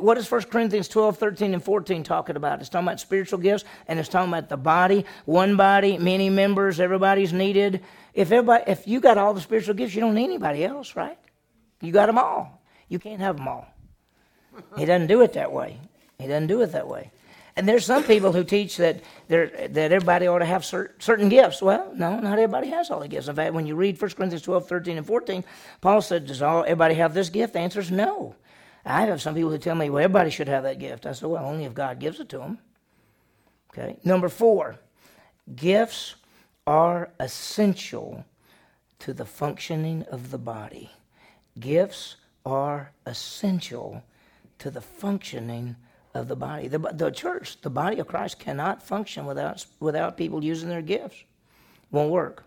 What 0.00 0.18
is 0.18 0.30
1 0.30 0.42
Corinthians 0.42 0.88
12, 0.88 1.16
13, 1.16 1.54
and 1.54 1.64
14 1.64 2.02
talking 2.02 2.36
about? 2.36 2.60
It's 2.60 2.68
talking 2.68 2.86
about 2.86 3.00
spiritual 3.00 3.38
gifts 3.38 3.64
and 3.88 3.98
it's 3.98 4.10
talking 4.10 4.28
about 4.28 4.50
the 4.50 4.58
body, 4.58 5.06
one 5.24 5.56
body, 5.56 5.96
many 5.96 6.28
members, 6.28 6.78
everybody's 6.78 7.32
needed. 7.32 7.80
If 8.12 8.32
everybody 8.32 8.64
if 8.66 8.86
you 8.86 9.00
got 9.00 9.16
all 9.16 9.32
the 9.32 9.40
spiritual 9.40 9.76
gifts, 9.76 9.94
you 9.94 10.02
don't 10.02 10.14
need 10.14 10.24
anybody 10.24 10.62
else, 10.62 10.94
right? 10.94 11.16
You 11.80 11.90
got 11.90 12.04
them 12.04 12.18
all. 12.18 12.60
You 12.88 12.98
can't 12.98 13.20
have 13.20 13.36
them 13.36 13.48
all. 13.48 13.66
He 14.76 14.84
doesn't 14.84 15.08
do 15.08 15.22
it 15.22 15.32
that 15.32 15.52
way. 15.52 15.78
He 16.18 16.26
doesn't 16.26 16.46
do 16.46 16.62
it 16.62 16.72
that 16.72 16.86
way. 16.86 17.10
And 17.56 17.68
there's 17.68 17.84
some 17.84 18.02
people 18.02 18.32
who 18.32 18.42
teach 18.42 18.78
that 18.78 19.00
that 19.28 19.76
everybody 19.76 20.26
ought 20.26 20.40
to 20.40 20.44
have 20.44 20.64
certain 20.64 21.28
gifts. 21.28 21.62
Well, 21.62 21.92
no, 21.94 22.18
not 22.18 22.38
everybody 22.38 22.68
has 22.70 22.90
all 22.90 23.00
the 23.00 23.08
gifts. 23.08 23.28
In 23.28 23.36
fact, 23.36 23.54
when 23.54 23.66
you 23.66 23.76
read 23.76 24.00
1 24.00 24.10
Corinthians 24.12 24.42
12, 24.42 24.68
13, 24.68 24.98
and 24.98 25.06
14, 25.06 25.44
Paul 25.80 26.02
said, 26.02 26.26
Does 26.26 26.42
all, 26.42 26.62
everybody 26.62 26.94
have 26.94 27.14
this 27.14 27.30
gift? 27.30 27.52
The 27.52 27.60
answer 27.60 27.80
is 27.80 27.92
no. 27.92 28.34
I 28.84 29.02
have 29.06 29.22
some 29.22 29.34
people 29.34 29.50
who 29.50 29.58
tell 29.58 29.76
me, 29.76 29.88
Well, 29.88 30.02
everybody 30.02 30.30
should 30.30 30.48
have 30.48 30.64
that 30.64 30.80
gift. 30.80 31.06
I 31.06 31.12
said, 31.12 31.28
Well, 31.28 31.44
only 31.44 31.64
if 31.64 31.74
God 31.74 32.00
gives 32.00 32.18
it 32.18 32.28
to 32.30 32.38
them. 32.38 32.58
Okay. 33.72 33.98
Number 34.04 34.28
four, 34.28 34.76
gifts 35.54 36.16
are 36.66 37.10
essential 37.20 38.24
to 39.00 39.12
the 39.12 39.24
functioning 39.24 40.02
of 40.10 40.30
the 40.30 40.38
body. 40.38 40.90
Gifts 41.58 42.16
are 42.44 42.92
essential 43.06 44.02
to 44.58 44.70
the 44.70 44.80
functioning 44.80 45.76
of 46.14 46.28
the 46.28 46.36
body. 46.36 46.68
The, 46.68 46.78
the 46.78 47.10
church, 47.10 47.60
the 47.60 47.70
body 47.70 47.98
of 47.98 48.06
Christ, 48.06 48.38
cannot 48.38 48.82
function 48.82 49.26
without, 49.26 49.64
without 49.80 50.16
people 50.16 50.44
using 50.44 50.68
their 50.68 50.82
gifts. 50.82 51.24
Won't 51.90 52.10
work. 52.10 52.44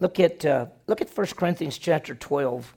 Look 0.00 0.20
at 0.20 0.44
uh, 0.44 0.66
look 0.86 1.00
at 1.00 1.10
1 1.10 1.26
Corinthians 1.28 1.76
chapter 1.76 2.14
12. 2.14 2.72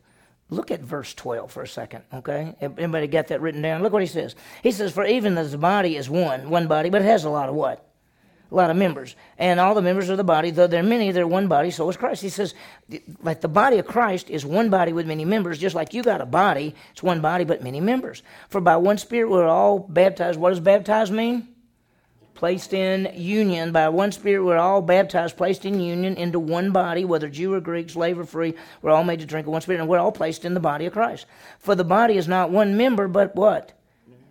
Look 0.50 0.72
at 0.72 0.82
verse 0.82 1.14
12 1.14 1.52
for 1.52 1.64
a 1.64 1.68
second, 1.68 2.04
okay? 2.14 2.56
Anybody 2.60 3.08
got 3.08 3.28
that 3.28 3.42
written 3.42 3.62
down? 3.62 3.84
Look 3.84 3.94
what 3.94 4.02
he 4.02 4.08
says. 4.08 4.36
He 4.64 4.72
says, 4.72 4.92
For 4.92 5.06
even 5.06 5.38
as 5.38 5.52
the 5.52 5.58
body 5.58 5.96
is 5.96 6.10
one, 6.10 6.50
one 6.50 6.68
body, 6.68 6.90
but 6.90 7.02
it 7.02 7.06
has 7.06 7.24
a 7.24 7.30
lot 7.30 7.48
of 7.48 7.56
what? 7.56 7.91
A 8.52 8.56
lot 8.56 8.70
of 8.70 8.76
members. 8.76 9.16
And 9.38 9.60
all 9.60 9.74
the 9.74 9.82
members 9.82 10.10
of 10.10 10.18
the 10.18 10.24
body, 10.24 10.52
though 10.52 10.68
there 10.68 10.82
are 10.82 10.84
many, 10.84 11.12
they're 11.12 11.26
one 11.26 11.48
body, 11.48 11.72
so 11.72 11.90
is 11.90 11.96
Christ. 11.96 12.22
He 12.22 12.30
says, 12.30 12.54
like 13.24 13.40
the 13.40 13.48
body 13.48 13.78
of 13.78 13.88
Christ 13.88 14.30
is 14.30 14.46
one 14.46 14.70
body 14.70 14.92
with 14.92 15.08
many 15.08 15.24
members, 15.24 15.58
just 15.58 15.76
like 15.76 15.94
you 15.94 16.04
got 16.04 16.20
a 16.22 16.26
body, 16.26 16.76
it's 16.92 17.02
one 17.02 17.22
body 17.22 17.46
but 17.46 17.64
many 17.64 17.80
members. 17.80 18.24
For 18.50 18.60
by 18.60 18.76
one 18.76 18.98
Spirit 18.98 19.30
we're 19.30 19.48
all 19.48 19.80
baptized. 19.80 20.38
What 20.38 20.50
does 20.50 20.60
baptized 20.60 21.14
mean? 21.14 21.48
Placed 22.34 22.74
in 22.74 23.10
union. 23.16 23.72
By 23.72 23.88
one 23.88 24.12
Spirit 24.12 24.44
we're 24.44 24.58
all 24.58 24.82
baptized, 24.82 25.38
placed 25.38 25.64
in 25.64 25.80
union 25.80 26.18
into 26.18 26.40
one 26.40 26.72
body, 26.72 27.06
whether 27.06 27.30
Jew 27.30 27.54
or 27.54 27.62
Greek, 27.62 27.90
slave 27.90 28.20
or 28.20 28.26
free, 28.26 28.56
we're 28.82 28.92
all 28.92 29.06
made 29.06 29.22
to 29.22 29.26
drink 29.26 29.48
of 29.48 29.54
one 29.54 29.62
Spirit, 29.62 29.80
and 29.80 29.88
we're 29.88 30.00
all 30.00 30.12
placed 30.12 30.44
in 30.44 30.54
the 30.56 30.60
body 30.60 30.86
of 30.88 30.94
Christ. 30.94 31.26
For 31.60 31.74
the 31.74 31.86
body 31.86 32.18
is 32.18 32.28
not 32.28 32.50
one 32.52 32.76
member, 32.76 33.08
but 33.08 33.34
what? 33.34 33.72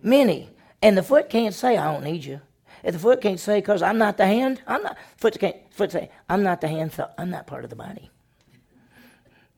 Many. 0.03 0.49
And 0.83 0.95
the 0.95 1.03
foot 1.03 1.29
can't 1.29 1.55
say, 1.55 1.77
I 1.77 1.91
don't 1.91 2.03
need 2.03 2.23
you. 2.23 2.41
If 2.83 2.93
the 2.93 2.99
foot 2.99 3.21
can't 3.21 3.39
say, 3.39 3.59
because 3.59 3.81
I'm 3.81 3.97
not 3.97 4.17
the 4.17 4.25
hand, 4.25 4.61
I'm 4.65 4.83
not, 4.83 4.97
foot 5.17 5.39
can't, 5.39 5.57
foot 5.71 5.91
say, 5.91 6.09
I'm 6.29 6.43
not 6.43 6.61
the 6.61 6.67
hand, 6.67 6.93
so 6.93 7.09
I'm 7.17 7.29
not 7.29 7.47
part 7.47 7.63
of 7.63 7.69
the 7.69 7.75
body. 7.75 8.09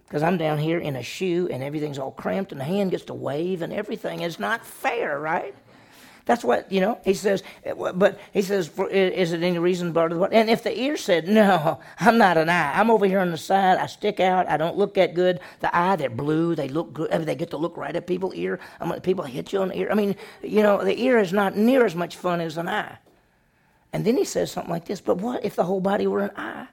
Because 0.05 0.23
I'm 0.23 0.37
down 0.37 0.59
here 0.59 0.77
in 0.77 0.95
a 0.95 1.03
shoe 1.03 1.47
and 1.49 1.63
everything's 1.63 1.97
all 1.97 2.11
cramped 2.11 2.51
and 2.51 2.61
the 2.61 2.65
hand 2.65 2.91
gets 2.91 3.05
to 3.05 3.13
wave 3.13 3.61
and 3.61 3.73
everything. 3.73 4.21
It's 4.21 4.39
not 4.39 4.65
fair, 4.65 5.19
right? 5.19 5.55
That's 6.25 6.43
what, 6.43 6.71
you 6.71 6.79
know, 6.79 6.99
he 7.03 7.15
says, 7.15 7.43
but 7.75 8.17
he 8.31 8.41
says, 8.41 8.71
is 8.91 9.33
it 9.33 9.43
any 9.43 9.59
reason 9.59 9.93
part 9.93 10.11
of 10.11 10.17
the 10.17 10.23
body? 10.23 10.35
And 10.37 10.49
if 10.49 10.63
the 10.63 10.77
ear 10.77 10.95
said, 10.95 11.27
no, 11.27 11.79
I'm 11.99 12.17
not 12.17 12.37
an 12.37 12.47
eye. 12.47 12.79
I'm 12.79 12.89
over 12.89 13.05
here 13.05 13.19
on 13.19 13.31
the 13.31 13.37
side. 13.37 13.77
I 13.77 13.87
stick 13.87 14.21
out. 14.21 14.47
I 14.47 14.55
don't 14.55 14.77
look 14.77 14.93
that 14.93 15.15
good. 15.15 15.41
The 15.59 15.75
eye, 15.75 15.97
they're 15.97 16.09
blue. 16.09 16.55
They 16.55 16.69
look 16.69 16.93
good. 16.93 17.11
I 17.11 17.17
mean, 17.17 17.25
they 17.25 17.35
get 17.35 17.49
to 17.49 17.57
look 17.57 17.75
right 17.75 17.93
at 17.93 18.07
people's 18.07 18.35
ear. 18.35 18.59
I 18.79 18.99
people 18.99 19.25
hit 19.25 19.51
you 19.51 19.59
on 19.59 19.69
the 19.69 19.77
ear. 19.77 19.89
I 19.91 19.95
mean, 19.95 20.15
you 20.41 20.63
know, 20.63 20.81
the 20.83 20.97
ear 21.01 21.17
is 21.17 21.33
not 21.33 21.57
near 21.57 21.85
as 21.85 21.95
much 21.95 22.15
fun 22.15 22.39
as 22.39 22.57
an 22.57 22.69
eye. 22.69 22.97
And 23.93 24.03
then 24.03 24.17
he 24.17 24.25
says 24.25 24.51
something 24.51 24.71
like 24.71 24.85
this, 24.85 24.99
but 24.99 25.19
what 25.19 25.45
if 25.45 25.55
the 25.55 25.63
whole 25.63 25.79
body 25.79 26.07
were 26.07 26.21
an 26.21 26.31
eye? 26.35 26.67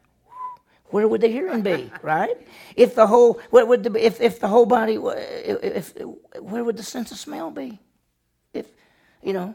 Where 0.86 1.06
would 1.06 1.20
the 1.20 1.28
hearing 1.28 1.62
be, 1.62 1.92
right? 2.02 2.36
If 2.74 2.94
the 2.94 3.06
whole, 3.06 3.40
what 3.50 3.68
would 3.68 3.84
the, 3.84 4.04
if, 4.04 4.20
if 4.20 4.40
the 4.40 4.48
whole 4.48 4.66
body, 4.66 4.96
if, 4.96 5.94
if, 5.96 6.06
where 6.40 6.64
would 6.64 6.78
the 6.78 6.82
sense 6.82 7.12
of 7.12 7.18
smell 7.18 7.50
be? 7.50 7.78
If, 8.54 8.66
you 9.22 9.34
know, 9.34 9.54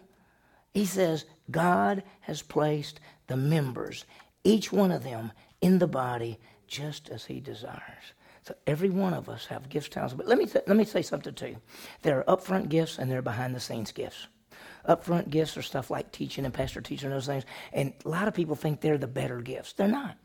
he 0.73 0.85
says, 0.85 1.25
God 1.51 2.03
has 2.21 2.41
placed 2.41 2.99
the 3.27 3.35
members, 3.35 4.05
each 4.43 4.71
one 4.71 4.91
of 4.91 5.03
them, 5.03 5.31
in 5.61 5.79
the 5.79 5.87
body 5.87 6.39
just 6.67 7.09
as 7.09 7.25
he 7.25 7.39
desires. 7.39 8.13
So 8.43 8.55
every 8.67 8.91
one 8.91 9.13
of 9.15 9.27
us 9.27 9.47
have 9.47 9.69
gifts, 9.69 9.89
talents. 9.89 10.13
But 10.13 10.27
let 10.27 10.37
me, 10.37 10.45
th- 10.45 10.65
let 10.67 10.77
me 10.77 10.85
say 10.85 11.01
something 11.01 11.33
to 11.33 11.49
you. 11.49 11.57
There 12.03 12.19
are 12.29 12.37
upfront 12.37 12.69
gifts 12.69 12.99
and 12.99 13.09
there 13.09 13.19
are 13.19 13.23
behind 13.23 13.55
the 13.55 13.59
scenes 13.59 13.91
gifts 13.91 14.27
upfront 14.87 15.29
gifts 15.29 15.57
are 15.57 15.61
stuff 15.61 15.89
like 15.89 16.11
teaching 16.11 16.45
and 16.45 16.53
pastor 16.53 16.81
teaching 16.81 17.07
and 17.07 17.15
those 17.15 17.27
things. 17.27 17.45
And 17.73 17.93
a 18.03 18.09
lot 18.09 18.27
of 18.27 18.33
people 18.33 18.55
think 18.55 18.81
they're 18.81 18.97
the 18.97 19.07
better 19.07 19.41
gifts. 19.41 19.73
They're 19.73 19.87
not. 19.87 20.17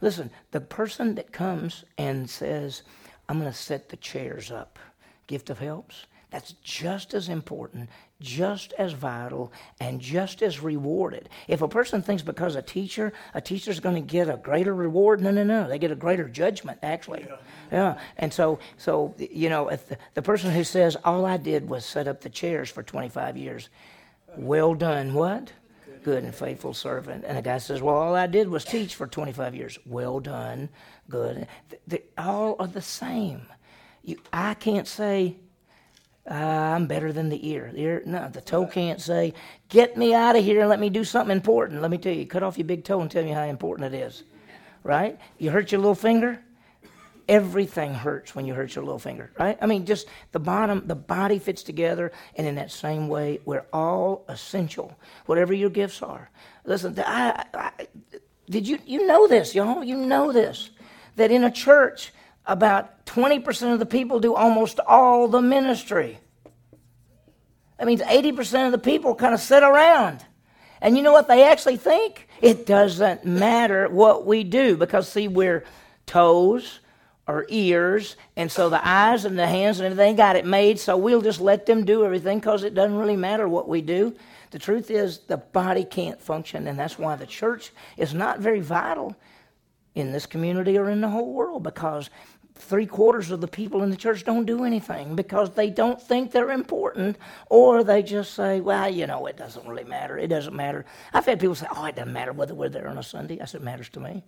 Listen, 0.00 0.30
the 0.50 0.60
person 0.60 1.14
that 1.14 1.32
comes 1.32 1.84
and 1.96 2.28
says, 2.28 2.82
I'm 3.28 3.38
going 3.40 3.50
to 3.50 3.56
set 3.56 3.88
the 3.88 3.96
chairs 3.96 4.50
up, 4.50 4.78
gift 5.26 5.50
of 5.50 5.58
helps, 5.58 6.06
that's 6.34 6.54
just 6.64 7.14
as 7.14 7.28
important, 7.28 7.88
just 8.20 8.72
as 8.72 8.92
vital, 8.92 9.52
and 9.78 10.00
just 10.00 10.42
as 10.42 10.60
rewarded. 10.60 11.28
If 11.46 11.62
a 11.62 11.68
person 11.68 12.02
thinks 12.02 12.24
because 12.24 12.56
a 12.56 12.62
teacher, 12.62 13.12
a 13.34 13.40
teacher's 13.40 13.78
going 13.78 13.94
to 13.94 14.00
get 14.00 14.28
a 14.28 14.36
greater 14.36 14.74
reward, 14.74 15.20
no, 15.20 15.30
no, 15.30 15.44
no. 15.44 15.68
They 15.68 15.78
get 15.78 15.92
a 15.92 15.94
greater 15.94 16.28
judgment, 16.28 16.80
actually. 16.82 17.24
Yeah. 17.28 17.36
yeah. 17.70 17.98
And 18.16 18.34
so, 18.34 18.58
so 18.78 19.14
you 19.16 19.48
know, 19.48 19.68
if 19.68 19.88
the, 19.88 19.96
the 20.14 20.22
person 20.22 20.50
who 20.50 20.64
says, 20.64 20.96
all 21.04 21.24
I 21.24 21.36
did 21.36 21.68
was 21.68 21.84
set 21.86 22.08
up 22.08 22.20
the 22.20 22.30
chairs 22.30 22.68
for 22.68 22.82
25 22.82 23.36
years, 23.36 23.68
well 24.36 24.74
done, 24.74 25.14
what? 25.14 25.52
Good 26.02 26.24
and 26.24 26.34
faithful 26.34 26.74
servant. 26.74 27.24
And 27.26 27.38
the 27.38 27.42
guy 27.42 27.58
says, 27.58 27.80
Well, 27.80 27.94
all 27.96 28.14
I 28.14 28.26
did 28.26 28.48
was 28.48 28.64
teach 28.64 28.94
for 28.94 29.06
25 29.06 29.54
years. 29.54 29.78
Well 29.86 30.20
done, 30.20 30.68
good. 31.08 31.46
They 31.86 32.02
all 32.18 32.56
are 32.58 32.66
the 32.66 32.82
same. 32.82 33.46
You, 34.02 34.18
I 34.32 34.54
can't 34.54 34.86
say, 34.86 35.36
Uh, 36.30 36.34
I'm 36.34 36.86
better 36.86 37.12
than 37.12 37.28
the 37.28 37.48
ear. 37.48 37.70
The 37.72 37.80
ear, 37.80 38.02
no, 38.06 38.28
the 38.28 38.40
toe 38.40 38.66
can't 38.66 39.00
say, 39.00 39.34
"Get 39.68 39.96
me 39.96 40.14
out 40.14 40.36
of 40.36 40.44
here 40.44 40.60
and 40.60 40.70
let 40.70 40.80
me 40.80 40.88
do 40.88 41.04
something 41.04 41.34
important." 41.36 41.82
Let 41.82 41.90
me 41.90 41.98
tell 41.98 42.14
you, 42.14 42.26
cut 42.26 42.42
off 42.42 42.56
your 42.56 42.66
big 42.66 42.82
toe 42.84 43.00
and 43.00 43.10
tell 43.10 43.24
me 43.24 43.30
how 43.30 43.44
important 43.44 43.94
it 43.94 43.98
is. 43.98 44.24
Right? 44.82 45.18
You 45.38 45.50
hurt 45.50 45.70
your 45.72 45.80
little 45.80 45.94
finger. 45.94 46.40
Everything 47.28 47.94
hurts 47.94 48.34
when 48.34 48.46
you 48.46 48.54
hurt 48.54 48.74
your 48.74 48.84
little 48.84 48.98
finger, 48.98 49.30
right? 49.38 49.56
I 49.60 49.66
mean, 49.66 49.86
just 49.86 50.06
the 50.32 50.38
bottom, 50.38 50.86
the 50.86 50.94
body 50.94 51.38
fits 51.38 51.62
together, 51.62 52.12
and 52.36 52.46
in 52.46 52.56
that 52.56 52.70
same 52.70 53.08
way, 53.08 53.40
we're 53.44 53.64
all 53.72 54.24
essential, 54.28 54.96
whatever 55.26 55.54
your 55.54 55.70
gifts 55.70 56.02
are. 56.02 56.30
Listen, 56.64 56.94
I, 56.98 57.44
I, 57.54 57.70
did 58.48 58.68
you 58.68 58.78
you 58.86 59.06
know 59.06 59.26
this, 59.26 59.54
y'all? 59.54 59.82
You 59.82 59.96
know 59.96 60.32
this 60.32 60.70
that 61.16 61.30
in 61.30 61.44
a 61.44 61.50
church 61.50 62.12
about 62.46 63.06
20% 63.06 63.72
of 63.72 63.78
the 63.78 63.86
people 63.86 64.20
do 64.20 64.34
almost 64.34 64.80
all 64.80 65.28
the 65.28 65.40
ministry. 65.40 66.18
That 67.78 67.86
means 67.86 68.02
80% 68.02 68.66
of 68.66 68.72
the 68.72 68.78
people 68.78 69.14
kind 69.14 69.34
of 69.34 69.40
sit 69.40 69.62
around. 69.62 70.24
And 70.80 70.96
you 70.96 71.02
know 71.02 71.12
what 71.12 71.28
they 71.28 71.44
actually 71.44 71.76
think? 71.76 72.28
It 72.42 72.66
doesn't 72.66 73.24
matter 73.24 73.88
what 73.88 74.26
we 74.26 74.44
do 74.44 74.76
because, 74.76 75.08
see, 75.08 75.28
we're 75.28 75.64
toes 76.06 76.80
or 77.26 77.46
ears, 77.48 78.16
and 78.36 78.50
so 78.50 78.68
the 78.68 78.86
eyes 78.86 79.24
and 79.24 79.38
the 79.38 79.46
hands 79.46 79.80
and 79.80 79.86
everything 79.86 80.16
got 80.16 80.36
it 80.36 80.44
made, 80.44 80.78
so 80.78 80.96
we'll 80.96 81.22
just 81.22 81.40
let 81.40 81.64
them 81.66 81.84
do 81.84 82.04
everything 82.04 82.38
because 82.38 82.64
it 82.64 82.74
doesn't 82.74 82.96
really 82.96 83.16
matter 83.16 83.48
what 83.48 83.68
we 83.68 83.80
do. 83.80 84.14
The 84.50 84.58
truth 84.58 84.90
is, 84.90 85.20
the 85.20 85.38
body 85.38 85.84
can't 85.84 86.20
function, 86.20 86.68
and 86.68 86.78
that's 86.78 86.98
why 86.98 87.16
the 87.16 87.26
church 87.26 87.72
is 87.96 88.14
not 88.14 88.40
very 88.40 88.60
vital 88.60 89.16
in 89.94 90.12
this 90.12 90.26
community 90.26 90.76
or 90.76 90.90
in 90.90 91.00
the 91.00 91.08
whole 91.08 91.32
world 91.32 91.62
because 91.62 92.10
three 92.54 92.86
quarters 92.86 93.30
of 93.30 93.40
the 93.40 93.48
people 93.48 93.82
in 93.82 93.90
the 93.90 93.96
church 93.96 94.24
don't 94.24 94.44
do 94.44 94.64
anything 94.64 95.16
because 95.16 95.50
they 95.50 95.70
don't 95.70 96.00
think 96.00 96.30
they're 96.30 96.52
important 96.52 97.16
or 97.48 97.82
they 97.82 98.02
just 98.02 98.34
say, 98.34 98.60
well, 98.60 98.88
you 98.88 99.06
know, 99.06 99.26
it 99.26 99.36
doesn't 99.36 99.66
really 99.66 99.84
matter. 99.84 100.18
It 100.18 100.28
doesn't 100.28 100.54
matter. 100.54 100.84
I've 101.12 101.26
had 101.26 101.40
people 101.40 101.54
say, 101.54 101.66
oh, 101.74 101.84
it 101.86 101.96
doesn't 101.96 102.12
matter 102.12 102.32
whether 102.32 102.54
we're 102.54 102.68
there 102.68 102.88
on 102.88 102.98
a 102.98 103.02
Sunday. 103.02 103.40
I 103.40 103.44
said, 103.46 103.60
it 103.60 103.64
matters 103.64 103.88
to 103.90 104.00
me. 104.00 104.22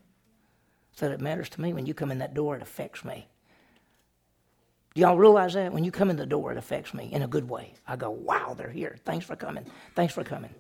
I 0.97 1.01
said, 1.01 1.13
it 1.13 1.21
matters 1.21 1.49
to 1.51 1.61
me. 1.61 1.73
When 1.75 1.87
you 1.87 1.95
come 1.95 2.11
in 2.11 2.19
that 2.19 2.35
door, 2.35 2.57
it 2.57 2.63
affects 2.63 3.05
me. 3.05 3.27
Do 4.95 5.03
y'all 5.03 5.19
realize 5.19 5.55
that? 5.55 5.73
When 5.73 5.85
you 5.85 5.93
come 5.93 6.09
in 6.09 6.17
the 6.17 6.25
door, 6.27 6.53
it 6.53 6.59
affects 6.59 6.95
me 6.95 7.11
in 7.13 7.23
a 7.23 7.29
good 7.29 7.49
way. 7.49 7.75
I 7.87 7.97
go, 7.97 8.11
wow, 8.11 8.55
they're 8.57 8.71
here. 8.71 8.97
Thanks 9.05 9.27
for 9.27 9.37
coming. 9.37 9.67
Thanks 9.95 10.15
for 10.15 10.25
coming. 10.25 10.55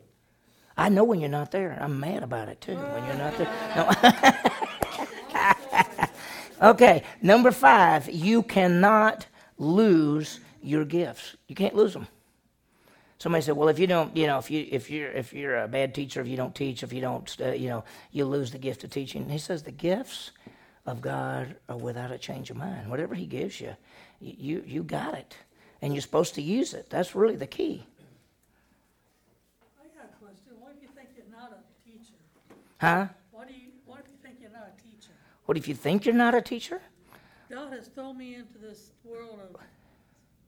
I 0.76 0.90
know 0.90 1.04
when 1.04 1.20
you're 1.20 1.30
not 1.30 1.50
there. 1.52 1.78
I'm 1.80 1.98
mad 1.98 2.22
about 2.22 2.48
it 2.48 2.60
too 2.60 2.76
when 2.76 3.06
you're 3.06 3.16
not 3.16 3.38
there. 3.38 3.50
No. 3.76 4.12
Okay, 6.62 7.02
number 7.20 7.50
five, 7.50 8.08
you 8.08 8.42
cannot 8.42 9.26
lose 9.58 10.40
your 10.62 10.84
gifts. 10.86 11.36
You 11.48 11.54
can't 11.54 11.74
lose 11.74 11.92
them. 11.92 12.06
Somebody 13.18 13.42
said, 13.42 13.56
"Well, 13.56 13.68
if 13.68 13.78
you 13.78 13.86
don't, 13.86 14.14
you 14.16 14.26
know, 14.26 14.38
if 14.38 14.50
you 14.50 14.66
if 14.70 14.90
you're 14.90 15.10
if 15.10 15.32
you're 15.32 15.58
a 15.62 15.68
bad 15.68 15.94
teacher, 15.94 16.20
if 16.20 16.28
you 16.28 16.36
don't 16.36 16.54
teach, 16.54 16.82
if 16.82 16.92
you 16.92 17.00
don't, 17.00 17.34
uh, 17.40 17.52
you 17.52 17.68
know, 17.68 17.84
you 18.12 18.26
lose 18.26 18.50
the 18.50 18.58
gift 18.58 18.84
of 18.84 18.90
teaching." 18.90 19.28
He 19.28 19.38
says 19.38 19.62
the 19.62 19.72
gifts 19.72 20.32
of 20.84 21.00
God 21.00 21.56
are 21.68 21.76
without 21.78 22.10
a 22.10 22.18
change 22.18 22.50
of 22.50 22.56
mind. 22.56 22.90
Whatever 22.90 23.14
He 23.14 23.26
gives 23.26 23.60
you, 23.60 23.74
you 24.20 24.62
you 24.66 24.82
got 24.82 25.14
it, 25.14 25.34
and 25.80 25.94
you're 25.94 26.02
supposed 26.02 26.34
to 26.34 26.42
use 26.42 26.74
it. 26.74 26.90
That's 26.90 27.14
really 27.14 27.36
the 27.36 27.46
key. 27.46 27.86
I 29.80 29.88
got 29.98 30.10
a 30.12 30.24
question. 30.24 30.52
What 30.60 30.74
if 30.76 30.82
you 30.82 30.88
think 30.94 31.08
you're 31.16 31.40
not 31.40 31.52
a 31.52 31.88
teacher? 31.88 32.14
Huh? 32.78 33.06
What 33.32 33.48
do 33.48 33.54
you, 33.54 33.68
what 33.86 34.00
if 34.00 34.06
you 34.08 34.18
think 34.22 34.36
you're 34.42 34.50
not 34.50 34.68
a 34.76 34.82
teacher? 34.82 35.12
What 35.46 35.56
if 35.56 35.66
you 35.68 35.74
think 35.74 36.04
you're 36.04 36.14
not 36.14 36.34
a 36.34 36.42
teacher? 36.42 36.82
God 37.50 37.72
has 37.72 37.86
thrown 37.88 38.18
me 38.18 38.34
into 38.34 38.58
this 38.58 38.90
world 39.04 39.40
of 39.40 39.60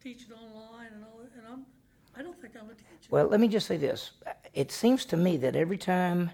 teaching 0.02 0.32
online 0.32 0.92
and 0.94 1.04
all, 1.04 1.20
and 1.20 1.46
I'm, 1.50 1.66
I 2.18 2.22
don't 2.22 2.40
think 2.40 2.54
I'm 2.60 2.66
a 2.68 2.74
teacher. 2.74 3.08
Well, 3.10 3.26
let 3.28 3.40
me 3.40 3.48
just 3.48 3.66
say 3.66 3.76
this. 3.76 4.10
It 4.52 4.72
seems 4.72 5.04
to 5.06 5.16
me 5.16 5.36
that 5.38 5.54
every 5.54 5.78
time 5.78 6.30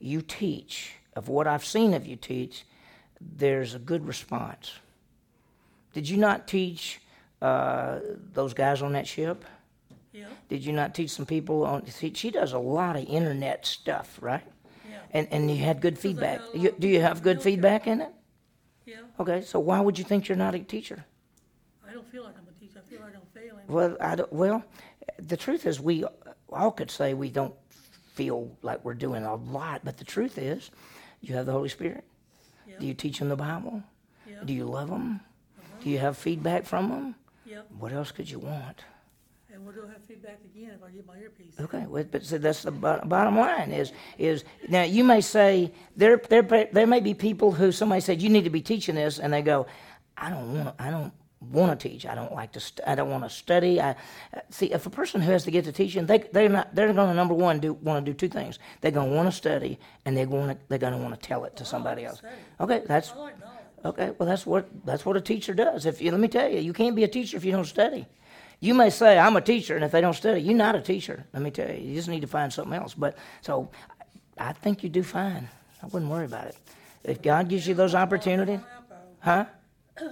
you 0.00 0.20
teach, 0.20 0.92
of 1.14 1.28
what 1.28 1.46
I've 1.46 1.64
seen 1.64 1.94
of 1.94 2.06
you 2.06 2.16
teach, 2.16 2.64
there's 3.20 3.74
a 3.74 3.78
good 3.78 4.06
response. 4.06 4.72
Did 5.92 6.08
you 6.08 6.16
not 6.16 6.46
teach 6.48 7.00
uh, 7.40 8.00
those 8.32 8.54
guys 8.54 8.82
on 8.82 8.92
that 8.92 9.06
ship? 9.06 9.44
Yeah, 10.12 10.26
Did 10.48 10.64
you 10.64 10.72
not 10.72 10.94
teach 10.94 11.10
some 11.10 11.26
people 11.26 11.64
on? 11.64 11.86
See, 11.86 12.12
she 12.14 12.30
does 12.30 12.52
a 12.52 12.58
lot 12.58 12.96
of 12.96 13.04
internet 13.04 13.66
stuff, 13.66 14.18
right? 14.20 14.42
yeah, 14.88 14.98
And 15.12 15.28
and 15.30 15.50
you 15.50 15.58
had 15.58 15.80
good 15.80 15.98
feedback. 15.98 16.40
You, 16.54 16.74
do 16.78 16.88
you 16.88 17.00
have 17.00 17.22
good 17.22 17.40
feedback 17.42 17.86
in 17.86 18.00
it? 18.00 18.10
yeah. 18.86 18.96
Okay, 19.20 19.42
so 19.42 19.60
why 19.60 19.80
would 19.80 19.98
you 19.98 20.04
think 20.04 20.26
you're 20.28 20.38
not 20.38 20.54
a 20.54 20.60
teacher? 20.60 21.04
I 21.88 21.92
don't 21.92 22.06
feel 22.10 22.24
like 22.24 22.34
I'm 22.38 22.48
a 22.48 22.58
teacher. 22.58 22.80
I 22.84 22.88
feel 22.90 23.00
like 23.00 23.14
I'm 23.14 23.28
failing. 23.34 23.64
Well, 23.68 23.96
I 24.00 24.14
don't, 24.16 24.32
well, 24.32 24.64
the 25.18 25.36
truth 25.36 25.66
is, 25.66 25.80
we 25.80 26.04
all 26.50 26.70
could 26.70 26.90
say 26.90 27.14
we 27.14 27.30
don't 27.30 27.54
feel 28.14 28.50
like 28.62 28.84
we're 28.84 28.94
doing 28.94 29.24
a 29.24 29.34
lot, 29.34 29.82
but 29.84 29.96
the 29.96 30.04
truth 30.04 30.38
is, 30.38 30.70
you 31.20 31.34
have 31.34 31.46
the 31.46 31.52
Holy 31.52 31.68
Spirit. 31.68 32.04
Yeah, 32.66 32.74
Do 32.80 32.86
you 32.86 32.94
teach 32.94 33.18
them 33.18 33.28
the 33.28 33.36
Bible? 33.36 33.82
yeah, 34.28 34.36
Do 34.44 34.52
you 34.52 34.64
love 34.64 34.88
them? 34.90 35.20
Do 35.82 35.90
you 35.90 35.98
have 35.98 36.16
feedback 36.16 36.64
from 36.66 36.88
them? 36.90 37.14
yeah. 37.46 37.60
What 37.78 37.92
else 37.92 38.10
could 38.12 38.28
you 38.30 38.38
want? 38.40 38.84
And 39.52 39.64
we'll 39.64 39.86
have 39.88 40.02
feedback 40.06 40.38
again 40.44 40.72
if 40.76 40.82
I 40.84 40.90
get 40.90 41.06
my 41.06 41.16
earpiece. 41.18 41.54
Okay, 41.58 41.86
well, 41.86 42.04
but 42.10 42.24
so 42.24 42.38
that's 42.38 42.62
the 42.62 42.70
bottom 42.70 43.36
line 43.38 43.72
is 43.72 43.92
is 44.18 44.44
now 44.68 44.82
you 44.82 45.02
may 45.02 45.20
say 45.20 45.72
there 45.96 46.16
there 46.28 46.42
there 46.72 46.86
may 46.86 47.00
be 47.00 47.14
people 47.14 47.50
who 47.50 47.72
somebody 47.72 48.00
said 48.00 48.20
you 48.22 48.28
need 48.28 48.44
to 48.44 48.50
be 48.50 48.60
teaching 48.60 48.94
this 48.94 49.18
and 49.18 49.32
they 49.32 49.42
go, 49.42 49.66
I 50.16 50.30
don't 50.30 50.54
want 50.54 50.74
I 50.78 50.90
don't 50.90 51.12
want 51.40 51.78
to 51.78 51.88
teach. 51.88 52.06
I 52.06 52.14
don't 52.14 52.32
like 52.32 52.52
to. 52.52 52.60
St- 52.60 52.86
I 52.86 52.94
don't 52.94 53.10
want 53.10 53.24
to 53.24 53.30
study. 53.30 53.80
I 53.80 53.96
see 54.50 54.66
if 54.66 54.86
a 54.86 54.90
person 54.90 55.20
who 55.20 55.30
has 55.32 55.44
to 55.44 55.50
get 55.50 55.64
to 55.64 55.72
teaching, 55.72 56.06
they 56.06 56.18
they're 56.32 56.48
not 56.48 56.74
they're 56.74 56.92
going 56.92 57.08
to 57.08 57.14
number 57.14 57.34
one 57.34 57.60
do 57.60 57.74
want 57.74 58.04
to 58.04 58.12
do 58.12 58.16
two 58.16 58.28
things. 58.28 58.58
They're 58.80 58.90
going 58.90 59.10
to 59.10 59.14
want 59.14 59.28
to 59.28 59.36
study 59.36 59.78
and 60.04 60.16
they're 60.16 60.26
going 60.26 60.48
to 60.48 60.58
they're 60.68 60.78
going 60.78 60.94
to 60.94 60.98
want 60.98 61.14
to 61.14 61.20
tell 61.20 61.44
it 61.44 61.56
to 61.56 61.64
somebody 61.64 62.04
else. 62.04 62.18
study. 62.18 62.34
Okay, 62.60 62.82
that's 62.86 63.14
like. 63.14 63.34
Okay, 63.84 64.12
well 64.18 64.28
that's 64.28 64.44
what 64.44 64.68
that's 64.84 65.06
what 65.06 65.16
a 65.16 65.20
teacher 65.20 65.54
does. 65.54 65.86
If 65.86 66.00
you 66.00 66.10
let 66.10 66.20
me 66.20 66.28
tell 66.28 66.48
you, 66.50 66.58
you 66.58 66.72
can't 66.72 66.96
be 66.96 67.04
a 67.04 67.08
teacher 67.08 67.36
if 67.36 67.44
you 67.44 67.52
don't 67.52 67.64
study. 67.64 68.06
You 68.60 68.74
may 68.74 68.90
say 68.90 69.16
I'm 69.16 69.36
a 69.36 69.40
teacher, 69.40 69.76
and 69.76 69.84
if 69.84 69.92
they 69.92 70.00
don't 70.00 70.14
study, 70.14 70.40
you're 70.40 70.56
not 70.56 70.74
a 70.74 70.80
teacher. 70.80 71.24
Let 71.32 71.42
me 71.42 71.52
tell 71.52 71.70
you, 71.70 71.80
you 71.80 71.94
just 71.94 72.08
need 72.08 72.22
to 72.22 72.26
find 72.26 72.52
something 72.52 72.72
else. 72.72 72.94
But 72.94 73.16
so, 73.40 73.70
I 74.36 74.52
think 74.52 74.82
you 74.82 74.88
do 74.88 75.04
fine. 75.04 75.48
I 75.80 75.86
wouldn't 75.86 76.10
worry 76.10 76.24
about 76.24 76.46
it. 76.46 76.56
If 77.04 77.22
God 77.22 77.48
gives 77.48 77.68
you 77.68 77.74
those 77.74 77.94
opportunities, 77.94 78.58
huh? 79.20 79.44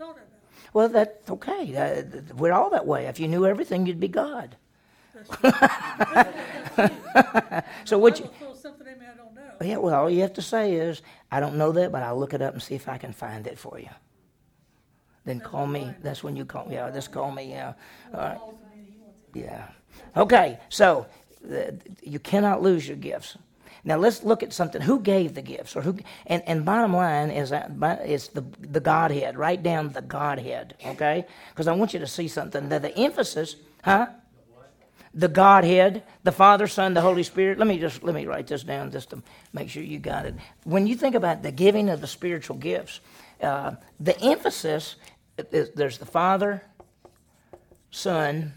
Every 0.00 0.04
once 0.04 0.04
in 0.04 0.04
a 0.04 0.04
while, 0.04 0.04
I 0.04 0.04
don't 0.04 0.04
know 0.04 0.04
what 0.04 0.04
to 0.04 0.04
talk 0.04 0.16
about. 0.16 0.74
Well, 0.74 0.88
that's 0.88 1.30
okay. 1.30 1.76
Uh, 1.76 2.02
we're 2.36 2.52
all 2.52 2.70
that 2.70 2.86
way. 2.86 3.06
If 3.06 3.20
you 3.20 3.28
knew 3.28 3.46
everything, 3.46 3.86
you'd 3.86 4.00
be 4.00 4.08
God. 4.08 4.56
So 7.84 7.98
what 7.98 8.18
you? 8.18 8.28
Something 8.54 8.86
I 8.88 9.16
don't 9.16 9.34
know. 9.34 9.42
Yeah, 9.62 9.76
well, 9.78 9.94
all 9.94 10.10
you 10.10 10.20
have 10.22 10.34
to 10.34 10.42
say 10.42 10.74
is, 10.74 11.02
I 11.30 11.40
don't 11.40 11.56
know 11.56 11.72
that, 11.72 11.92
but 11.92 12.02
I'll 12.02 12.18
look 12.18 12.34
it 12.34 12.42
up 12.42 12.52
and 12.52 12.62
see 12.62 12.74
if 12.74 12.88
I 12.88 12.98
can 12.98 13.12
find 13.12 13.46
it 13.46 13.58
for 13.58 13.78
you. 13.78 13.88
Then 15.24 15.40
call 15.40 15.66
me. 15.66 15.94
That's 16.02 16.22
when 16.22 16.36
you 16.36 16.44
call 16.44 16.66
me. 16.66 16.74
Yeah, 16.74 16.90
just 16.90 17.12
call 17.12 17.30
me. 17.30 17.50
Yeah. 17.50 17.74
All 18.12 18.20
right. 18.20 18.40
Yeah. 19.34 19.68
Okay, 20.16 20.58
so 20.68 21.06
uh, 21.50 21.72
you 22.02 22.18
cannot 22.18 22.62
lose 22.62 22.86
your 22.86 22.96
gifts. 22.96 23.36
Now 23.86 23.96
let's 23.96 24.24
look 24.24 24.42
at 24.42 24.52
something. 24.52 24.82
Who 24.82 25.00
gave 25.00 25.34
the 25.34 25.42
gifts, 25.42 25.76
or 25.76 25.80
who? 25.80 25.96
And, 26.26 26.42
and 26.46 26.64
bottom 26.64 26.92
line 26.92 27.30
is 27.30 27.50
that 27.50 27.70
it's 28.04 28.28
the 28.28 28.44
the 28.60 28.80
Godhead. 28.80 29.38
Write 29.38 29.62
down 29.62 29.92
the 29.92 30.02
Godhead, 30.02 30.74
okay? 30.84 31.24
Because 31.50 31.68
I 31.68 31.72
want 31.72 31.94
you 31.94 32.00
to 32.00 32.06
see 32.06 32.26
something. 32.26 32.68
That 32.68 32.82
the 32.82 32.96
emphasis, 32.98 33.54
huh? 33.84 34.08
the 35.14 35.28
Godhead, 35.28 36.02
the 36.24 36.32
Father, 36.32 36.66
Son, 36.66 36.94
the 36.94 37.00
Holy 37.00 37.22
Spirit. 37.22 37.58
Let 37.58 37.68
me 37.68 37.78
just 37.78 38.02
let 38.02 38.14
me 38.14 38.26
write 38.26 38.48
this 38.48 38.64
down 38.64 38.90
just 38.90 39.10
to 39.10 39.22
make 39.52 39.70
sure 39.70 39.82
you 39.82 40.00
got 40.00 40.26
it. 40.26 40.34
When 40.64 40.86
you 40.88 40.96
think 40.96 41.14
about 41.14 41.42
the 41.42 41.52
giving 41.52 41.88
of 41.88 42.00
the 42.00 42.06
spiritual 42.08 42.56
gifts, 42.56 43.00
uh, 43.40 43.76
the 43.98 44.20
emphasis 44.20 44.96
is 45.52 45.70
there's 45.76 45.98
the 45.98 46.06
Father, 46.06 46.62
Son, 47.90 48.52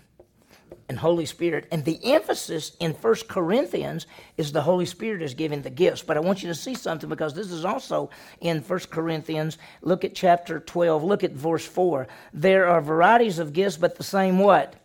and 0.88 0.98
Holy 0.98 1.26
Spirit, 1.26 1.68
and 1.72 1.86
the 1.86 2.00
emphasis 2.14 2.76
in 2.80 2.94
First 2.94 3.28
Corinthians 3.28 4.08
is 4.38 4.52
the 4.52 4.62
Holy 4.62 4.86
Spirit 4.86 5.22
is 5.22 5.34
giving 5.34 5.62
the 5.62 5.70
gifts. 5.70 6.02
But 6.02 6.18
I 6.18 6.22
want 6.22 6.42
you 6.42 6.50
to 6.50 6.56
see 6.56 6.74
something 6.74 7.10
because 7.10 7.34
this 7.34 7.52
is 7.52 7.66
also 7.66 8.10
in 8.42 8.62
First 8.62 8.90
Corinthians. 8.90 9.58
Look 9.82 10.04
at 10.04 10.16
chapter 10.16 10.60
twelve. 10.60 11.04
Look 11.04 11.24
at 11.24 11.32
verse 11.32 11.66
four. 11.66 12.08
There 12.34 12.68
are 12.68 12.82
varieties 12.82 13.40
of 13.40 13.54
gifts, 13.54 13.78
but 13.78 13.98
the 13.98 14.04
same 14.04 14.40
what? 14.40 14.76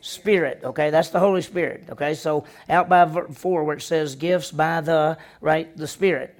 Spirit, 0.00 0.60
okay, 0.62 0.90
that's 0.90 1.08
the 1.08 1.18
Holy 1.18 1.40
Spirit, 1.40 1.84
okay. 1.88 2.12
So 2.12 2.44
out 2.68 2.90
by 2.90 3.06
ver- 3.06 3.28
four, 3.28 3.64
where 3.64 3.78
it 3.78 3.82
says 3.82 4.16
gifts 4.16 4.50
by 4.50 4.82
the 4.82 5.16
right, 5.40 5.74
the 5.78 5.86
Spirit, 5.86 6.38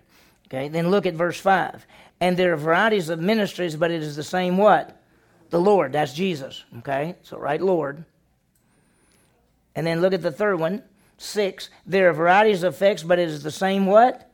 okay. 0.48 0.68
Then 0.68 0.90
look 0.90 1.06
at 1.06 1.14
verse 1.14 1.40
five, 1.40 1.86
and 2.20 2.36
there 2.36 2.52
are 2.52 2.58
varieties 2.58 3.08
of 3.08 3.20
ministries, 3.20 3.74
but 3.74 3.90
it 3.90 4.02
is 4.02 4.16
the 4.16 4.22
same 4.22 4.58
what? 4.58 5.00
The 5.48 5.58
Lord, 5.58 5.92
that's 5.92 6.12
Jesus, 6.12 6.62
okay. 6.80 7.16
So 7.22 7.38
right, 7.38 7.58
Lord. 7.58 8.04
And 9.74 9.86
then 9.86 10.00
look 10.00 10.12
at 10.12 10.22
the 10.22 10.30
third 10.30 10.58
one, 10.58 10.82
six. 11.18 11.70
There 11.86 12.08
are 12.08 12.12
varieties 12.12 12.62
of 12.62 12.74
effects, 12.74 13.02
but 13.02 13.18
it 13.18 13.28
is 13.28 13.42
the 13.42 13.50
same 13.50 13.86
what? 13.86 14.30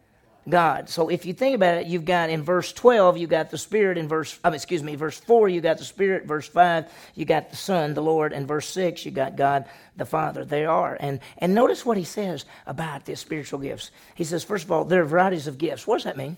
God. 0.49 0.89
So 0.89 1.09
if 1.09 1.27
you 1.27 1.35
think 1.35 1.55
about 1.55 1.77
it, 1.77 1.87
you've 1.87 2.05
got 2.05 2.31
in 2.31 2.43
verse 2.43 2.73
12, 2.73 3.19
you 3.19 3.27
got 3.27 3.51
the 3.51 3.59
Spirit. 3.59 3.99
In 3.99 4.09
verse, 4.09 4.39
excuse 4.45 4.83
me, 4.83 4.95
verse 4.97 5.19
4, 5.19 5.49
you 5.49 5.61
got 5.61 5.79
the 5.79 5.85
Spirit. 5.85 6.25
Verse 6.25 6.49
5, 6.49 6.91
you 7.15 7.25
got 7.25 7.51
the 7.51 7.57
Son, 7.57 7.95
the 7.95 8.03
Lord. 8.03 8.33
And 8.33 8.49
verse 8.49 8.69
6, 8.69 9.05
you 9.05 9.11
got 9.11 9.37
God 9.37 9.67
the 9.97 10.07
Father. 10.07 10.45
They 10.45 10.65
are. 10.65 10.97
And, 10.99 11.21
and 11.39 11.55
notice 11.55 11.85
what 11.85 11.97
he 11.97 12.05
says 12.05 12.47
about 12.67 13.05
the 13.05 13.17
spiritual 13.17 13.61
gifts. 13.61 13.91
He 14.15 14.25
says, 14.25 14.43
first 14.43 14.65
of 14.65 14.73
all, 14.73 14.85
there 14.85 15.03
are 15.03 15.07
varieties 15.07 15.47
of 15.47 15.59
gifts. 15.59 15.87
What 15.87 15.97
does 15.97 16.05
that 16.05 16.17
mean? 16.17 16.37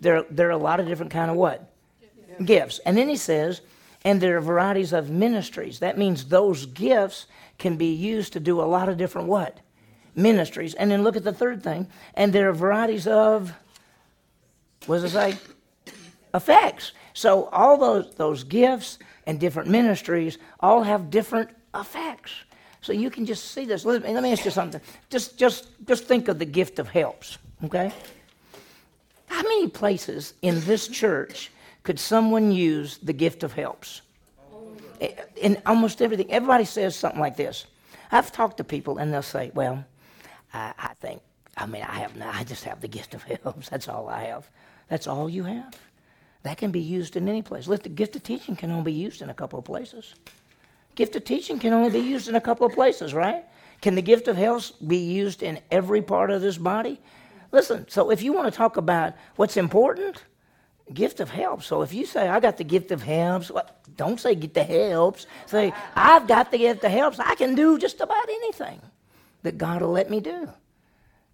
There, 0.00 0.24
there 0.30 0.48
are 0.48 0.52
a 0.52 0.58
lot 0.58 0.80
of 0.80 0.86
different 0.86 1.12
kind 1.12 1.30
of 1.30 1.36
what? 1.36 1.70
Gifts. 2.44 2.80
And 2.80 2.96
then 2.96 3.08
he 3.08 3.16
says, 3.16 3.60
and 4.06 4.20
there 4.20 4.36
are 4.36 4.40
varieties 4.40 4.92
of 4.92 5.10
ministries. 5.10 5.80
That 5.80 5.98
means 5.98 6.26
those 6.26 6.64
gifts 6.66 7.26
can 7.58 7.76
be 7.76 7.92
used 7.92 8.32
to 8.34 8.40
do 8.40 8.60
a 8.60 8.62
lot 8.62 8.88
of 8.88 8.96
different 8.96 9.26
what? 9.26 9.58
Ministries. 10.14 10.74
And 10.74 10.92
then 10.92 11.02
look 11.02 11.16
at 11.16 11.24
the 11.24 11.32
third 11.32 11.64
thing. 11.64 11.88
And 12.14 12.32
there 12.32 12.48
are 12.48 12.52
varieties 12.52 13.08
of, 13.08 13.52
what 14.86 15.00
does 15.00 15.04
it 15.06 15.10
say? 15.10 15.36
Effects. 16.32 16.92
So 17.14 17.46
all 17.46 17.76
those, 17.76 18.14
those 18.14 18.44
gifts 18.44 19.00
and 19.26 19.40
different 19.40 19.68
ministries 19.68 20.38
all 20.60 20.84
have 20.84 21.10
different 21.10 21.50
effects. 21.74 22.30
So 22.82 22.92
you 22.92 23.10
can 23.10 23.26
just 23.26 23.50
see 23.50 23.64
this. 23.64 23.84
Let 23.84 24.04
me, 24.04 24.14
let 24.14 24.22
me 24.22 24.30
ask 24.30 24.44
you 24.44 24.52
something. 24.52 24.80
Just, 25.10 25.36
just, 25.36 25.66
just 25.84 26.04
think 26.04 26.28
of 26.28 26.38
the 26.38 26.44
gift 26.44 26.78
of 26.78 26.86
helps, 26.86 27.38
okay? 27.64 27.92
How 29.26 29.42
many 29.42 29.66
places 29.68 30.34
in 30.42 30.60
this 30.60 30.86
church 30.86 31.50
could 31.86 32.00
someone 32.00 32.50
use 32.50 32.98
the 32.98 33.12
gift 33.12 33.44
of 33.44 33.52
helps? 33.52 34.02
In 35.36 35.62
almost 35.64 36.02
everything. 36.02 36.28
Everybody 36.32 36.64
says 36.64 36.96
something 36.96 37.20
like 37.20 37.36
this. 37.36 37.64
I've 38.10 38.32
talked 38.32 38.56
to 38.56 38.64
people 38.64 38.98
and 38.98 39.12
they'll 39.12 39.22
say, 39.22 39.52
well, 39.54 39.84
I, 40.52 40.74
I 40.76 40.94
think, 40.94 41.22
I 41.56 41.66
mean, 41.66 41.82
I 41.82 42.00
have, 42.00 42.20
I 42.20 42.42
just 42.42 42.64
have 42.64 42.80
the 42.80 42.88
gift 42.88 43.14
of 43.14 43.22
helps. 43.22 43.68
That's 43.68 43.88
all 43.88 44.08
I 44.08 44.24
have. 44.24 44.50
That's 44.88 45.06
all 45.06 45.30
you 45.30 45.44
have. 45.44 45.74
That 46.42 46.58
can 46.58 46.72
be 46.72 46.80
used 46.80 47.14
in 47.14 47.28
any 47.28 47.42
place. 47.42 47.66
The 47.66 47.78
gift 47.88 48.16
of 48.16 48.24
teaching 48.24 48.56
can 48.56 48.72
only 48.72 48.90
be 48.90 48.98
used 48.98 49.22
in 49.22 49.30
a 49.30 49.34
couple 49.34 49.58
of 49.58 49.64
places. 49.64 50.14
Gift 50.96 51.14
of 51.14 51.24
teaching 51.24 51.60
can 51.60 51.72
only 51.72 51.90
be 51.90 52.00
used 52.00 52.28
in 52.28 52.34
a 52.34 52.40
couple 52.40 52.66
of 52.66 52.72
places, 52.72 53.14
right? 53.14 53.44
Can 53.80 53.94
the 53.94 54.02
gift 54.02 54.26
of 54.26 54.36
helps 54.36 54.72
be 54.72 54.98
used 54.98 55.44
in 55.44 55.60
every 55.70 56.02
part 56.02 56.32
of 56.32 56.42
this 56.42 56.58
body? 56.58 56.98
Listen, 57.52 57.86
so 57.88 58.10
if 58.10 58.22
you 58.22 58.32
want 58.32 58.52
to 58.52 58.56
talk 58.56 58.76
about 58.76 59.14
what's 59.36 59.56
important, 59.56 60.24
gift 60.92 61.20
of 61.20 61.30
help. 61.30 61.62
So 61.62 61.82
if 61.82 61.92
you 61.92 62.06
say, 62.06 62.28
I 62.28 62.40
got 62.40 62.56
the 62.56 62.64
gift 62.64 62.90
of 62.92 63.02
helps, 63.02 63.50
well, 63.50 63.68
don't 63.96 64.20
say 64.20 64.34
get 64.34 64.54
the 64.54 64.64
helps. 64.64 65.26
Say, 65.46 65.72
I've 65.94 66.26
got 66.28 66.50
the 66.50 66.58
gift 66.58 66.84
of 66.84 66.92
helps. 66.92 67.18
I 67.18 67.34
can 67.34 67.54
do 67.54 67.78
just 67.78 68.00
about 68.00 68.28
anything 68.28 68.80
that 69.42 69.58
God 69.58 69.82
will 69.82 69.92
let 69.92 70.10
me 70.10 70.20
do. 70.20 70.48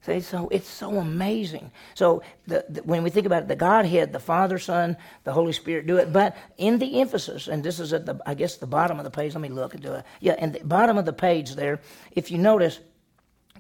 See, 0.04 0.20
so 0.20 0.48
it's 0.48 0.68
so 0.68 0.96
amazing. 0.96 1.70
So 1.94 2.22
the, 2.48 2.64
the, 2.68 2.82
when 2.82 3.04
we 3.04 3.10
think 3.10 3.24
about 3.24 3.44
it, 3.44 3.48
the 3.48 3.54
Godhead, 3.54 4.12
the 4.12 4.18
Father, 4.18 4.58
Son, 4.58 4.96
the 5.22 5.32
Holy 5.32 5.52
Spirit 5.52 5.86
do 5.86 5.96
it. 5.98 6.12
But 6.12 6.36
in 6.58 6.78
the 6.78 7.00
emphasis, 7.00 7.46
and 7.46 7.62
this 7.62 7.78
is 7.78 7.92
at 7.92 8.04
the, 8.04 8.20
I 8.26 8.34
guess, 8.34 8.56
the 8.56 8.66
bottom 8.66 8.98
of 8.98 9.04
the 9.04 9.10
page. 9.10 9.34
Let 9.34 9.42
me 9.42 9.48
look 9.48 9.74
into 9.74 9.94
it. 9.94 10.04
Yeah, 10.18 10.34
in 10.42 10.52
the 10.52 10.60
bottom 10.64 10.98
of 10.98 11.04
the 11.04 11.12
page 11.12 11.54
there, 11.54 11.80
if 12.10 12.32
you 12.32 12.38
notice, 12.38 12.80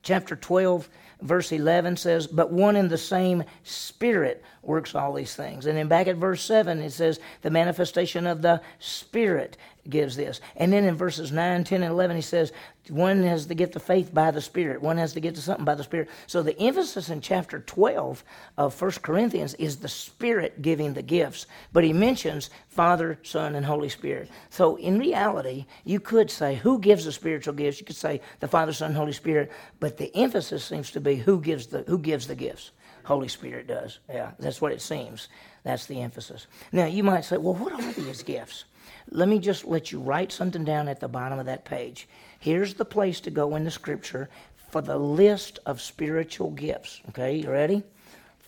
chapter 0.02 0.34
12, 0.34 0.88
verse 1.22 1.52
11 1.52 1.96
says, 1.96 2.26
But 2.26 2.52
one 2.52 2.76
and 2.76 2.90
the 2.90 2.98
same 2.98 3.44
Spirit 3.64 4.42
works 4.62 4.94
all 4.94 5.12
these 5.12 5.34
things. 5.34 5.66
And 5.66 5.76
then 5.76 5.88
back 5.88 6.06
at 6.06 6.16
verse 6.16 6.42
7, 6.42 6.80
it 6.80 6.90
says, 6.90 7.20
The 7.42 7.50
manifestation 7.50 8.26
of 8.26 8.42
the 8.42 8.60
Spirit 8.78 9.56
gives 9.88 10.16
this. 10.16 10.40
And 10.56 10.72
then 10.72 10.84
in 10.84 10.94
verses 10.94 11.32
9, 11.32 11.64
10, 11.64 11.82
and 11.82 11.92
11, 11.92 12.16
he 12.16 12.22
says, 12.22 12.52
one 12.88 13.22
has 13.22 13.46
the 13.46 13.54
gift 13.54 13.76
of 13.76 13.82
faith 13.82 14.12
by 14.12 14.30
the 14.30 14.40
Spirit, 14.40 14.82
one 14.82 14.98
has 14.98 15.14
the 15.14 15.20
gift 15.20 15.38
of 15.38 15.44
something 15.44 15.64
by 15.64 15.74
the 15.74 15.84
Spirit. 15.84 16.08
So 16.26 16.42
the 16.42 16.58
emphasis 16.60 17.10
in 17.10 17.20
chapter 17.20 17.60
12 17.60 18.24
of 18.58 18.80
1 18.80 18.90
Corinthians 19.02 19.54
is 19.54 19.76
the 19.76 19.88
Spirit 19.88 20.62
giving 20.62 20.94
the 20.94 21.02
gifts. 21.02 21.46
But 21.72 21.84
he 21.84 21.92
mentions 21.92 22.50
Father, 22.68 23.18
Son, 23.22 23.54
and 23.54 23.64
Holy 23.64 23.88
Spirit. 23.88 24.30
So 24.50 24.76
in 24.76 24.98
reality, 24.98 25.66
you 25.84 26.00
could 26.00 26.30
say, 26.30 26.56
who 26.56 26.78
gives 26.80 27.04
the 27.04 27.12
spiritual 27.12 27.54
gifts? 27.54 27.78
You 27.78 27.86
could 27.86 27.96
say 27.96 28.20
the 28.40 28.48
Father, 28.48 28.72
Son, 28.72 28.94
Holy 28.94 29.12
Spirit. 29.12 29.52
But 29.78 29.96
the 29.96 30.14
emphasis 30.16 30.64
seems 30.64 30.90
to 30.92 31.00
be 31.00 31.16
who 31.16 31.40
gives 31.40 31.68
the, 31.68 31.84
who 31.86 31.98
gives 31.98 32.26
the 32.26 32.34
gifts. 32.34 32.72
Holy 33.04 33.28
Spirit 33.28 33.66
does. 33.66 33.98
Yeah, 34.08 34.32
that's 34.38 34.60
what 34.60 34.72
it 34.72 34.80
seems. 34.80 35.28
That's 35.64 35.86
the 35.86 36.00
emphasis. 36.00 36.46
Now, 36.72 36.86
you 36.86 37.02
might 37.02 37.24
say, 37.24 37.36
well, 37.36 37.54
what 37.54 37.72
are 37.72 37.92
these 37.92 38.22
gifts? 38.22 38.64
Let 39.10 39.28
me 39.28 39.38
just 39.38 39.64
let 39.64 39.92
you 39.92 40.00
write 40.00 40.32
something 40.32 40.64
down 40.64 40.88
at 40.88 41.00
the 41.00 41.08
bottom 41.08 41.38
of 41.38 41.46
that 41.46 41.64
page. 41.64 42.08
Here's 42.42 42.74
the 42.74 42.84
place 42.84 43.20
to 43.20 43.30
go 43.30 43.54
in 43.54 43.62
the 43.62 43.70
scripture 43.70 44.28
for 44.72 44.80
the 44.80 44.98
list 44.98 45.60
of 45.64 45.80
spiritual 45.80 46.50
gifts. 46.50 47.00
Okay, 47.10 47.36
you 47.36 47.48
ready? 47.48 47.84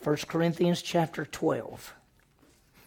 1 0.03 0.17
Corinthians 0.27 0.83
chapter 0.83 1.25
12. 1.25 1.95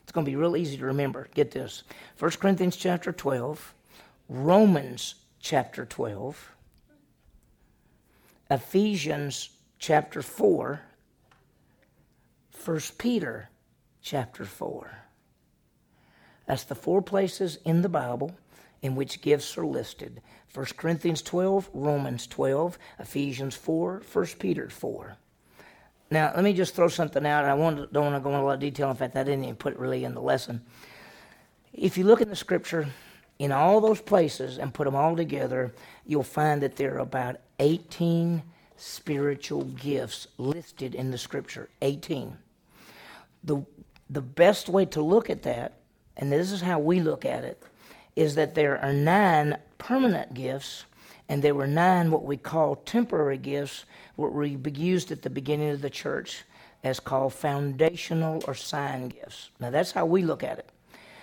It's 0.03 0.11
going 0.11 0.25
to 0.25 0.29
be 0.29 0.35
real 0.35 0.57
easy 0.57 0.75
to 0.75 0.83
remember. 0.83 1.29
Get 1.33 1.51
this 1.51 1.83
1 2.19 2.31
Corinthians 2.31 2.75
chapter 2.75 3.13
12, 3.13 3.73
Romans 4.27 5.15
chapter 5.39 5.85
12, 5.85 6.51
Ephesians 8.51 9.51
chapter 9.79 10.21
4, 10.21 10.81
1 12.65 12.79
Peter 12.97 13.47
chapter 14.01 14.43
4. 14.43 14.91
That's 16.47 16.65
the 16.65 16.75
four 16.75 17.01
places 17.01 17.59
in 17.63 17.81
the 17.81 17.87
Bible 17.87 18.35
in 18.81 18.95
which 18.95 19.21
gifts 19.21 19.57
are 19.57 19.65
listed 19.65 20.21
1 20.53 20.65
Corinthians 20.77 21.21
12, 21.21 21.69
Romans 21.73 22.25
12, 22.25 22.79
Ephesians 22.99 23.55
4, 23.55 24.01
1 24.11 24.25
Peter 24.39 24.69
4. 24.69 25.17
Now, 26.09 26.31
let 26.33 26.43
me 26.43 26.53
just 26.53 26.73
throw 26.73 26.87
something 26.87 27.25
out. 27.25 27.45
I 27.45 27.49
don't 27.49 27.59
want 27.59 27.77
to 27.77 27.87
go 27.87 28.07
into 28.07 28.17
a 28.17 28.41
lot 28.41 28.53
of 28.53 28.59
detail. 28.59 28.89
In 28.89 28.95
fact, 28.95 29.15
I 29.17 29.23
didn't 29.23 29.43
even 29.43 29.55
put 29.57 29.73
it 29.73 29.79
really 29.79 30.03
in 30.03 30.15
the 30.15 30.21
lesson. 30.21 30.63
If 31.73 31.97
you 31.97 32.05
look 32.05 32.21
in 32.21 32.29
the 32.29 32.35
scripture, 32.35 32.87
in 33.37 33.51
all 33.51 33.81
those 33.81 34.01
places 34.01 34.57
and 34.57 34.73
put 34.73 34.85
them 34.85 34.95
all 34.95 35.15
together, 35.15 35.73
you'll 36.05 36.23
find 36.23 36.61
that 36.63 36.77
there 36.77 36.95
are 36.95 36.99
about 36.99 37.35
18 37.59 38.41
spiritual 38.77 39.65
gifts 39.65 40.27
listed 40.37 40.95
in 40.95 41.11
the 41.11 41.17
scripture. 41.17 41.69
18. 41.81 42.35
The, 43.43 43.63
the 44.09 44.21
best 44.21 44.69
way 44.69 44.85
to 44.85 45.01
look 45.01 45.29
at 45.29 45.43
that 45.43 45.77
and 46.17 46.31
this 46.31 46.51
is 46.51 46.61
how 46.61 46.79
we 46.79 46.99
look 46.99 47.25
at 47.25 47.43
it, 47.43 47.61
is 48.17 48.33
that 48.33 48.55
there 48.55 48.79
are 48.83 48.91
nine 48.91 49.55
permanent 49.77 50.33
gifts, 50.33 50.85
and 51.29 51.43
there 51.43 51.53
were 51.53 51.67
nine 51.67 52.09
what 52.09 52.23
we 52.23 52.35
call 52.35 52.75
temporary 52.77 53.37
gifts, 53.37 53.85
what 54.15 54.33
were 54.33 54.43
used 54.43 55.11
at 55.11 55.21
the 55.21 55.29
beginning 55.29 55.69
of 55.69 55.81
the 55.81 55.89
church 55.89 56.43
as 56.83 56.99
called 56.99 57.33
foundational 57.33 58.41
or 58.47 58.55
sign 58.55 59.09
gifts. 59.09 59.51
Now 59.59 59.69
that's 59.69 59.91
how 59.91 60.07
we 60.07 60.23
look 60.23 60.43
at 60.43 60.57
it. 60.57 60.69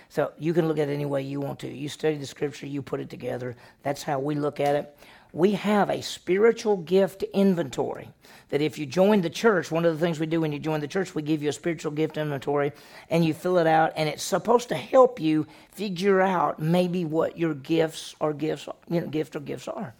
So 0.07 0.31
you 0.39 0.53
can 0.53 0.69
look 0.69 0.79
at 0.79 0.87
it 0.87 0.93
any 0.93 1.05
way 1.05 1.21
you 1.21 1.41
want 1.41 1.59
to. 1.59 1.67
You 1.67 1.89
study 1.89 2.15
the 2.15 2.25
scripture, 2.25 2.65
you 2.65 2.81
put 2.81 3.01
it 3.01 3.09
together. 3.09 3.57
That's 3.83 4.01
how 4.01 4.19
we 4.19 4.35
look 4.35 4.61
at 4.61 4.75
it 4.75 4.97
we 5.35 5.51
have 5.51 5.89
a 5.89 6.01
spiritual 6.01 6.77
gift 6.77 7.21
inventory. 7.33 8.09
That 8.49 8.61
if 8.61 8.79
you 8.79 8.85
join 8.85 9.19
the 9.19 9.29
church, 9.29 9.69
one 9.69 9.83
of 9.83 9.93
the 9.93 9.99
things 9.99 10.17
we 10.17 10.27
do 10.27 10.39
when 10.39 10.53
you 10.53 10.59
join 10.59 10.79
the 10.79 10.87
church, 10.87 11.13
we 11.13 11.21
give 11.21 11.43
you 11.43 11.49
a 11.49 11.53
spiritual 11.53 11.91
gift 11.91 12.15
inventory 12.15 12.71
and 13.09 13.25
you 13.25 13.33
fill 13.33 13.57
it 13.57 13.67
out, 13.67 13.91
and 13.97 14.07
it's 14.07 14.23
supposed 14.23 14.69
to 14.69 14.75
help 14.75 15.19
you 15.19 15.45
figure 15.73 16.21
out 16.21 16.59
maybe 16.59 17.03
what 17.03 17.37
your 17.37 17.53
gifts 17.53 18.15
or 18.21 18.33
gifts, 18.33 18.69
you 18.89 19.01
know, 19.01 19.07
gift 19.07 19.35
or 19.35 19.41
gifts 19.41 19.67
are. 19.67 19.93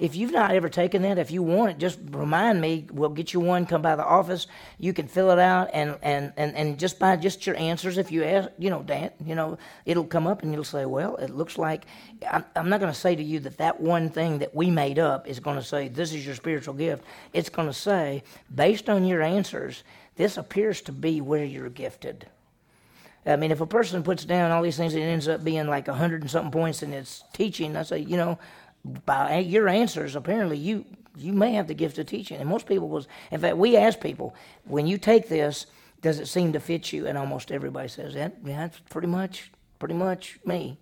If 0.00 0.16
you've 0.16 0.32
not 0.32 0.52
ever 0.52 0.70
taken 0.70 1.02
that, 1.02 1.18
if 1.18 1.30
you 1.30 1.42
want 1.42 1.72
it, 1.72 1.78
just 1.78 1.98
remind 2.10 2.60
me. 2.60 2.86
We'll 2.90 3.10
get 3.10 3.34
you 3.34 3.40
one. 3.40 3.66
Come 3.66 3.82
by 3.82 3.96
the 3.96 4.04
office. 4.04 4.46
You 4.78 4.94
can 4.94 5.06
fill 5.06 5.30
it 5.30 5.38
out, 5.38 5.68
and 5.74 5.98
and 6.02 6.32
and, 6.38 6.56
and 6.56 6.78
just 6.78 6.98
by 6.98 7.16
just 7.16 7.46
your 7.46 7.54
answers, 7.56 7.98
if 7.98 8.10
you 8.10 8.24
ask, 8.24 8.48
you 8.58 8.70
know, 8.70 8.82
Dan, 8.82 9.10
you 9.24 9.34
know, 9.34 9.58
it'll 9.84 10.04
come 10.04 10.26
up, 10.26 10.42
and 10.42 10.54
you'll 10.54 10.64
say, 10.64 10.86
well, 10.86 11.16
it 11.16 11.30
looks 11.30 11.58
like. 11.58 11.84
I'm, 12.30 12.44
I'm 12.56 12.68
not 12.70 12.80
going 12.80 12.92
to 12.92 12.98
say 12.98 13.14
to 13.14 13.22
you 13.22 13.40
that 13.40 13.58
that 13.58 13.80
one 13.80 14.08
thing 14.08 14.38
that 14.38 14.54
we 14.54 14.70
made 14.70 14.98
up 14.98 15.28
is 15.28 15.38
going 15.38 15.56
to 15.56 15.64
say 15.64 15.88
this 15.88 16.12
is 16.12 16.24
your 16.24 16.34
spiritual 16.34 16.74
gift. 16.74 17.04
It's 17.32 17.50
going 17.50 17.68
to 17.68 17.74
say 17.74 18.22
based 18.54 18.88
on 18.88 19.04
your 19.04 19.22
answers, 19.22 19.84
this 20.16 20.36
appears 20.36 20.80
to 20.82 20.92
be 20.92 21.20
where 21.20 21.44
you're 21.44 21.70
gifted. 21.70 22.26
I 23.26 23.36
mean, 23.36 23.50
if 23.50 23.60
a 23.60 23.66
person 23.66 24.02
puts 24.02 24.24
down 24.24 24.50
all 24.50 24.62
these 24.62 24.78
things, 24.78 24.94
it 24.94 25.00
ends 25.00 25.28
up 25.28 25.44
being 25.44 25.66
like 25.66 25.88
a 25.88 25.94
hundred 25.94 26.22
and 26.22 26.30
something 26.30 26.50
points 26.50 26.82
in 26.82 26.94
its 26.94 27.22
teaching. 27.34 27.76
I 27.76 27.82
say, 27.82 27.98
you 27.98 28.16
know, 28.16 28.38
by 28.84 29.38
your 29.38 29.68
answers, 29.68 30.16
apparently 30.16 30.56
you 30.56 30.84
you 31.16 31.32
may 31.32 31.52
have 31.52 31.66
the 31.66 31.74
gift 31.74 31.98
of 31.98 32.06
teaching. 32.06 32.38
And 32.38 32.48
most 32.48 32.66
people 32.66 32.88
was, 32.88 33.08
in 33.30 33.40
fact, 33.40 33.56
we 33.56 33.76
ask 33.76 34.00
people, 34.00 34.34
when 34.64 34.86
you 34.86 34.96
take 34.96 35.28
this, 35.28 35.66
does 36.00 36.18
it 36.18 36.26
seem 36.26 36.52
to 36.52 36.60
fit 36.60 36.92
you? 36.92 37.06
And 37.06 37.18
almost 37.18 37.50
everybody 37.50 37.88
says 37.88 38.14
that. 38.14 38.36
Yeah, 38.44 38.58
that's 38.58 38.78
pretty 38.88 39.08
much 39.08 39.50
pretty 39.78 39.94
much 39.94 40.38
me. 40.44 40.78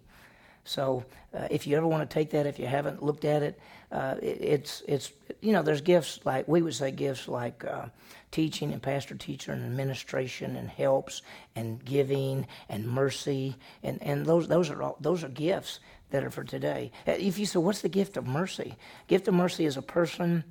So 0.64 1.04
uh, 1.32 1.48
if 1.50 1.66
you 1.66 1.76
ever 1.76 1.86
want 1.86 2.08
to 2.08 2.12
take 2.12 2.30
that, 2.30 2.46
if 2.46 2.58
you 2.58 2.66
haven't 2.66 3.02
looked 3.02 3.24
at 3.24 3.42
it, 3.42 3.58
uh, 3.90 4.16
it, 4.20 4.38
it's 4.40 4.82
it's 4.86 5.12
you 5.40 5.52
know 5.52 5.62
there's 5.62 5.80
gifts 5.80 6.20
like 6.24 6.46
we 6.46 6.60
would 6.60 6.74
say 6.74 6.90
gifts 6.90 7.26
like 7.26 7.64
uh, 7.64 7.86
teaching 8.30 8.72
and 8.72 8.82
pastor 8.82 9.14
teacher 9.14 9.52
and 9.52 9.64
administration 9.64 10.56
and 10.56 10.68
helps 10.68 11.22
and 11.56 11.82
giving 11.84 12.46
and 12.68 12.86
mercy 12.86 13.56
and, 13.82 14.02
and 14.02 14.26
those 14.26 14.46
those 14.46 14.68
are 14.68 14.82
all 14.82 14.98
those 15.00 15.24
are 15.24 15.28
gifts 15.28 15.80
that 16.10 16.24
are 16.24 16.30
for 16.30 16.44
today. 16.44 16.92
Uh, 17.06 17.12
if 17.12 17.38
you 17.38 17.46
say, 17.46 17.58
what's 17.58 17.82
the 17.82 17.88
gift 17.88 18.16
of 18.16 18.26
mercy? 18.26 18.76
Gift 19.06 19.28
of 19.28 19.34
mercy 19.34 19.64
is 19.66 19.76
a 19.76 19.82
person 19.82 20.44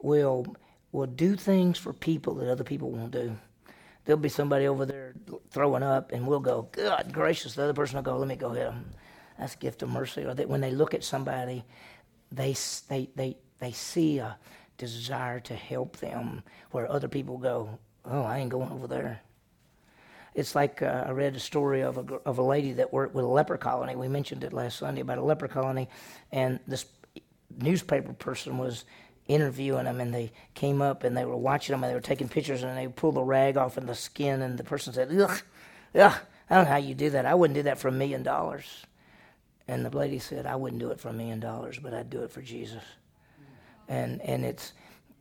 will 0.00 0.46
will 0.92 1.06
do 1.06 1.36
things 1.36 1.78
for 1.78 1.92
people 1.92 2.34
that 2.34 2.50
other 2.50 2.64
people 2.64 2.90
won't 2.90 3.12
do. 3.12 3.36
there'll 4.04 4.20
be 4.20 4.28
somebody 4.28 4.66
over 4.66 4.84
there 4.84 5.14
throwing 5.50 5.82
up, 5.82 6.12
and 6.12 6.26
we'll 6.26 6.40
go, 6.40 6.68
God 6.72 7.12
gracious. 7.12 7.54
The 7.54 7.64
other 7.64 7.74
person 7.74 7.96
will 7.96 8.02
go, 8.02 8.18
let 8.18 8.28
me 8.28 8.36
go 8.36 8.50
hit 8.50 8.64
them. 8.64 8.90
That's 9.38 9.54
gift 9.56 9.82
of 9.82 9.90
mercy. 9.90 10.24
Or 10.24 10.34
that 10.34 10.48
when 10.48 10.60
they 10.60 10.70
look 10.72 10.94
at 10.94 11.04
somebody, 11.04 11.64
they, 12.30 12.54
they, 12.88 13.08
they, 13.14 13.36
they 13.58 13.72
see 13.72 14.18
a 14.18 14.36
desire 14.78 15.40
to 15.40 15.54
help 15.54 15.96
them 15.98 16.42
where 16.72 16.90
other 16.90 17.08
people 17.08 17.38
go, 17.38 17.78
oh, 18.04 18.22
I 18.22 18.38
ain't 18.38 18.50
going 18.50 18.70
over 18.70 18.86
there. 18.86 19.22
It's 20.34 20.54
like 20.54 20.80
uh, 20.80 21.04
I 21.06 21.10
read 21.10 21.36
a 21.36 21.40
story 21.40 21.82
of 21.82 21.98
a, 21.98 22.14
of 22.24 22.38
a 22.38 22.42
lady 22.42 22.72
that 22.74 22.92
worked 22.92 23.14
with 23.14 23.24
a 23.24 23.28
leper 23.28 23.58
colony. 23.58 23.96
We 23.96 24.08
mentioned 24.08 24.44
it 24.44 24.52
last 24.52 24.78
Sunday 24.78 25.02
about 25.02 25.18
a 25.18 25.22
leper 25.22 25.48
colony, 25.48 25.88
and 26.30 26.58
this 26.66 26.86
newspaper 27.58 28.14
person 28.14 28.56
was 28.56 28.84
interviewing 29.28 29.84
them, 29.84 30.00
and 30.00 30.12
they 30.14 30.32
came 30.54 30.80
up 30.80 31.04
and 31.04 31.16
they 31.16 31.24
were 31.24 31.36
watching 31.36 31.74
them, 31.74 31.84
and 31.84 31.90
they 31.90 31.94
were 31.94 32.00
taking 32.00 32.28
pictures, 32.28 32.62
and 32.62 32.76
they 32.76 32.88
pulled 32.88 33.16
the 33.16 33.22
rag 33.22 33.56
off 33.56 33.76
in 33.76 33.86
the 33.86 33.94
skin, 33.94 34.40
and 34.40 34.58
the 34.58 34.64
person 34.64 34.92
said, 34.92 35.10
"Ugh, 35.12 35.42
ugh, 35.94 36.14
I 36.48 36.54
don't 36.54 36.64
know 36.64 36.70
how 36.70 36.76
you 36.78 36.94
do 36.94 37.10
that. 37.10 37.26
I 37.26 37.34
wouldn't 37.34 37.56
do 37.56 37.64
that 37.64 37.78
for 37.78 37.88
a 37.88 37.92
million 37.92 38.22
dollars." 38.22 38.86
And 39.68 39.84
the 39.84 39.96
lady 39.96 40.18
said, 40.18 40.46
"I 40.46 40.56
wouldn't 40.56 40.80
do 40.80 40.90
it 40.90 41.00
for 41.00 41.08
a 41.08 41.12
million 41.12 41.40
dollars, 41.40 41.78
but 41.78 41.92
I'd 41.92 42.10
do 42.10 42.22
it 42.22 42.30
for 42.30 42.40
Jesus." 42.40 42.82
And 43.86 44.22
and 44.22 44.44
it's, 44.46 44.72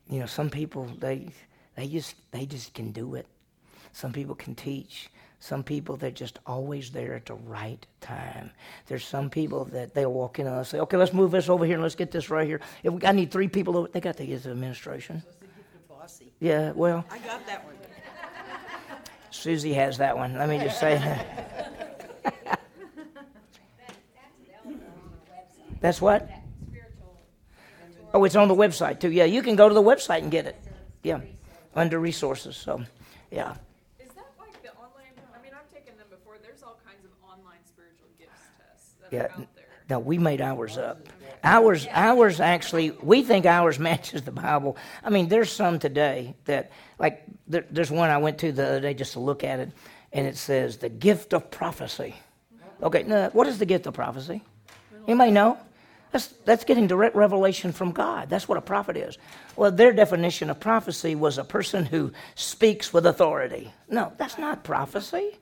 you 0.09 0.19
know, 0.19 0.25
some 0.25 0.49
people 0.49 0.85
they 0.85 1.31
they 1.75 1.87
just 1.87 2.15
they 2.31 2.45
just 2.45 2.73
can 2.73 2.91
do 2.91 3.15
it. 3.15 3.27
Some 3.93 4.13
people 4.13 4.35
can 4.35 4.55
teach. 4.55 5.09
Some 5.39 5.63
people, 5.63 5.97
they're 5.97 6.11
just 6.11 6.39
always 6.45 6.91
there 6.91 7.15
at 7.15 7.25
the 7.25 7.33
right 7.33 7.83
time. 7.99 8.51
There's 8.85 9.03
some 9.03 9.29
people 9.29 9.65
that 9.65 9.93
they'll 9.95 10.13
walk 10.13 10.37
in 10.37 10.45
and 10.45 10.65
say, 10.67 10.79
okay, 10.79 10.97
let's 10.97 11.13
move 11.13 11.31
this 11.31 11.49
over 11.49 11.65
here 11.65 11.75
and 11.75 11.83
let's 11.83 11.95
get 11.95 12.11
this 12.11 12.29
right 12.29 12.47
here. 12.47 12.61
If 12.83 12.93
we, 12.93 13.03
I 13.05 13.11
need 13.11 13.31
three 13.31 13.47
people, 13.47 13.75
over, 13.75 13.87
they 13.87 13.99
got 13.99 14.17
to 14.17 14.25
get 14.25 14.43
to 14.43 14.51
administration. 14.51 15.23
Yeah, 16.39 16.71
well, 16.71 17.05
I 17.11 17.17
got 17.19 17.45
that 17.47 17.63
one. 17.65 17.75
Susie 19.29 19.73
has 19.73 19.97
that 19.97 20.17
one. 20.17 20.33
Let 20.37 20.49
me 20.49 20.59
just 20.59 20.79
say. 20.79 20.97
that, 20.97 22.59
That's 25.81 25.99
what? 25.99 26.29
Oh, 28.13 28.23
it's 28.23 28.35
on 28.35 28.47
the 28.47 28.55
website 28.55 28.99
too. 28.99 29.11
Yeah, 29.11 29.25
you 29.25 29.41
can 29.41 29.55
go 29.55 29.67
to 29.67 29.73
the 29.73 29.81
website 29.81 30.21
and 30.21 30.29
get 30.29 30.45
it. 30.45 30.55
Yeah, 31.01 31.21
under 31.75 31.99
resources. 31.99 32.55
So, 32.55 32.83
yeah. 33.31 33.55
Is 33.99 34.13
that 34.13 34.29
like 34.37 34.61
the 34.61 34.69
online? 34.77 35.17
I 35.33 35.41
mean, 35.41 35.53
I've 35.57 35.73
taken 35.73 35.97
them 35.97 36.05
before. 36.09 36.37
There's 36.43 36.61
all 36.61 36.77
kinds 36.85 37.03
of 37.03 37.11
online 37.25 37.65
spiritual 37.65 38.09
gifts 38.19 38.45
tests 38.59 38.93
that 39.00 39.00
Yeah. 39.11 39.27
No, 39.89 39.99
we 39.99 40.17
made 40.17 40.41
ours 40.41 40.77
up. 40.77 41.07
Ours, 41.43 41.87
ours 41.91 42.39
actually, 42.39 42.91
we 43.01 43.23
think 43.23 43.45
ours 43.45 43.77
matches 43.89 44.21
the 44.21 44.31
Bible. 44.31 44.77
I 45.03 45.09
mean, 45.09 45.27
there's 45.27 45.51
some 45.51 45.79
today 45.79 46.35
that, 46.45 46.71
like, 46.97 47.23
there, 47.47 47.65
there's 47.69 47.91
one 47.91 48.09
I 48.09 48.17
went 48.17 48.37
to 48.39 48.51
the 48.51 48.65
other 48.65 48.79
day 48.79 48.93
just 48.93 49.13
to 49.13 49.19
look 49.19 49.43
at 49.43 49.59
it, 49.59 49.71
and 50.13 50.25
it 50.25 50.37
says 50.37 50.77
the 50.77 50.89
gift 50.89 51.33
of 51.33 51.51
prophecy. 51.51 52.15
Okay, 52.81 53.03
now, 53.03 53.29
what 53.31 53.47
is 53.47 53.59
the 53.59 53.65
gift 53.65 53.85
of 53.85 53.93
prophecy? 53.93 54.41
Anybody 55.07 55.31
know? 55.31 55.57
That's, 56.11 56.27
that's 56.45 56.65
getting 56.65 56.87
direct 56.87 57.15
revelation 57.15 57.71
from 57.71 57.91
God. 57.91 58.29
That's 58.29 58.47
what 58.47 58.57
a 58.57 58.61
prophet 58.61 58.97
is. 58.97 59.17
Well, 59.55 59.71
their 59.71 59.93
definition 59.93 60.49
of 60.49 60.59
prophecy 60.59 61.15
was 61.15 61.37
a 61.37 61.43
person 61.43 61.85
who 61.85 62.11
speaks 62.35 62.91
with 62.91 63.05
authority. 63.05 63.71
No, 63.89 64.11
that's 64.17 64.37
not 64.37 64.63
prophecy. 64.63 65.37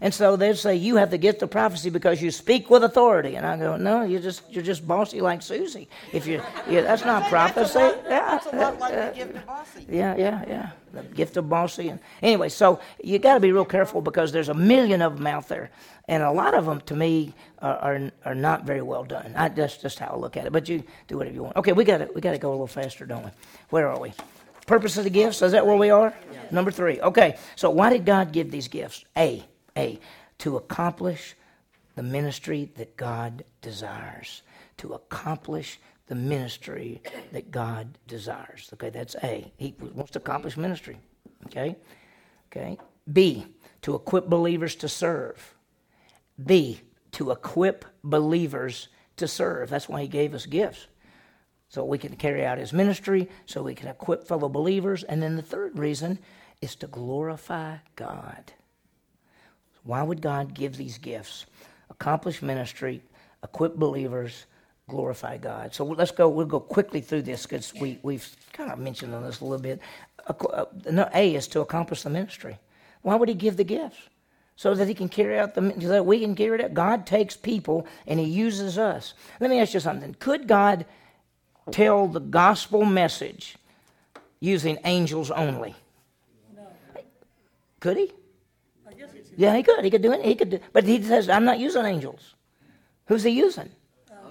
And 0.00 0.12
so 0.12 0.36
they'd 0.36 0.56
say, 0.56 0.76
You 0.76 0.96
have 0.96 1.10
the 1.10 1.18
gift 1.18 1.42
of 1.42 1.50
prophecy 1.50 1.90
because 1.90 2.20
you 2.20 2.30
speak 2.30 2.70
with 2.70 2.84
authority. 2.84 3.36
And 3.36 3.46
I 3.46 3.56
go, 3.56 3.76
No, 3.76 4.02
you're 4.02 4.20
just 4.20 4.42
you're 4.52 4.64
just 4.64 4.86
bossy 4.86 5.20
like 5.20 5.42
Susie. 5.42 5.88
If 6.12 6.26
you 6.26 6.42
yeah, 6.68 6.82
that's 6.82 7.04
not 7.12 7.28
prophecy. 7.28 7.78
Yeah, 7.78 8.02
That's 8.08 8.46
a 8.46 8.56
lot 8.56 8.78
like 8.78 8.94
the 8.94 9.12
gift 9.18 9.36
of 9.36 9.46
bossy. 9.46 9.86
yeah, 9.88 10.16
yeah, 10.16 10.44
yeah. 10.46 10.70
The 10.92 11.02
gift 11.02 11.36
of 11.36 11.48
bossy. 11.48 11.88
And 11.88 12.00
anyway, 12.22 12.48
so 12.48 12.80
you 13.02 13.18
got 13.18 13.34
to 13.34 13.40
be 13.40 13.52
real 13.52 13.64
careful 13.64 14.00
because 14.00 14.30
there's 14.32 14.48
a 14.48 14.54
million 14.54 15.02
of 15.02 15.16
them 15.16 15.26
out 15.26 15.48
there, 15.48 15.70
and 16.06 16.22
a 16.22 16.30
lot 16.30 16.54
of 16.54 16.66
them, 16.66 16.80
to 16.82 16.94
me, 16.94 17.34
are 17.60 17.76
are, 17.78 18.10
are 18.24 18.34
not 18.34 18.64
very 18.64 18.82
well 18.82 19.04
done. 19.04 19.32
I, 19.36 19.48
that's 19.48 19.76
just 19.76 19.98
how 19.98 20.08
I 20.08 20.16
look 20.16 20.36
at 20.36 20.46
it. 20.46 20.52
But 20.52 20.68
you 20.68 20.82
do 21.08 21.16
whatever 21.18 21.34
you 21.34 21.42
want. 21.42 21.56
Okay, 21.56 21.72
we 21.72 21.84
got 21.84 21.98
to 21.98 22.08
we 22.14 22.20
got 22.20 22.32
to 22.32 22.38
go 22.38 22.50
a 22.50 22.52
little 22.52 22.66
faster, 22.66 23.06
don't 23.06 23.24
we? 23.24 23.30
Where 23.70 23.88
are 23.88 23.98
we? 23.98 24.12
Purpose 24.66 24.96
of 24.96 25.04
the 25.04 25.10
gifts. 25.10 25.42
Is 25.42 25.52
that 25.52 25.66
where 25.66 25.76
we 25.76 25.90
are? 25.90 26.14
Number 26.50 26.70
three. 26.70 27.00
Okay. 27.00 27.36
So 27.56 27.70
why 27.70 27.90
did 27.90 28.04
God 28.06 28.32
give 28.32 28.50
these 28.50 28.68
gifts? 28.68 29.04
A. 29.16 29.44
A. 29.76 29.98
To 30.38 30.56
accomplish 30.56 31.34
the 31.94 32.02
ministry 32.02 32.70
that 32.76 32.96
God 32.96 33.44
desires. 33.62 34.42
To 34.78 34.94
accomplish 34.94 35.78
the 36.06 36.14
ministry 36.14 37.00
that 37.32 37.50
God 37.50 37.98
desires. 38.06 38.70
Okay, 38.74 38.90
that's 38.90 39.16
A. 39.22 39.52
He 39.56 39.74
wants 39.78 40.12
to 40.12 40.18
accomplish 40.18 40.56
ministry. 40.56 40.98
Okay? 41.46 41.76
Okay. 42.50 42.78
B. 43.12 43.46
To 43.82 43.94
equip 43.94 44.28
believers 44.28 44.74
to 44.76 44.88
serve. 44.88 45.54
B. 46.44 46.80
To 47.12 47.30
equip 47.30 47.84
believers 48.02 48.88
to 49.16 49.28
serve. 49.28 49.70
That's 49.70 49.88
why 49.88 50.02
he 50.02 50.08
gave 50.08 50.34
us 50.34 50.46
gifts. 50.46 50.86
So 51.68 51.84
we 51.84 51.98
can 51.98 52.16
carry 52.16 52.44
out 52.44 52.58
his 52.58 52.72
ministry, 52.72 53.28
so 53.46 53.62
we 53.62 53.74
can 53.74 53.88
equip 53.88 54.28
fellow 54.28 54.48
believers. 54.48 55.02
And 55.02 55.22
then 55.22 55.36
the 55.36 55.42
third 55.42 55.78
reason 55.78 56.18
is 56.60 56.76
to 56.76 56.86
glorify 56.86 57.78
God. 57.96 58.52
Why 59.84 60.02
would 60.02 60.20
God 60.20 60.54
give 60.54 60.76
these 60.76 60.98
gifts? 60.98 61.46
Accomplish 61.90 62.42
ministry, 62.42 63.02
equip 63.42 63.76
believers, 63.76 64.46
glorify 64.88 65.36
God. 65.36 65.74
So 65.74 65.84
let's 65.84 66.10
go. 66.10 66.28
We'll 66.28 66.46
go 66.46 66.60
quickly 66.60 67.00
through 67.00 67.22
this 67.22 67.44
because 67.44 67.72
we 67.74 67.98
we've 68.02 68.28
kind 68.52 68.70
of 68.70 68.78
mentioned 68.78 69.14
on 69.14 69.22
this 69.22 69.40
a 69.40 69.44
little 69.44 69.62
bit. 69.62 69.80
Uh, 70.26 70.64
no, 70.90 71.08
A 71.14 71.34
is 71.34 71.46
to 71.48 71.60
accomplish 71.60 72.02
the 72.02 72.10
ministry. 72.10 72.58
Why 73.02 73.14
would 73.14 73.28
He 73.28 73.34
give 73.34 73.56
the 73.56 73.64
gifts? 73.64 73.98
So 74.56 74.74
that 74.74 74.88
He 74.88 74.94
can 74.94 75.08
carry 75.08 75.38
out 75.38 75.54
the 75.54 75.74
so 75.80 75.88
that 75.88 76.06
we 76.06 76.20
can 76.20 76.34
carry 76.34 76.58
it 76.58 76.64
out. 76.64 76.74
God 76.74 77.06
takes 77.06 77.36
people 77.36 77.86
and 78.06 78.18
He 78.18 78.26
uses 78.26 78.78
us. 78.78 79.14
Let 79.40 79.50
me 79.50 79.60
ask 79.60 79.74
you 79.74 79.80
something. 79.80 80.16
Could 80.18 80.48
God 80.48 80.86
tell 81.70 82.08
the 82.08 82.20
gospel 82.20 82.84
message 82.84 83.56
using 84.40 84.78
angels 84.84 85.30
only? 85.30 85.74
Could 87.80 87.98
He? 87.98 88.12
I 89.34 89.36
guess 89.36 89.40
it's, 89.40 89.40
Yeah, 89.40 89.56
he 89.56 89.62
could. 89.62 89.84
He 89.84 89.90
could 89.90 90.02
do 90.02 90.12
it. 90.12 90.24
He 90.24 90.34
could 90.34 90.50
do. 90.50 90.60
But 90.72 90.84
he 90.84 91.02
says, 91.02 91.28
"I'm 91.28 91.44
not 91.44 91.58
using 91.58 91.84
angels." 91.84 92.34
Who's 93.06 93.22
he 93.22 93.30
using? 93.30 93.70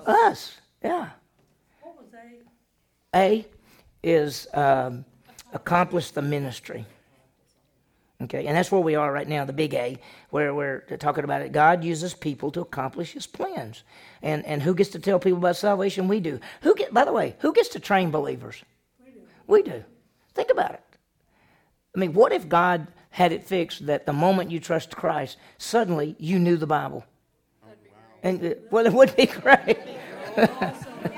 Us. 0.05 0.57
Yeah. 0.83 1.09
what 1.81 1.95
was 1.97 2.07
they? 2.11 2.39
A 3.15 3.45
is 4.01 4.47
um, 4.53 5.05
accomplish 5.53 6.11
the 6.11 6.21
ministry. 6.21 6.85
Okay, 8.21 8.47
and 8.47 8.55
that's 8.55 8.71
where 8.71 8.81
we 8.81 8.95
are 8.95 9.11
right 9.11 9.27
now, 9.27 9.43
the 9.43 9.53
big 9.53 9.73
A, 9.73 9.97
where 10.29 10.53
we're 10.53 10.79
talking 10.99 11.23
about 11.25 11.41
it. 11.41 11.51
God 11.51 11.83
uses 11.83 12.13
people 12.13 12.51
to 12.51 12.61
accomplish 12.61 13.11
His 13.11 13.27
plans, 13.27 13.83
and 14.21 14.45
and 14.45 14.61
who 14.61 14.73
gets 14.73 14.91
to 14.91 14.99
tell 14.99 15.19
people 15.19 15.39
about 15.39 15.57
salvation? 15.57 16.07
We 16.07 16.19
do. 16.19 16.39
Who 16.61 16.75
get? 16.75 16.93
By 16.93 17.05
the 17.05 17.11
way, 17.11 17.35
who 17.39 17.53
gets 17.53 17.69
to 17.69 17.79
train 17.79 18.11
believers? 18.11 18.63
We 19.03 19.11
do. 19.11 19.21
We 19.47 19.61
do. 19.61 19.83
Think 20.33 20.51
about 20.51 20.71
it. 20.73 20.83
I 21.95 21.99
mean, 21.99 22.13
what 22.13 22.31
if 22.31 22.47
God 22.47 22.87
had 23.13 23.31
it 23.31 23.43
fixed 23.43 23.85
that 23.85 24.07
the 24.07 24.11
moment 24.13 24.49
you 24.49 24.59
trust 24.59 24.95
Christ, 24.95 25.37
suddenly 25.59 26.15
you 26.17 26.39
knew 26.39 26.57
the 26.57 26.65
Bible? 26.65 27.05
And 28.23 28.43
uh, 28.43 28.53
well, 28.71 28.87
it 28.87 28.93
would 28.93 29.15
be 29.15 29.25
great. 29.43 29.77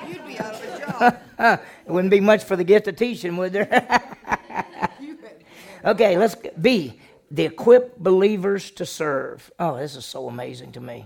You'd 0.08 0.28
be 0.28 0.38
out 0.38 0.56
of 0.56 0.64
a 0.64 1.18
job. 1.40 1.62
It 1.88 1.92
wouldn't 1.92 2.12
be 2.12 2.20
much 2.20 2.44
for 2.44 2.58
the 2.58 2.66
gift 2.66 2.90
of 2.90 2.98
teaching, 2.98 3.38
would 3.38 3.54
there? 3.54 4.02
Okay, 5.86 6.18
let's 6.18 6.36
B. 6.60 7.00
The 7.30 7.44
equip 7.44 8.00
believers 8.00 8.72
to 8.72 8.88
serve. 8.88 9.52
Oh, 9.60 9.78
this 9.78 9.96
is 9.96 10.04
so 10.04 10.28
amazing 10.28 10.72
to 10.72 10.82
me. 10.82 11.06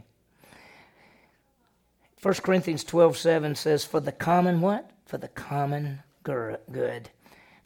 1 2.22 2.34
Corinthians 2.36 2.86
12 2.86 3.18
7 3.18 3.56
says, 3.56 3.84
For 3.84 4.00
the 4.00 4.14
common 4.14 4.62
what? 4.62 4.90
For 5.06 5.18
the 5.18 5.28
common 5.28 6.02
good. 6.24 7.10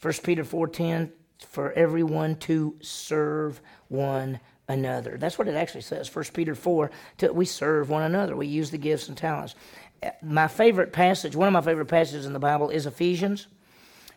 1 0.02 0.12
Peter 0.24 0.42
4 0.42 0.66
10, 0.66 1.12
for 1.38 1.72
everyone 1.72 2.36
to 2.36 2.76
serve 2.80 3.60
one 3.88 4.40
another. 4.68 5.16
That's 5.18 5.38
what 5.38 5.48
it 5.48 5.54
actually 5.54 5.82
says. 5.82 6.14
1 6.14 6.24
Peter 6.32 6.54
4, 6.54 6.90
to, 7.18 7.32
we 7.32 7.44
serve 7.44 7.90
one 7.90 8.02
another. 8.02 8.36
We 8.36 8.46
use 8.46 8.70
the 8.70 8.78
gifts 8.78 9.08
and 9.08 9.16
talents. 9.16 9.54
My 10.22 10.48
favorite 10.48 10.92
passage, 10.92 11.36
one 11.36 11.48
of 11.48 11.52
my 11.52 11.60
favorite 11.60 11.86
passages 11.86 12.26
in 12.26 12.32
the 12.32 12.38
Bible 12.38 12.70
is 12.70 12.86
Ephesians. 12.86 13.46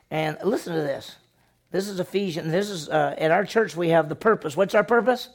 And 0.09 0.37
listen 0.43 0.73
to 0.73 0.81
this. 0.81 1.15
This 1.71 1.89
is 1.89 1.99
Ephesians. 1.99 2.51
This 2.51 2.69
is 2.69 2.89
uh, 2.89 3.15
at 3.17 3.31
our 3.31 3.45
church. 3.45 3.75
We 3.75 3.89
have 3.89 4.07
the 4.09 4.15
purpose. 4.15 4.55
What's 4.55 4.75
our 4.75 4.83
purpose? 4.83 5.29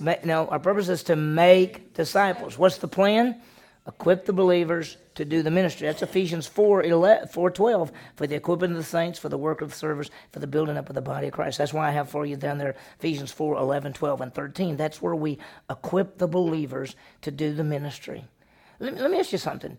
Ma- 0.00 0.16
no, 0.24 0.46
our 0.48 0.58
purpose 0.58 0.88
is 0.88 1.04
to 1.04 1.16
make 1.16 1.94
disciples. 1.94 2.58
What's 2.58 2.78
the 2.78 2.88
plan? 2.88 3.40
Equip 3.86 4.24
the 4.24 4.32
believers 4.32 4.96
to 5.14 5.24
do 5.24 5.42
the 5.42 5.50
ministry. 5.50 5.86
That's 5.86 6.02
Ephesians 6.02 6.46
4, 6.46 6.82
11, 6.82 7.28
4 7.28 7.50
12, 7.50 7.92
for 8.16 8.26
the 8.26 8.34
equipping 8.34 8.72
of 8.72 8.76
the 8.76 8.84
saints, 8.84 9.18
for 9.18 9.28
the 9.28 9.38
work 9.38 9.60
of 9.60 9.70
the 9.70 9.76
service, 9.76 10.10
for 10.32 10.40
the 10.40 10.46
building 10.46 10.76
up 10.76 10.88
of 10.88 10.94
the 10.94 11.02
body 11.02 11.28
of 11.28 11.32
Christ. 11.32 11.58
That's 11.58 11.72
why 11.72 11.88
I 11.88 11.92
have 11.92 12.08
for 12.08 12.26
you 12.26 12.36
down 12.36 12.58
there 12.58 12.74
Ephesians 12.98 13.32
4, 13.32 13.56
11, 13.56 13.92
12, 13.92 14.20
and 14.20 14.34
13. 14.34 14.76
That's 14.76 15.00
where 15.00 15.14
we 15.14 15.38
equip 15.70 16.18
the 16.18 16.28
believers 16.28 16.96
to 17.22 17.30
do 17.30 17.54
the 17.54 17.64
ministry. 17.64 18.24
Let 18.80 18.96
let 18.96 19.10
me 19.10 19.18
ask 19.18 19.32
you 19.32 19.38
something. 19.38 19.78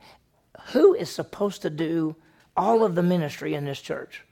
Who 0.71 0.93
is 0.93 1.09
supposed 1.09 1.61
to 1.63 1.69
do 1.69 2.15
all 2.55 2.83
of 2.83 2.95
the 2.95 3.03
ministry 3.03 3.53
in 3.53 3.65
this 3.65 3.81
church? 3.81 4.23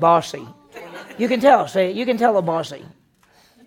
Bossy. 0.00 0.46
You 1.18 1.28
can 1.28 1.40
tell. 1.40 1.66
Say, 1.68 1.92
you 1.92 2.06
can 2.06 2.16
tell 2.16 2.36
a 2.36 2.42
bossy. 2.42 2.84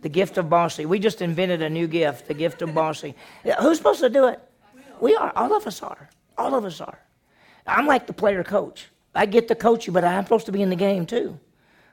The 0.01 0.09
gift 0.09 0.37
of 0.37 0.49
bossy. 0.49 0.85
We 0.85 0.99
just 0.99 1.21
invented 1.21 1.61
a 1.61 1.69
new 1.69 1.87
gift, 1.87 2.27
the 2.27 2.33
gift 2.33 2.61
of 2.61 2.73
bossy. 2.73 3.15
Who's 3.59 3.77
supposed 3.77 3.99
to 4.01 4.09
do 4.09 4.27
it? 4.27 4.39
We 4.99 5.15
are. 5.15 5.31
All 5.35 5.55
of 5.55 5.67
us 5.67 5.81
are. 5.81 6.09
All 6.37 6.55
of 6.55 6.65
us 6.65 6.81
are. 6.81 6.99
I'm 7.67 7.85
like 7.87 8.07
the 8.07 8.13
player 8.13 8.43
coach. 8.43 8.87
I 9.13 9.25
get 9.25 9.47
to 9.49 9.55
coach 9.55 9.87
you, 9.87 9.93
but 9.93 10.03
I'm 10.03 10.23
supposed 10.23 10.45
to 10.47 10.51
be 10.51 10.61
in 10.61 10.69
the 10.69 10.75
game 10.75 11.05
too. 11.05 11.39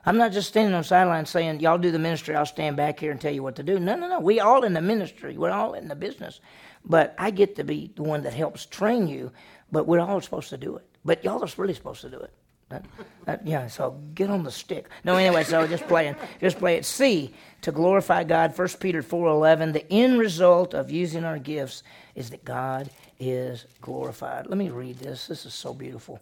I'm 0.07 0.17
not 0.17 0.33
just 0.33 0.49
standing 0.49 0.75
on 0.75 0.81
the 0.81 0.89
sideline 0.89 1.27
saying, 1.27 1.61
Y'all 1.61 1.77
do 1.77 1.91
the 1.91 1.99
ministry, 1.99 2.35
I'll 2.35 2.47
stand 2.47 2.77
back 2.77 2.99
here 3.01 3.11
and 3.11 3.21
tell 3.21 3.33
you 3.33 3.43
what 3.43 3.57
to 3.57 3.63
do. 3.63 3.79
No, 3.79 3.97
no, 3.97 4.09
no. 4.09 4.21
We 4.21 4.41
all 4.41 4.65
in 4.65 4.73
the 4.73 4.81
ministry. 4.81 5.37
We're 5.37 5.51
all 5.51 5.75
in 5.75 5.89
the 5.89 5.97
business. 5.97 6.41
But 6.85 7.15
I 7.19 7.31
get 7.31 7.57
to 7.57 7.65
be 7.65 7.91
the 7.95 8.03
one 8.03 8.23
that 8.23 8.33
helps 8.33 8.65
train 8.65 9.09
you, 9.09 9.33
but 9.71 9.87
we're 9.87 10.01
all 10.01 10.21
supposed 10.21 10.49
to 10.51 10.57
do 10.57 10.77
it. 10.77 10.87
But 11.05 11.25
y'all 11.25 11.43
are 11.43 11.49
really 11.57 11.75
supposed 11.75 12.01
to 12.03 12.09
do 12.09 12.19
it. 12.19 12.33
That, 12.69 12.85
that, 13.25 13.47
yeah, 13.47 13.66
so 13.66 13.99
get 14.14 14.29
on 14.29 14.43
the 14.43 14.51
stick. 14.51 14.89
No, 15.03 15.16
anyway, 15.16 15.45
so 15.45 15.66
just 15.66 15.87
playing, 15.89 16.16
just 16.39 16.59
play 16.59 16.77
it. 16.77 16.85
C 16.85 17.33
to 17.62 17.73
glorify 17.73 18.25
God. 18.25 18.57
1 18.57 18.69
Peter 18.81 19.01
four 19.03 19.29
eleven. 19.29 19.73
The 19.73 19.91
end 19.91 20.19
result 20.19 20.75
of 20.75 20.91
using 20.91 21.25
our 21.25 21.39
gifts 21.39 21.83
is 22.14 22.29
that 22.31 22.45
God 22.45 22.91
is 23.19 23.64
glorified. 23.81 24.47
Let 24.47 24.59
me 24.59 24.69
read 24.69 24.99
this. 24.99 25.27
This 25.27 25.47
is 25.47 25.55
so 25.55 25.73
beautiful. 25.73 26.21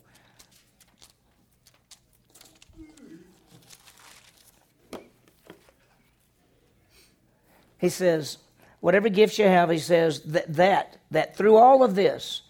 He 7.78 7.88
says, 7.88 8.38
whatever 8.80 9.08
gifts 9.08 9.38
you 9.38 9.46
have, 9.46 9.68
he 9.68 9.78
says 9.78 10.22
that 10.22 10.54
that 10.54 10.98
that 11.10 11.36
through 11.36 11.56
all 11.56 11.82
of 11.82 11.94
this, 11.94 12.42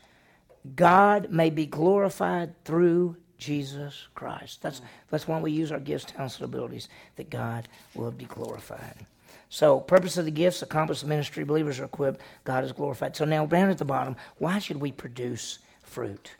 God 0.74 1.30
may 1.30 1.50
be 1.50 1.66
glorified 1.66 2.62
through 2.64 3.16
Jesus 3.38 4.08
Christ. 4.14 4.62
That's, 4.62 4.80
that's 5.10 5.28
why 5.28 5.40
we 5.40 5.52
use 5.52 5.72
our 5.72 5.80
gifts, 5.80 6.06
talents, 6.06 6.36
and 6.36 6.44
abilities, 6.44 6.88
that 7.16 7.30
God 7.30 7.68
will 7.94 8.10
be 8.10 8.24
glorified. 8.24 9.06
So, 9.48 9.80
purpose 9.80 10.16
of 10.16 10.24
the 10.24 10.30
gifts, 10.30 10.62
accomplish 10.62 11.00
the 11.00 11.06
ministry, 11.06 11.44
believers 11.44 11.78
are 11.78 11.84
equipped, 11.84 12.20
God 12.44 12.64
is 12.64 12.72
glorified. 12.72 13.14
So 13.16 13.24
now 13.24 13.46
down 13.46 13.70
at 13.70 13.78
the 13.78 13.84
bottom, 13.84 14.16
why 14.38 14.58
should 14.58 14.80
we 14.80 14.92
produce 14.92 15.60
fruit? 15.82 16.32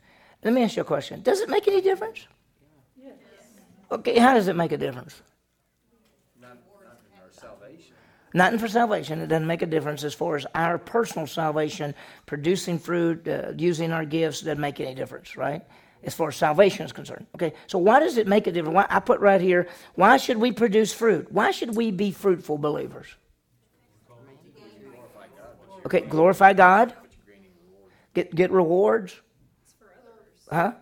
Let 0.43 0.53
me 0.53 0.63
ask 0.63 0.75
you 0.75 0.81
a 0.81 0.85
question. 0.85 1.21
Does 1.21 1.39
it 1.39 1.49
make 1.49 1.67
any 1.67 1.81
difference? 1.81 2.27
Yes. 3.01 3.15
Okay, 3.91 4.19
how 4.19 4.33
does 4.33 4.47
it 4.47 4.55
make 4.55 4.71
a 4.71 4.77
difference? 4.77 5.21
Nothing 6.39 6.57
for 6.67 6.85
our 6.85 7.31
salvation. 7.31 7.93
Nothing 8.33 8.59
for 8.59 8.67
salvation. 8.67 9.21
It 9.21 9.27
doesn't 9.27 9.47
make 9.47 9.61
a 9.61 9.67
difference 9.67 10.03
as 10.03 10.13
far 10.13 10.35
as 10.35 10.45
our 10.53 10.77
personal 10.77 11.27
salvation, 11.27 11.95
producing 12.25 12.77
fruit, 12.77 13.27
uh, 13.27 13.53
using 13.57 13.91
our 13.91 14.05
gifts, 14.05 14.41
doesn't 14.41 14.59
make 14.59 14.79
any 14.79 14.93
difference, 14.93 15.37
right? 15.37 15.63
As 16.03 16.13
far 16.13 16.29
as 16.29 16.35
salvation 16.35 16.85
is 16.85 16.91
concerned. 16.91 17.25
Okay, 17.35 17.53
so 17.65 17.77
why 17.77 17.99
does 17.99 18.17
it 18.17 18.27
make 18.27 18.47
a 18.47 18.51
difference? 18.51 18.75
Why, 18.75 18.85
I 18.89 18.99
put 18.99 19.19
right 19.19 19.41
here, 19.41 19.67
why 19.95 20.17
should 20.17 20.37
we 20.37 20.51
produce 20.51 20.93
fruit? 20.93 21.31
Why 21.31 21.51
should 21.51 21.75
we 21.75 21.91
be 21.91 22.11
fruitful 22.11 22.57
believers? 22.57 23.07
Okay, 25.85 26.01
glorify 26.01 26.53
God. 26.53 26.93
Get 28.13 28.33
get 28.33 28.51
rewards. 28.51 29.15
Huh? 30.49 30.73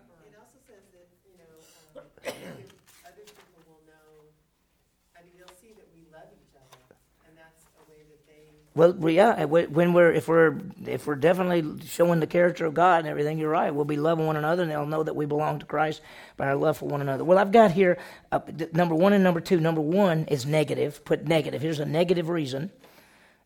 Well, 8.75 9.09
yeah. 9.09 9.45
When 9.45 9.93
we're 9.93 10.11
if 10.11 10.27
we're 10.27 10.59
if 10.85 11.07
we're 11.07 11.15
definitely 11.15 11.85
showing 11.87 12.19
the 12.19 12.27
character 12.27 12.65
of 12.65 12.73
God 12.73 12.99
and 12.99 13.07
everything, 13.07 13.37
you're 13.39 13.49
right. 13.49 13.73
We'll 13.73 13.85
be 13.85 13.95
loving 13.95 14.27
one 14.27 14.35
another, 14.35 14.63
and 14.63 14.71
they'll 14.71 14.85
know 14.85 15.01
that 15.01 15.15
we 15.15 15.25
belong 15.25 15.59
to 15.59 15.65
Christ 15.65 16.01
by 16.35 16.47
our 16.47 16.55
love 16.55 16.77
for 16.77 16.89
one 16.89 16.99
another. 16.99 17.23
Well, 17.23 17.37
I've 17.37 17.53
got 17.53 17.71
here 17.71 17.97
uh, 18.33 18.41
number 18.73 18.93
one 18.93 19.13
and 19.13 19.23
number 19.23 19.39
two. 19.39 19.61
Number 19.61 19.79
one 19.79 20.25
is 20.25 20.45
negative. 20.45 21.05
Put 21.05 21.25
negative. 21.25 21.61
Here's 21.61 21.79
a 21.79 21.85
negative 21.85 22.27
reason, 22.27 22.69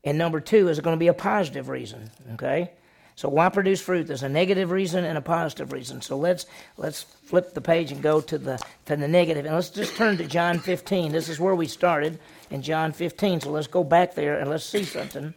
and 0.04 0.18
number 0.18 0.40
two 0.40 0.68
is 0.68 0.80
going 0.80 0.96
to 0.96 1.00
be 1.00 1.08
a 1.08 1.14
positive 1.14 1.70
reason. 1.70 2.10
Okay. 2.34 2.72
So 3.20 3.28
why 3.28 3.50
produce 3.50 3.82
fruit? 3.82 4.08
There's 4.08 4.24
a 4.24 4.30
negative 4.30 4.72
reason 4.72 5.04
and 5.04 5.18
a 5.18 5.22
positive 5.22 5.74
reason. 5.74 6.02
So 6.02 6.16
let's 6.16 6.46
let's 6.78 7.02
flip 7.04 7.54
the 7.54 7.60
page 7.60 7.92
and 7.92 8.02
go 8.02 8.22
to 8.22 8.38
the 8.38 8.58
to 8.86 8.96
the 8.96 9.10
negative, 9.10 9.46
and 9.46 9.54
let's 9.54 9.70
just 9.70 9.98
turn 9.98 10.16
to 10.20 10.26
John 10.26 10.58
15. 10.58 11.12
This 11.12 11.28
is 11.28 11.38
where 11.38 11.54
we 11.54 11.68
started 11.68 12.18
in 12.50 12.62
John 12.62 12.94
15. 12.94 13.42
So 13.42 13.52
let's 13.52 13.68
go 13.68 13.84
back 13.84 14.16
there 14.16 14.40
and 14.40 14.50
let's 14.50 14.64
see 14.64 14.86
something. 14.86 15.34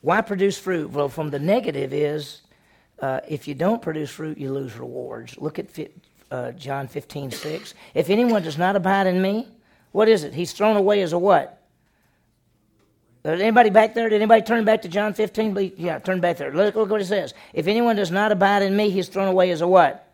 Why 0.00 0.22
produce 0.22 0.58
fruit? 0.58 0.90
Well, 0.90 1.10
from 1.10 1.28
the 1.28 1.38
negative 1.38 1.92
is 1.92 2.40
uh, 3.00 3.20
if 3.28 3.46
you 3.46 3.54
don't 3.54 3.82
produce 3.82 4.08
fruit, 4.08 4.38
you 4.38 4.50
lose 4.50 4.74
rewards. 4.78 5.36
Look 5.36 5.58
at 5.58 5.68
uh, 6.30 6.52
John 6.52 6.88
15, 6.88 7.30
6. 7.30 7.74
If 7.92 8.08
anyone 8.08 8.42
does 8.42 8.56
not 8.56 8.74
abide 8.74 9.06
in 9.06 9.20
me, 9.20 9.48
what 9.94 10.08
is 10.08 10.24
it? 10.24 10.34
He's 10.34 10.52
thrown 10.52 10.76
away 10.76 11.02
as 11.02 11.12
a 11.12 11.18
what? 11.20 11.62
Anybody 13.24 13.70
back 13.70 13.94
there? 13.94 14.08
Did 14.08 14.16
anybody 14.16 14.42
turn 14.42 14.64
back 14.64 14.82
to 14.82 14.88
John 14.88 15.14
15? 15.14 15.74
Yeah, 15.76 16.00
turn 16.00 16.18
back 16.18 16.36
there. 16.36 16.52
Look, 16.52 16.74
look 16.74 16.90
what 16.90 17.00
it 17.00 17.04
says. 17.04 17.32
If 17.52 17.68
anyone 17.68 17.94
does 17.94 18.10
not 18.10 18.32
abide 18.32 18.62
in 18.62 18.76
me, 18.76 18.90
he's 18.90 19.06
thrown 19.06 19.28
away 19.28 19.52
as 19.52 19.60
a 19.60 19.68
what? 19.68 20.04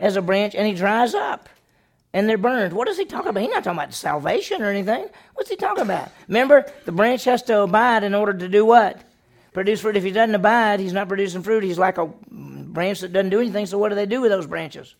As 0.00 0.16
a 0.16 0.22
branch, 0.22 0.54
and 0.54 0.66
he 0.66 0.72
dries 0.72 1.12
up. 1.14 1.50
And 2.14 2.26
they're 2.26 2.38
burned. 2.38 2.72
What 2.72 2.88
is 2.88 2.96
he 2.96 3.04
talking 3.04 3.28
about? 3.28 3.42
He's 3.42 3.50
not 3.50 3.62
talking 3.62 3.78
about 3.78 3.92
salvation 3.92 4.62
or 4.62 4.70
anything. 4.70 5.06
What's 5.34 5.50
he 5.50 5.56
talking 5.56 5.82
about? 5.82 6.08
Remember, 6.28 6.64
the 6.86 6.92
branch 6.92 7.24
has 7.24 7.42
to 7.42 7.60
abide 7.60 8.04
in 8.04 8.14
order 8.14 8.32
to 8.32 8.48
do 8.48 8.64
what? 8.64 9.02
Produce 9.52 9.82
fruit. 9.82 9.98
If 9.98 10.04
he 10.04 10.12
doesn't 10.12 10.34
abide, 10.34 10.80
he's 10.80 10.94
not 10.94 11.08
producing 11.08 11.42
fruit. 11.42 11.62
He's 11.62 11.78
like 11.78 11.98
a 11.98 12.06
branch 12.06 13.00
that 13.00 13.12
doesn't 13.12 13.28
do 13.28 13.40
anything. 13.40 13.66
So 13.66 13.76
what 13.76 13.90
do 13.90 13.96
they 13.96 14.06
do 14.06 14.22
with 14.22 14.30
those 14.30 14.46
branches? 14.46 14.94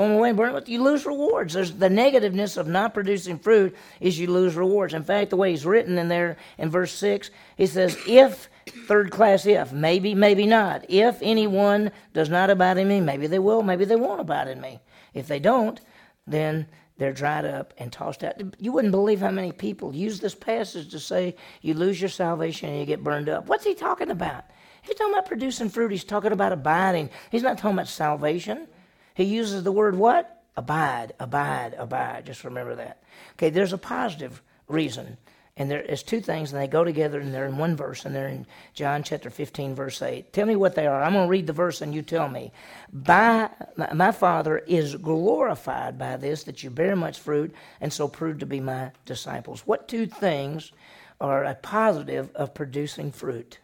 And 0.00 0.36
burn 0.36 0.54
them. 0.54 0.64
You 0.66 0.82
lose 0.82 1.04
rewards. 1.04 1.54
There's 1.54 1.72
the 1.72 1.88
negativeness 1.88 2.56
of 2.56 2.66
not 2.66 2.94
producing 2.94 3.38
fruit 3.38 3.76
is 4.00 4.18
you 4.18 4.28
lose 4.28 4.56
rewards. 4.56 4.94
In 4.94 5.02
fact, 5.02 5.30
the 5.30 5.36
way 5.36 5.50
he's 5.50 5.66
written 5.66 5.98
in 5.98 6.08
there 6.08 6.36
in 6.58 6.70
verse 6.70 6.92
six, 6.92 7.30
he 7.56 7.66
says, 7.66 7.96
"If 8.06 8.48
third 8.86 9.10
class 9.10 9.44
if 9.44 9.72
maybe 9.72 10.14
maybe 10.14 10.46
not 10.46 10.84
if 10.88 11.18
anyone 11.20 11.90
does 12.12 12.30
not 12.30 12.50
abide 12.50 12.78
in 12.78 12.88
me, 12.88 13.00
maybe 13.00 13.26
they 13.26 13.38
will, 13.38 13.62
maybe 13.62 13.84
they 13.84 13.96
won't 13.96 14.20
abide 14.20 14.48
in 14.48 14.60
me. 14.60 14.80
If 15.14 15.28
they 15.28 15.38
don't, 15.38 15.80
then." 16.26 16.66
They're 16.98 17.12
dried 17.12 17.46
up 17.46 17.74
and 17.78 17.90
tossed 17.90 18.22
out. 18.22 18.34
You 18.58 18.70
wouldn't 18.70 18.92
believe 18.92 19.20
how 19.20 19.30
many 19.30 19.50
people 19.50 19.92
use 19.92 20.20
this 20.20 20.36
passage 20.36 20.90
to 20.90 21.00
say 21.00 21.34
you 21.60 21.74
lose 21.74 22.00
your 22.00 22.10
salvation 22.10 22.68
and 22.68 22.78
you 22.78 22.84
get 22.84 23.02
burned 23.02 23.28
up. 23.28 23.48
What's 23.48 23.64
he 23.64 23.74
talking 23.74 24.10
about? 24.10 24.44
He's 24.82 24.94
talking 24.94 25.14
about 25.14 25.26
producing 25.26 25.68
fruit. 25.68 25.90
He's 25.90 26.04
talking 26.04 26.30
about 26.30 26.52
abiding. 26.52 27.10
He's 27.30 27.42
not 27.42 27.56
talking 27.58 27.76
about 27.76 27.88
salvation. 27.88 28.68
He 29.14 29.24
uses 29.24 29.62
the 29.62 29.72
word 29.72 29.96
what? 29.96 30.42
Abide, 30.56 31.14
abide, 31.18 31.74
abide. 31.78 32.26
Just 32.26 32.44
remember 32.44 32.74
that. 32.74 33.02
Okay, 33.34 33.50
there's 33.50 33.72
a 33.72 33.78
positive 33.78 34.42
reason. 34.68 35.16
And 35.56 35.70
there 35.70 35.82
is 35.82 36.02
two 36.02 36.22
things, 36.22 36.52
and 36.52 36.62
they 36.62 36.66
go 36.66 36.82
together, 36.82 37.20
and 37.20 37.32
they're 37.32 37.46
in 37.46 37.58
one 37.58 37.76
verse, 37.76 38.06
and 38.06 38.14
they're 38.14 38.28
in 38.28 38.46
John 38.72 39.02
chapter 39.02 39.28
15, 39.28 39.74
verse 39.74 40.00
8. 40.00 40.32
Tell 40.32 40.46
me 40.46 40.56
what 40.56 40.74
they 40.74 40.86
are. 40.86 41.02
I'm 41.02 41.12
going 41.12 41.26
to 41.26 41.30
read 41.30 41.46
the 41.46 41.52
verse, 41.52 41.82
and 41.82 41.94
you 41.94 42.00
tell 42.00 42.28
me. 42.28 42.52
By 42.90 43.50
my 43.92 44.12
Father 44.12 44.58
is 44.58 44.96
glorified 44.96 45.98
by 45.98 46.16
this, 46.16 46.44
that 46.44 46.62
you 46.62 46.70
bear 46.70 46.96
much 46.96 47.18
fruit, 47.18 47.54
and 47.82 47.92
so 47.92 48.08
prove 48.08 48.38
to 48.38 48.46
be 48.46 48.60
my 48.60 48.92
disciples. 49.04 49.66
What 49.66 49.88
two 49.88 50.06
things 50.06 50.72
are 51.20 51.44
a 51.44 51.54
positive 51.54 52.34
of 52.34 52.54
producing 52.54 53.12
fruit? 53.12 53.58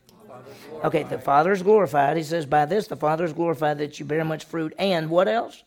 Okay, 0.84 1.02
the 1.02 1.18
Father 1.18 1.52
is 1.52 1.62
glorified. 1.62 2.16
He 2.16 2.22
says, 2.22 2.46
By 2.46 2.66
this 2.66 2.86
the 2.86 2.96
Father 2.96 3.24
is 3.24 3.32
glorified 3.32 3.78
that 3.78 3.98
you 3.98 4.06
bear 4.06 4.24
much 4.24 4.44
fruit. 4.44 4.74
And 4.78 5.10
what 5.10 5.28
else? 5.28 5.62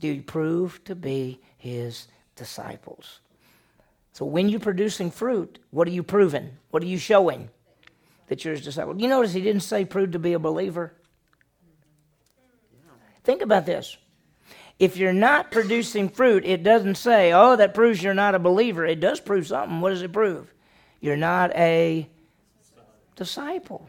Do 0.00 0.08
you 0.08 0.22
prove 0.22 0.82
to 0.84 0.94
be 0.94 1.40
his 1.56 2.08
disciples? 2.36 3.20
So 4.12 4.24
when 4.24 4.48
you're 4.48 4.60
producing 4.60 5.10
fruit, 5.10 5.58
what 5.70 5.88
are 5.88 5.92
you 5.92 6.02
proving? 6.02 6.50
What 6.70 6.82
are 6.82 6.86
you 6.86 6.98
showing? 6.98 7.48
That 8.28 8.44
you're 8.44 8.54
his 8.54 8.64
disciple. 8.64 9.00
You 9.00 9.08
notice 9.08 9.32
he 9.32 9.40
didn't 9.40 9.62
say 9.62 9.84
prove 9.84 10.12
to 10.12 10.18
be 10.18 10.34
a 10.34 10.38
believer. 10.38 10.92
Think 13.24 13.42
about 13.42 13.66
this. 13.66 13.96
If 14.78 14.96
you're 14.96 15.12
not 15.12 15.50
producing 15.50 16.08
fruit, 16.08 16.44
it 16.44 16.62
doesn't 16.62 16.96
say, 16.96 17.32
oh, 17.32 17.56
that 17.56 17.74
proves 17.74 18.02
you're 18.02 18.12
not 18.12 18.34
a 18.34 18.38
believer. 18.38 18.84
It 18.84 19.00
does 19.00 19.20
prove 19.20 19.46
something. 19.46 19.80
What 19.80 19.90
does 19.90 20.02
it 20.02 20.12
prove? 20.12 20.52
You're 21.00 21.16
not 21.16 21.54
a 21.54 22.08
disciple. 23.16 23.88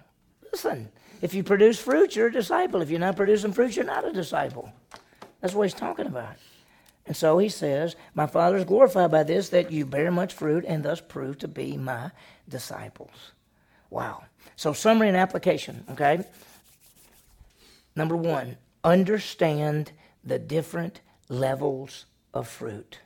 Listen, 0.52 0.90
if 1.22 1.34
you 1.34 1.44
produce 1.44 1.80
fruit, 1.80 2.16
you're 2.16 2.28
a 2.28 2.32
disciple. 2.32 2.82
If 2.82 2.90
you're 2.90 3.00
not 3.00 3.16
producing 3.16 3.54
fruit, 3.54 3.76
you're 3.76 3.86
not 3.86 4.08
a 4.08 4.14
disciple. 4.14 4.72
That's 5.42 5.54
what 5.54 5.64
he's 5.64 5.74
talking 5.74 6.08
about. 6.08 6.36
And 7.06 7.16
so 7.16 7.38
he 7.38 7.50
says, 7.50 7.96
My 8.14 8.26
Father 8.26 8.58
is 8.58 8.66
glorified 8.66 9.12
by 9.12 9.24
this, 9.24 9.50
that 9.50 9.72
you 9.72 9.86
bear 9.86 10.12
much 10.12 10.34
fruit 10.34 10.66
and 10.68 10.84
thus 10.84 11.02
prove 11.02 11.38
to 11.40 11.48
be 11.48 11.78
my 11.78 12.12
disciples. 12.50 13.32
Wow. 13.90 14.24
So, 14.56 14.74
summary 14.74 15.08
and 15.08 15.18
application, 15.18 15.84
okay? 15.92 16.24
Number 17.96 18.16
one, 18.16 18.58
understand 18.84 19.92
the 20.24 20.40
different 20.40 21.02
levels 21.30 22.06
of 22.34 22.48
fruit. 22.48 23.00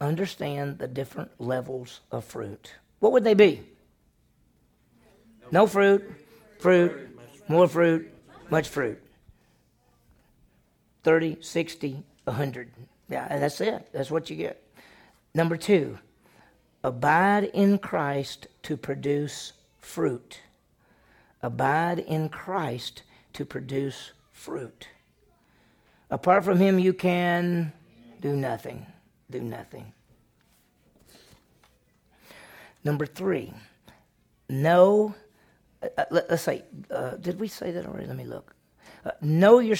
Understand 0.00 0.78
the 0.78 0.88
different 0.88 1.30
levels 1.40 2.00
of 2.10 2.24
fruit. 2.24 2.74
What 3.00 3.12
would 3.12 3.24
they 3.24 3.34
be? 3.34 3.62
No 5.50 5.66
fruit, 5.66 6.04
fruit, 6.58 7.18
more 7.48 7.66
fruit, 7.66 8.12
much 8.50 8.68
fruit. 8.68 9.02
30, 11.04 11.38
60, 11.40 12.02
100. 12.24 12.70
Yeah, 13.08 13.26
and 13.30 13.42
that's 13.42 13.60
it. 13.60 13.88
That's 13.92 14.10
what 14.10 14.28
you 14.28 14.36
get. 14.36 14.62
Number 15.34 15.56
two, 15.56 15.98
abide 16.84 17.44
in 17.54 17.78
Christ 17.78 18.48
to 18.64 18.76
produce 18.76 19.54
fruit. 19.78 20.40
Abide 21.42 22.00
in 22.00 22.28
Christ 22.28 23.02
to 23.32 23.44
produce 23.44 24.12
fruit. 24.32 24.88
Apart 26.10 26.44
from 26.44 26.58
Him, 26.58 26.78
you 26.78 26.92
can 26.92 27.72
do 28.20 28.34
nothing. 28.34 28.86
Do 29.30 29.40
nothing. 29.40 29.92
Number 32.84 33.06
three, 33.06 33.52
know. 34.48 35.14
Uh, 35.82 36.04
let, 36.10 36.30
us 36.30 36.42
say, 36.42 36.64
uh, 36.90 37.10
did 37.16 37.38
we 37.38 37.48
say 37.48 37.70
that 37.70 37.86
already? 37.86 38.06
Let 38.06 38.16
me 38.16 38.24
look. 38.24 38.54
Uh, 39.04 39.12
know 39.20 39.60
your. 39.60 39.76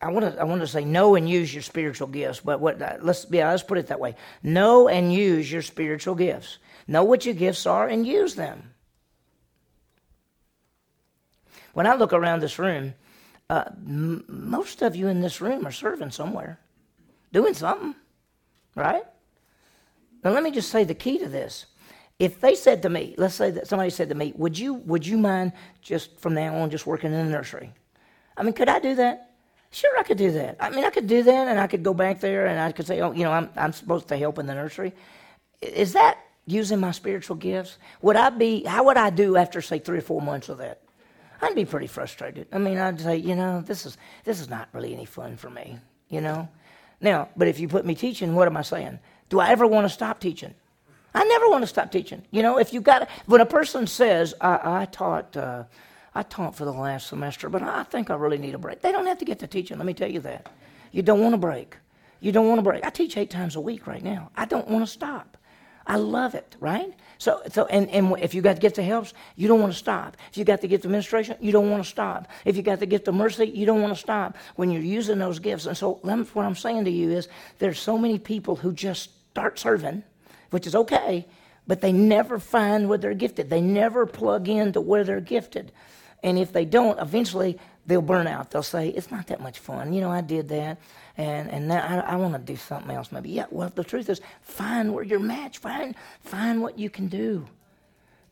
I 0.00 0.10
want 0.10 0.32
to. 0.32 0.40
I 0.40 0.44
want 0.44 0.60
to 0.60 0.66
say 0.66 0.84
know 0.84 1.16
and 1.16 1.28
use 1.28 1.52
your 1.52 1.62
spiritual 1.62 2.06
gifts, 2.06 2.40
but 2.40 2.60
what? 2.60 2.80
Uh, 2.80 2.96
let's 3.00 3.26
yeah. 3.30 3.50
Let's 3.50 3.62
put 3.62 3.78
it 3.78 3.88
that 3.88 4.00
way. 4.00 4.14
Know 4.42 4.88
and 4.88 5.12
use 5.12 5.50
your 5.50 5.62
spiritual 5.62 6.14
gifts. 6.14 6.58
Know 6.86 7.04
what 7.04 7.26
your 7.26 7.34
gifts 7.34 7.66
are 7.66 7.88
and 7.88 8.06
use 8.06 8.34
them. 8.34 8.74
When 11.72 11.86
I 11.86 11.94
look 11.94 12.12
around 12.12 12.40
this 12.40 12.58
room, 12.58 12.94
uh, 13.48 13.64
m- 13.68 14.24
most 14.28 14.82
of 14.82 14.96
you 14.96 15.08
in 15.08 15.20
this 15.20 15.40
room 15.40 15.66
are 15.66 15.72
serving 15.72 16.10
somewhere, 16.10 16.58
doing 17.32 17.54
something, 17.54 17.94
right? 18.74 19.04
Now, 20.22 20.30
let 20.30 20.42
me 20.42 20.50
just 20.50 20.70
say 20.70 20.84
the 20.84 20.94
key 20.94 21.18
to 21.18 21.28
this. 21.28 21.66
If 22.20 22.38
they 22.38 22.54
said 22.54 22.82
to 22.82 22.90
me, 22.90 23.14
let's 23.16 23.34
say 23.34 23.50
that 23.50 23.66
somebody 23.66 23.88
said 23.88 24.10
to 24.10 24.14
me, 24.14 24.34
"Would 24.36 24.58
you 24.58 24.74
would 24.74 25.06
you 25.06 25.16
mind 25.16 25.52
just 25.80 26.20
from 26.20 26.34
now 26.34 26.54
on 26.54 26.68
just 26.68 26.86
working 26.86 27.12
in 27.12 27.26
the 27.26 27.32
nursery?" 27.32 27.72
I 28.36 28.42
mean, 28.42 28.52
could 28.52 28.68
I 28.68 28.78
do 28.78 28.94
that? 28.96 29.30
Sure, 29.70 29.98
I 29.98 30.02
could 30.02 30.18
do 30.18 30.30
that. 30.32 30.56
I 30.60 30.68
mean, 30.68 30.84
I 30.84 30.90
could 30.90 31.06
do 31.06 31.22
that, 31.22 31.48
and 31.48 31.58
I 31.58 31.66
could 31.66 31.82
go 31.82 31.94
back 31.94 32.20
there, 32.20 32.46
and 32.46 32.60
I 32.60 32.72
could 32.72 32.86
say, 32.86 33.00
"Oh, 33.00 33.12
you 33.12 33.24
know, 33.24 33.32
I'm 33.32 33.48
I'm 33.56 33.72
supposed 33.72 34.06
to 34.08 34.18
help 34.18 34.38
in 34.38 34.46
the 34.46 34.54
nursery." 34.54 34.92
Is 35.62 35.94
that 35.94 36.18
using 36.44 36.78
my 36.78 36.90
spiritual 36.90 37.36
gifts? 37.36 37.78
Would 38.02 38.16
I 38.16 38.28
be? 38.28 38.64
How 38.64 38.84
would 38.84 38.98
I 38.98 39.08
do 39.08 39.36
after 39.38 39.62
say 39.62 39.78
three 39.78 39.98
or 39.98 40.02
four 40.02 40.20
months 40.20 40.50
of 40.50 40.58
that? 40.58 40.82
I'd 41.40 41.54
be 41.54 41.64
pretty 41.64 41.86
frustrated. 41.86 42.48
I 42.52 42.58
mean, 42.58 42.76
I'd 42.76 43.00
say, 43.00 43.16
you 43.16 43.34
know, 43.34 43.62
this 43.62 43.86
is 43.86 43.96
this 44.24 44.40
is 44.40 44.50
not 44.50 44.68
really 44.74 44.92
any 44.92 45.06
fun 45.06 45.38
for 45.38 45.48
me, 45.48 45.78
you 46.10 46.20
know. 46.20 46.50
Now, 47.00 47.30
but 47.34 47.48
if 47.48 47.58
you 47.58 47.66
put 47.66 47.86
me 47.86 47.94
teaching, 47.94 48.34
what 48.34 48.46
am 48.46 48.58
I 48.58 48.62
saying? 48.62 48.98
Do 49.30 49.40
I 49.40 49.48
ever 49.48 49.66
want 49.66 49.86
to 49.86 49.88
stop 49.88 50.20
teaching? 50.20 50.54
I 51.14 51.24
never 51.24 51.48
want 51.48 51.62
to 51.62 51.66
stop 51.66 51.90
teaching. 51.90 52.22
You 52.30 52.42
know, 52.42 52.58
if 52.58 52.72
you 52.72 52.80
got 52.80 53.08
when 53.26 53.40
a 53.40 53.46
person 53.46 53.86
says, 53.86 54.34
"I, 54.40 54.82
I 54.82 54.84
taught." 54.86 55.36
Uh, 55.36 55.64
I 56.12 56.24
taught 56.24 56.56
for 56.56 56.64
the 56.64 56.72
last 56.72 57.06
semester, 57.06 57.48
but 57.48 57.62
I 57.62 57.84
think 57.84 58.10
I 58.10 58.16
really 58.16 58.36
need 58.36 58.54
a 58.54 58.58
break. 58.58 58.80
They 58.80 58.90
don't 58.90 59.06
have 59.06 59.18
to 59.18 59.24
get 59.24 59.38
to 59.38 59.46
teaching, 59.46 59.78
let 59.78 59.86
me 59.86 59.94
tell 59.94 60.10
you 60.10 60.18
that. 60.20 60.50
You 60.90 61.02
don't 61.02 61.20
want 61.20 61.34
to 61.34 61.38
break. 61.38 61.76
You 62.20 62.32
don't 62.32 62.48
want 62.48 62.58
to 62.58 62.62
break. 62.62 62.84
I 62.84 62.90
teach 62.90 63.16
eight 63.16 63.30
times 63.30 63.56
a 63.56 63.60
week 63.60 63.86
right 63.86 64.02
now. 64.02 64.30
I 64.36 64.44
don't 64.44 64.68
want 64.68 64.84
to 64.84 64.90
stop. 64.90 65.36
I 65.86 65.96
love 65.96 66.34
it, 66.34 66.56
right? 66.60 66.92
So, 67.18 67.42
so 67.50 67.66
and, 67.66 67.88
and 67.90 68.16
if 68.20 68.34
you 68.34 68.42
got 68.42 68.56
the 68.56 68.60
gift 68.60 68.78
of 68.78 68.84
helps, 68.84 69.14
you 69.36 69.48
don't 69.48 69.60
want 69.60 69.72
to 69.72 69.78
stop. 69.78 70.16
If 70.30 70.36
you 70.36 70.44
got 70.44 70.60
the 70.60 70.68
gift 70.68 70.84
of 70.84 70.90
administration, 70.90 71.36
you 71.40 71.52
don't 71.52 71.70
want 71.70 71.82
to 71.82 71.88
stop. 71.88 72.28
If 72.44 72.56
you 72.56 72.62
got 72.62 72.80
the 72.80 72.86
gift 72.86 73.08
of 73.08 73.14
mercy, 73.14 73.46
you 73.46 73.66
don't 73.66 73.80
want 73.80 73.94
to 73.94 74.00
stop 74.00 74.36
when 74.56 74.70
you're 74.70 74.82
using 74.82 75.18
those 75.18 75.38
gifts. 75.38 75.66
And 75.66 75.76
so, 75.76 75.94
what 75.94 76.44
I'm 76.44 76.54
saying 76.54 76.84
to 76.84 76.90
you 76.90 77.10
is 77.10 77.28
there's 77.58 77.80
so 77.80 77.96
many 77.96 78.18
people 78.18 78.56
who 78.56 78.72
just 78.72 79.10
start 79.30 79.58
serving, 79.58 80.02
which 80.50 80.66
is 80.66 80.74
okay, 80.74 81.26
but 81.66 81.80
they 81.80 81.92
never 81.92 82.38
find 82.38 82.88
where 82.88 82.98
they're 82.98 83.14
gifted. 83.14 83.50
They 83.50 83.60
never 83.60 84.06
plug 84.06 84.48
into 84.48 84.80
where 84.80 85.04
they're 85.04 85.20
gifted. 85.20 85.72
And 86.22 86.38
if 86.38 86.52
they 86.52 86.64
don't, 86.64 87.00
eventually 87.00 87.58
they'll 87.86 88.02
burn 88.02 88.26
out. 88.26 88.50
They'll 88.50 88.62
say, 88.62 88.88
It's 88.88 89.10
not 89.10 89.28
that 89.28 89.40
much 89.40 89.58
fun. 89.58 89.92
You 89.92 90.00
know, 90.00 90.10
I 90.10 90.20
did 90.20 90.48
that 90.48 90.78
and 91.20 91.50
and 91.50 91.68
now 91.68 92.04
I, 92.06 92.14
I 92.14 92.16
want 92.16 92.32
to 92.34 92.38
do 92.38 92.56
something 92.56 92.94
else 92.94 93.12
maybe. 93.12 93.30
Yeah, 93.30 93.46
well, 93.50 93.70
the 93.74 93.84
truth 93.84 94.08
is, 94.08 94.20
find 94.40 94.94
where 94.94 95.04
you're 95.04 95.20
matched. 95.20 95.58
Find 95.58 95.94
find 96.20 96.62
what 96.62 96.78
you 96.78 96.88
can 96.88 97.08
do, 97.08 97.46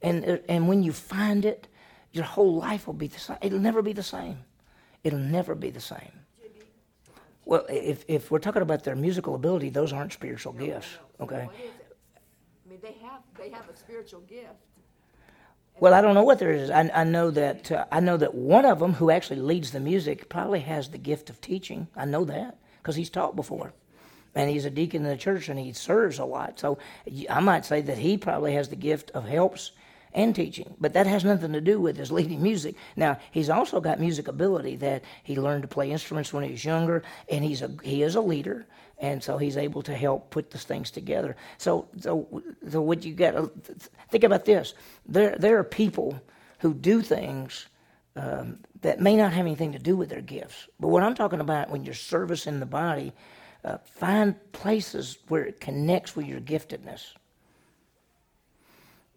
and 0.01 0.41
and 0.49 0.69
when 0.69 0.83
you 0.83 0.93
find 0.93 1.45
it, 1.45 1.69
your 2.13 2.25
whole 2.25 2.55
life 2.55 2.87
will 2.87 2.95
be 2.95 3.09
the 3.09 3.19
same. 3.19 3.37
It'll 3.43 3.59
never 3.59 3.83
be 3.83 3.93
the 3.93 4.03
same. 4.03 4.39
It'll 5.05 5.19
never 5.19 5.55
be 5.55 5.71
the 5.71 5.81
same. 5.81 6.13
Well, 7.45 7.67
if 7.69 8.05
if 8.09 8.31
we're 8.31 8.39
talking 8.39 8.63
about 8.63 8.85
their 8.85 8.97
musical 8.97 9.35
ability, 9.35 9.69
those 9.69 9.93
aren't 9.93 10.13
spiritual 10.15 10.55
gifts. 10.55 10.89
Okay. 11.21 11.49
Mean, 12.83 12.93
they 12.93 13.07
have 13.07 13.23
they 13.39 13.51
have 13.51 13.69
a 13.69 13.77
spiritual 13.77 14.21
gift. 14.21 14.55
Well, 15.81 15.95
I 15.95 16.01
don't 16.01 16.15
know 16.15 16.25
what 16.25 16.39
there 16.39 16.51
is. 16.51 16.71
I, 16.71 16.91
I 16.93 17.05
know 17.05 17.31
that 17.31 17.71
uh, 17.71 17.85
I 17.91 18.01
know 18.01 18.17
that 18.17 18.35
one 18.35 18.65
of 18.65 18.81
them, 18.81 18.95
who 18.95 19.11
actually 19.11 19.41
leads 19.41 19.71
the 19.71 19.81
music, 19.81 20.29
probably 20.29 20.61
has 20.61 20.89
the 20.91 20.99
gift 20.99 21.31
of 21.31 21.41
teaching. 21.41 21.89
I 21.97 22.05
know 22.05 22.25
that 22.25 22.59
because 22.83 22.97
he's 22.97 23.11
taught 23.11 23.37
before. 23.37 23.73
And 24.35 24.51
he's 24.51 24.65
a 24.65 24.71
deacon 24.71 25.05
in 25.05 25.11
the 25.11 25.17
church 25.17 25.49
and 25.49 25.59
he 25.59 25.73
serves 25.73 26.19
a 26.19 26.25
lot. 26.25 26.61
So 26.61 26.79
I 27.29 27.41
might 27.41 27.65
say 27.65 27.81
that 27.83 27.99
he 27.99 28.17
probably 28.17 28.53
has 28.55 28.69
the 28.69 28.77
gift 28.77 29.11
of 29.13 29.27
helps 29.27 29.73
and 30.13 30.35
teaching. 30.35 30.75
But 30.81 30.93
that 30.93 31.07
has 31.07 31.25
nothing 31.25 31.53
to 31.53 31.61
do 31.61 31.81
with 31.81 31.97
his 31.97 32.13
leading 32.13 32.43
music. 32.43 32.77
Now, 32.97 33.19
he's 33.31 33.51
also 33.51 33.81
got 33.81 34.01
music 34.01 34.29
ability 34.29 34.77
that 34.77 35.03
he 35.23 35.37
learned 35.37 35.63
to 35.63 35.69
play 35.69 35.91
instruments 35.91 36.33
when 36.33 36.45
he 36.45 36.51
was 36.53 36.65
younger, 36.65 37.03
and 37.29 37.45
he's 37.45 37.63
a, 37.63 37.71
he 37.83 38.03
is 38.03 38.15
a 38.15 38.21
leader, 38.21 38.67
and 38.99 39.23
so 39.23 39.39
he's 39.39 39.57
able 39.57 39.83
to 39.83 39.95
help 39.95 40.31
put 40.31 40.51
these 40.51 40.65
things 40.65 40.91
together. 40.91 41.37
So, 41.59 41.89
so, 41.99 42.43
so 42.69 42.81
what 42.83 43.05
you 43.05 43.15
got 43.15 43.51
think 44.11 44.25
about 44.25 44.45
this 44.45 44.75
there, 45.07 45.37
there 45.39 45.59
are 45.59 45.65
people 45.65 46.21
who 46.59 46.75
do 46.75 47.01
things 47.01 47.67
um, 48.17 48.59
that 48.83 49.01
may 49.01 49.17
not 49.17 49.33
have 49.33 49.47
anything 49.47 49.73
to 49.73 49.79
do 49.79 49.97
with 49.97 50.09
their 50.09 50.21
gifts. 50.21 50.69
But 50.81 50.89
what 50.89 51.03
I'm 51.03 51.15
talking 51.15 51.41
about 51.41 51.71
when 51.71 51.85
you're 51.85 51.95
servicing 51.95 52.59
the 52.59 52.67
body, 52.67 53.13
uh, 53.65 53.79
find 53.85 54.35
places 54.53 55.19
where 55.29 55.45
it 55.45 55.61
connects 55.61 56.17
with 56.17 56.27
your 56.27 56.41
giftedness. 56.41 57.13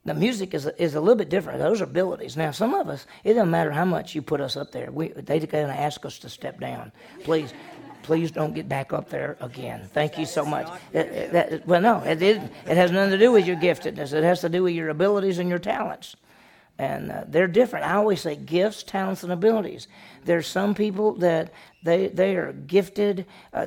The 0.03 0.13
music 0.15 0.55
is 0.55 0.65
a, 0.65 0.81
is 0.81 0.95
a 0.95 0.99
little 0.99 1.15
bit 1.15 1.29
different. 1.29 1.59
Those 1.59 1.79
are 1.79 1.83
abilities. 1.83 2.35
Now, 2.35 2.49
some 2.49 2.73
of 2.73 2.89
us, 2.89 3.05
it 3.23 3.35
doesn't 3.35 3.51
matter 3.51 3.71
how 3.71 3.85
much 3.85 4.15
you 4.15 4.23
put 4.23 4.41
us 4.41 4.57
up 4.57 4.71
there. 4.71 4.91
We, 4.91 5.09
they're 5.09 5.39
going 5.39 5.67
to 5.67 5.79
ask 5.79 6.03
us 6.05 6.17
to 6.19 6.29
step 6.29 6.59
down. 6.59 6.91
Please, 7.23 7.53
please 8.03 8.31
don't 8.31 8.53
get 8.53 8.67
back 8.67 8.93
up 8.93 9.09
there 9.09 9.37
again. 9.41 9.89
Thank 9.93 10.17
you 10.17 10.25
so 10.25 10.45
much. 10.45 10.67
That, 10.91 11.31
that, 11.31 11.67
well, 11.67 11.81
no, 11.81 11.99
it, 12.01 12.21
it, 12.21 12.41
it 12.67 12.77
has 12.77 12.91
nothing 12.91 13.11
to 13.11 13.17
do 13.17 13.31
with 13.31 13.45
your 13.45 13.57
giftedness. 13.57 14.13
It 14.13 14.23
has 14.23 14.41
to 14.41 14.49
do 14.49 14.63
with 14.63 14.73
your 14.73 14.89
abilities 14.89 15.39
and 15.39 15.49
your 15.49 15.59
talents 15.59 16.15
and 16.81 17.11
uh, 17.11 17.23
they're 17.27 17.47
different. 17.47 17.85
I 17.85 17.93
always 17.93 18.21
say 18.21 18.35
gifts, 18.35 18.81
talents, 18.81 19.21
and 19.21 19.31
abilities. 19.31 19.87
There's 20.25 20.47
some 20.47 20.73
people 20.73 21.13
that 21.17 21.53
they 21.83 22.07
they 22.07 22.35
are 22.35 22.53
gifted. 22.53 23.25
Uh, 23.53 23.65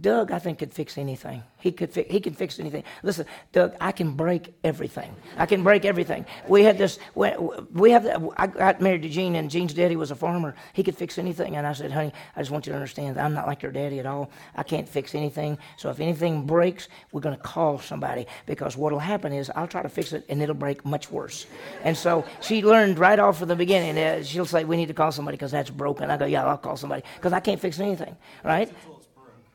Doug, 0.00 0.30
I 0.30 0.38
think, 0.38 0.58
could 0.58 0.72
fix 0.72 0.98
anything. 0.98 1.42
He 1.58 1.72
could 1.72 1.92
fi- 1.92 2.06
he 2.08 2.20
can 2.20 2.34
fix 2.34 2.58
anything. 2.60 2.84
Listen, 3.02 3.26
Doug, 3.52 3.74
I 3.80 3.92
can 3.92 4.12
break 4.12 4.54
everything. 4.62 5.14
I 5.36 5.46
can 5.46 5.62
break 5.62 5.84
everything. 5.84 6.26
We 6.48 6.64
had 6.64 6.78
this. 6.78 6.98
We, 7.14 7.30
we 7.72 7.90
have. 7.90 8.06
I 8.36 8.46
got 8.46 8.80
married 8.80 9.02
to 9.02 9.08
Gene, 9.08 9.36
and 9.36 9.50
Gene's 9.50 9.74
daddy 9.74 9.96
was 9.96 10.10
a 10.10 10.14
farmer. 10.14 10.54
He 10.72 10.82
could 10.82 10.96
fix 10.96 11.18
anything, 11.18 11.56
and 11.56 11.66
I 11.66 11.72
said, 11.72 11.90
honey, 11.92 12.12
I 12.34 12.40
just 12.40 12.50
want 12.50 12.66
you 12.66 12.72
to 12.72 12.76
understand, 12.76 13.18
I'm 13.18 13.34
not 13.34 13.46
like 13.46 13.62
your 13.62 13.72
daddy 13.72 13.98
at 13.98 14.06
all. 14.06 14.30
I 14.54 14.62
can't 14.62 14.88
fix 14.88 15.14
anything. 15.14 15.58
So 15.76 15.90
if 15.90 16.00
anything 16.00 16.46
breaks, 16.46 16.88
we're 17.12 17.20
going 17.20 17.36
to 17.36 17.42
call 17.42 17.78
somebody 17.78 18.26
because 18.46 18.76
what'll 18.76 18.98
happen 18.98 19.32
is 19.32 19.50
I'll 19.56 19.66
try 19.66 19.82
to 19.82 19.88
fix 19.88 20.12
it, 20.12 20.24
and 20.28 20.42
it'll 20.42 20.54
break 20.54 20.84
much 20.84 21.10
worse. 21.10 21.46
And 21.84 21.96
so 21.96 22.24
she 22.40 22.62
learned 22.62 22.98
right 22.98 23.18
off 23.18 23.38
from 23.38 23.48
the 23.48 23.56
beginning. 23.56 23.96
Uh, 23.98 24.22
she'll 24.22 24.46
say, 24.46 24.64
we 24.64 24.76
need 24.76 24.88
to 24.88 24.94
call 24.94 25.12
somebody 25.12 25.36
because 25.36 25.50
that's 25.52 25.70
broken. 25.70 26.10
I 26.10 26.16
go, 26.16 26.26
yeah, 26.26 26.44
I'll 26.44 26.58
call 26.58 26.76
somebody 26.76 27.02
because 27.16 27.32
I 27.32 27.40
can't 27.46 27.60
fix 27.60 27.78
anything, 27.78 28.16
right? 28.44 28.70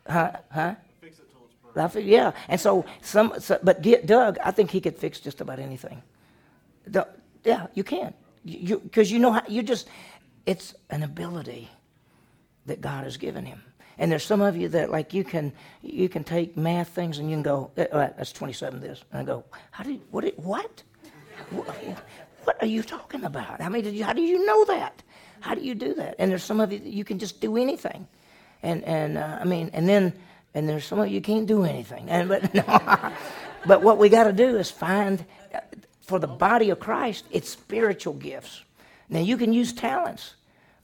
Huh? 0.07 0.31
Huh? 0.49 0.75
Feel, 1.89 2.03
yeah, 2.03 2.31
and 2.47 2.59
so 2.59 2.85
some, 3.01 3.33
so, 3.39 3.59
but 3.63 3.81
Doug, 4.05 4.37
I 4.43 4.51
think 4.51 4.71
he 4.71 4.81
could 4.81 4.97
fix 4.97 5.19
just 5.19 5.39
about 5.41 5.59
anything. 5.59 6.01
The, 6.87 7.07
yeah, 7.43 7.67
you 7.73 7.83
can, 7.83 8.13
you 8.43 8.79
because 8.79 9.11
you, 9.11 9.17
you 9.17 9.21
know 9.21 9.31
how 9.31 9.43
you 9.47 9.61
just, 9.61 9.87
it's 10.45 10.73
an 10.89 11.03
ability 11.03 11.69
that 12.65 12.81
God 12.81 13.03
has 13.03 13.17
given 13.17 13.45
him. 13.45 13.61
And 13.97 14.11
there's 14.11 14.25
some 14.25 14.41
of 14.41 14.57
you 14.57 14.67
that 14.69 14.89
like 14.89 15.13
you 15.13 15.23
can 15.23 15.53
you 15.81 16.09
can 16.09 16.23
take 16.23 16.57
math 16.57 16.89
things 16.89 17.19
and 17.19 17.29
you 17.29 17.35
can 17.35 17.43
go 17.43 17.71
uh, 17.77 18.09
that's 18.17 18.31
27 18.31 18.79
this 18.79 19.03
and 19.11 19.21
I 19.21 19.23
go 19.23 19.43
how 19.69 19.83
do 19.83 19.91
you, 19.91 20.01
what 20.09 20.33
what 20.37 20.83
what 22.45 22.57
are 22.61 22.67
you 22.67 22.81
talking 22.81 23.23
about? 23.23 23.61
I 23.61 23.69
mean, 23.69 23.93
you, 23.93 24.03
how 24.03 24.13
do 24.13 24.21
you 24.21 24.45
know 24.45 24.65
that? 24.65 25.03
How 25.41 25.55
do 25.55 25.61
you 25.61 25.75
do 25.75 25.93
that? 25.95 26.15
And 26.19 26.31
there's 26.31 26.43
some 26.43 26.59
of 26.59 26.71
you 26.71 26.79
you 26.83 27.03
can 27.03 27.19
just 27.19 27.41
do 27.41 27.57
anything, 27.57 28.07
and 28.63 28.83
and 28.85 29.17
uh, 29.17 29.39
I 29.41 29.43
mean, 29.43 29.71
and 29.73 29.89
then 29.89 30.13
and 30.53 30.69
there's 30.69 30.85
some 30.85 30.99
of 30.99 31.09
you 31.09 31.19
can't 31.19 31.47
do 31.47 31.63
anything. 31.63 32.09
And 32.09 32.29
but 32.29 32.53
no, 32.53 33.11
but 33.65 33.81
what 33.81 33.97
we 33.97 34.07
got 34.07 34.25
to 34.25 34.33
do 34.33 34.57
is 34.57 34.71
find 34.71 35.25
uh, 35.53 35.59
for 36.01 36.19
the 36.19 36.27
body 36.27 36.69
of 36.69 36.79
Christ, 36.79 37.25
it's 37.31 37.49
spiritual 37.49 38.13
gifts. 38.13 38.63
Now 39.09 39.19
you 39.19 39.35
can 39.35 39.51
use 39.51 39.73
talents. 39.73 40.35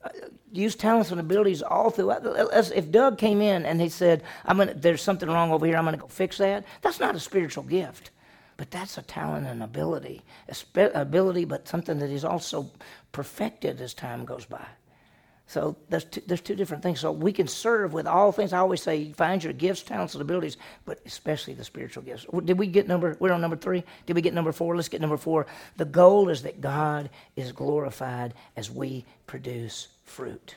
Uh, 0.04 0.10
use 0.52 0.76
talents 0.76 1.12
and 1.12 1.20
abilities 1.20 1.62
all 1.62 1.90
throughout. 1.90 2.24
If 2.26 2.92
Doug 2.92 3.18
came 3.18 3.42
in 3.42 3.66
and 3.66 3.80
he 3.80 3.90
said, 3.90 4.24
"I'm 4.46 4.58
gonna," 4.58 4.74
there's 4.74 5.02
something 5.02 5.30
wrong 5.30 5.52
over 5.52 5.66
here. 5.66 5.78
I'm 5.78 5.86
going 5.86 5.96
to 5.96 6.02
go 6.02 6.08
fix 6.08 6.38
that. 6.40 6.66
That's 6.82 7.00
not 7.00 7.16
a 7.16 7.20
spiritual 7.20 7.64
gift. 7.64 8.10
But 8.58 8.72
that's 8.72 8.98
a 8.98 9.04
talent 9.04 9.46
and 9.46 9.62
ability, 9.62 10.24
ability, 10.76 11.46
but 11.46 11.68
something 11.68 12.00
that 12.00 12.10
is 12.10 12.26
also 12.26 12.72
perfected 13.12 13.80
as 13.80 13.94
time 13.94 14.26
goes 14.26 14.46
by. 14.46 14.66
So 15.50 15.78
there's 15.90 16.04
two, 16.04 16.22
there's 16.28 16.42
two 16.42 16.56
different 16.56 16.84
things. 16.84 17.00
So 17.00 17.12
we 17.12 17.32
can 17.32 17.48
serve 17.48 17.94
with 17.94 18.06
all 18.06 18.34
things. 18.34 18.52
I 18.52 18.58
always 18.58 18.82
say, 18.82 19.14
find 19.14 19.42
your 19.42 19.54
gifts, 19.54 19.82
talents, 19.82 20.14
and 20.14 20.22
abilities, 20.22 20.58
but 20.86 21.00
especially 21.06 21.54
the 21.54 21.64
spiritual 21.64 22.04
gifts. 22.04 22.26
Did 22.44 22.58
we 22.60 22.68
get 22.68 22.88
number? 22.88 23.16
We're 23.20 23.32
on 23.32 23.40
number 23.40 23.56
three. 23.56 23.84
Did 24.06 24.16
we 24.16 24.22
get 24.22 24.34
number 24.34 24.52
four? 24.52 24.76
Let's 24.76 24.90
get 24.90 25.00
number 25.00 25.16
four. 25.16 25.48
The 25.78 25.86
goal 25.86 26.28
is 26.28 26.42
that 26.42 26.60
God 26.60 27.10
is 27.38 27.54
glorified 27.54 28.34
as 28.58 28.70
we 28.70 29.06
produce 29.26 29.88
fruit. 30.04 30.56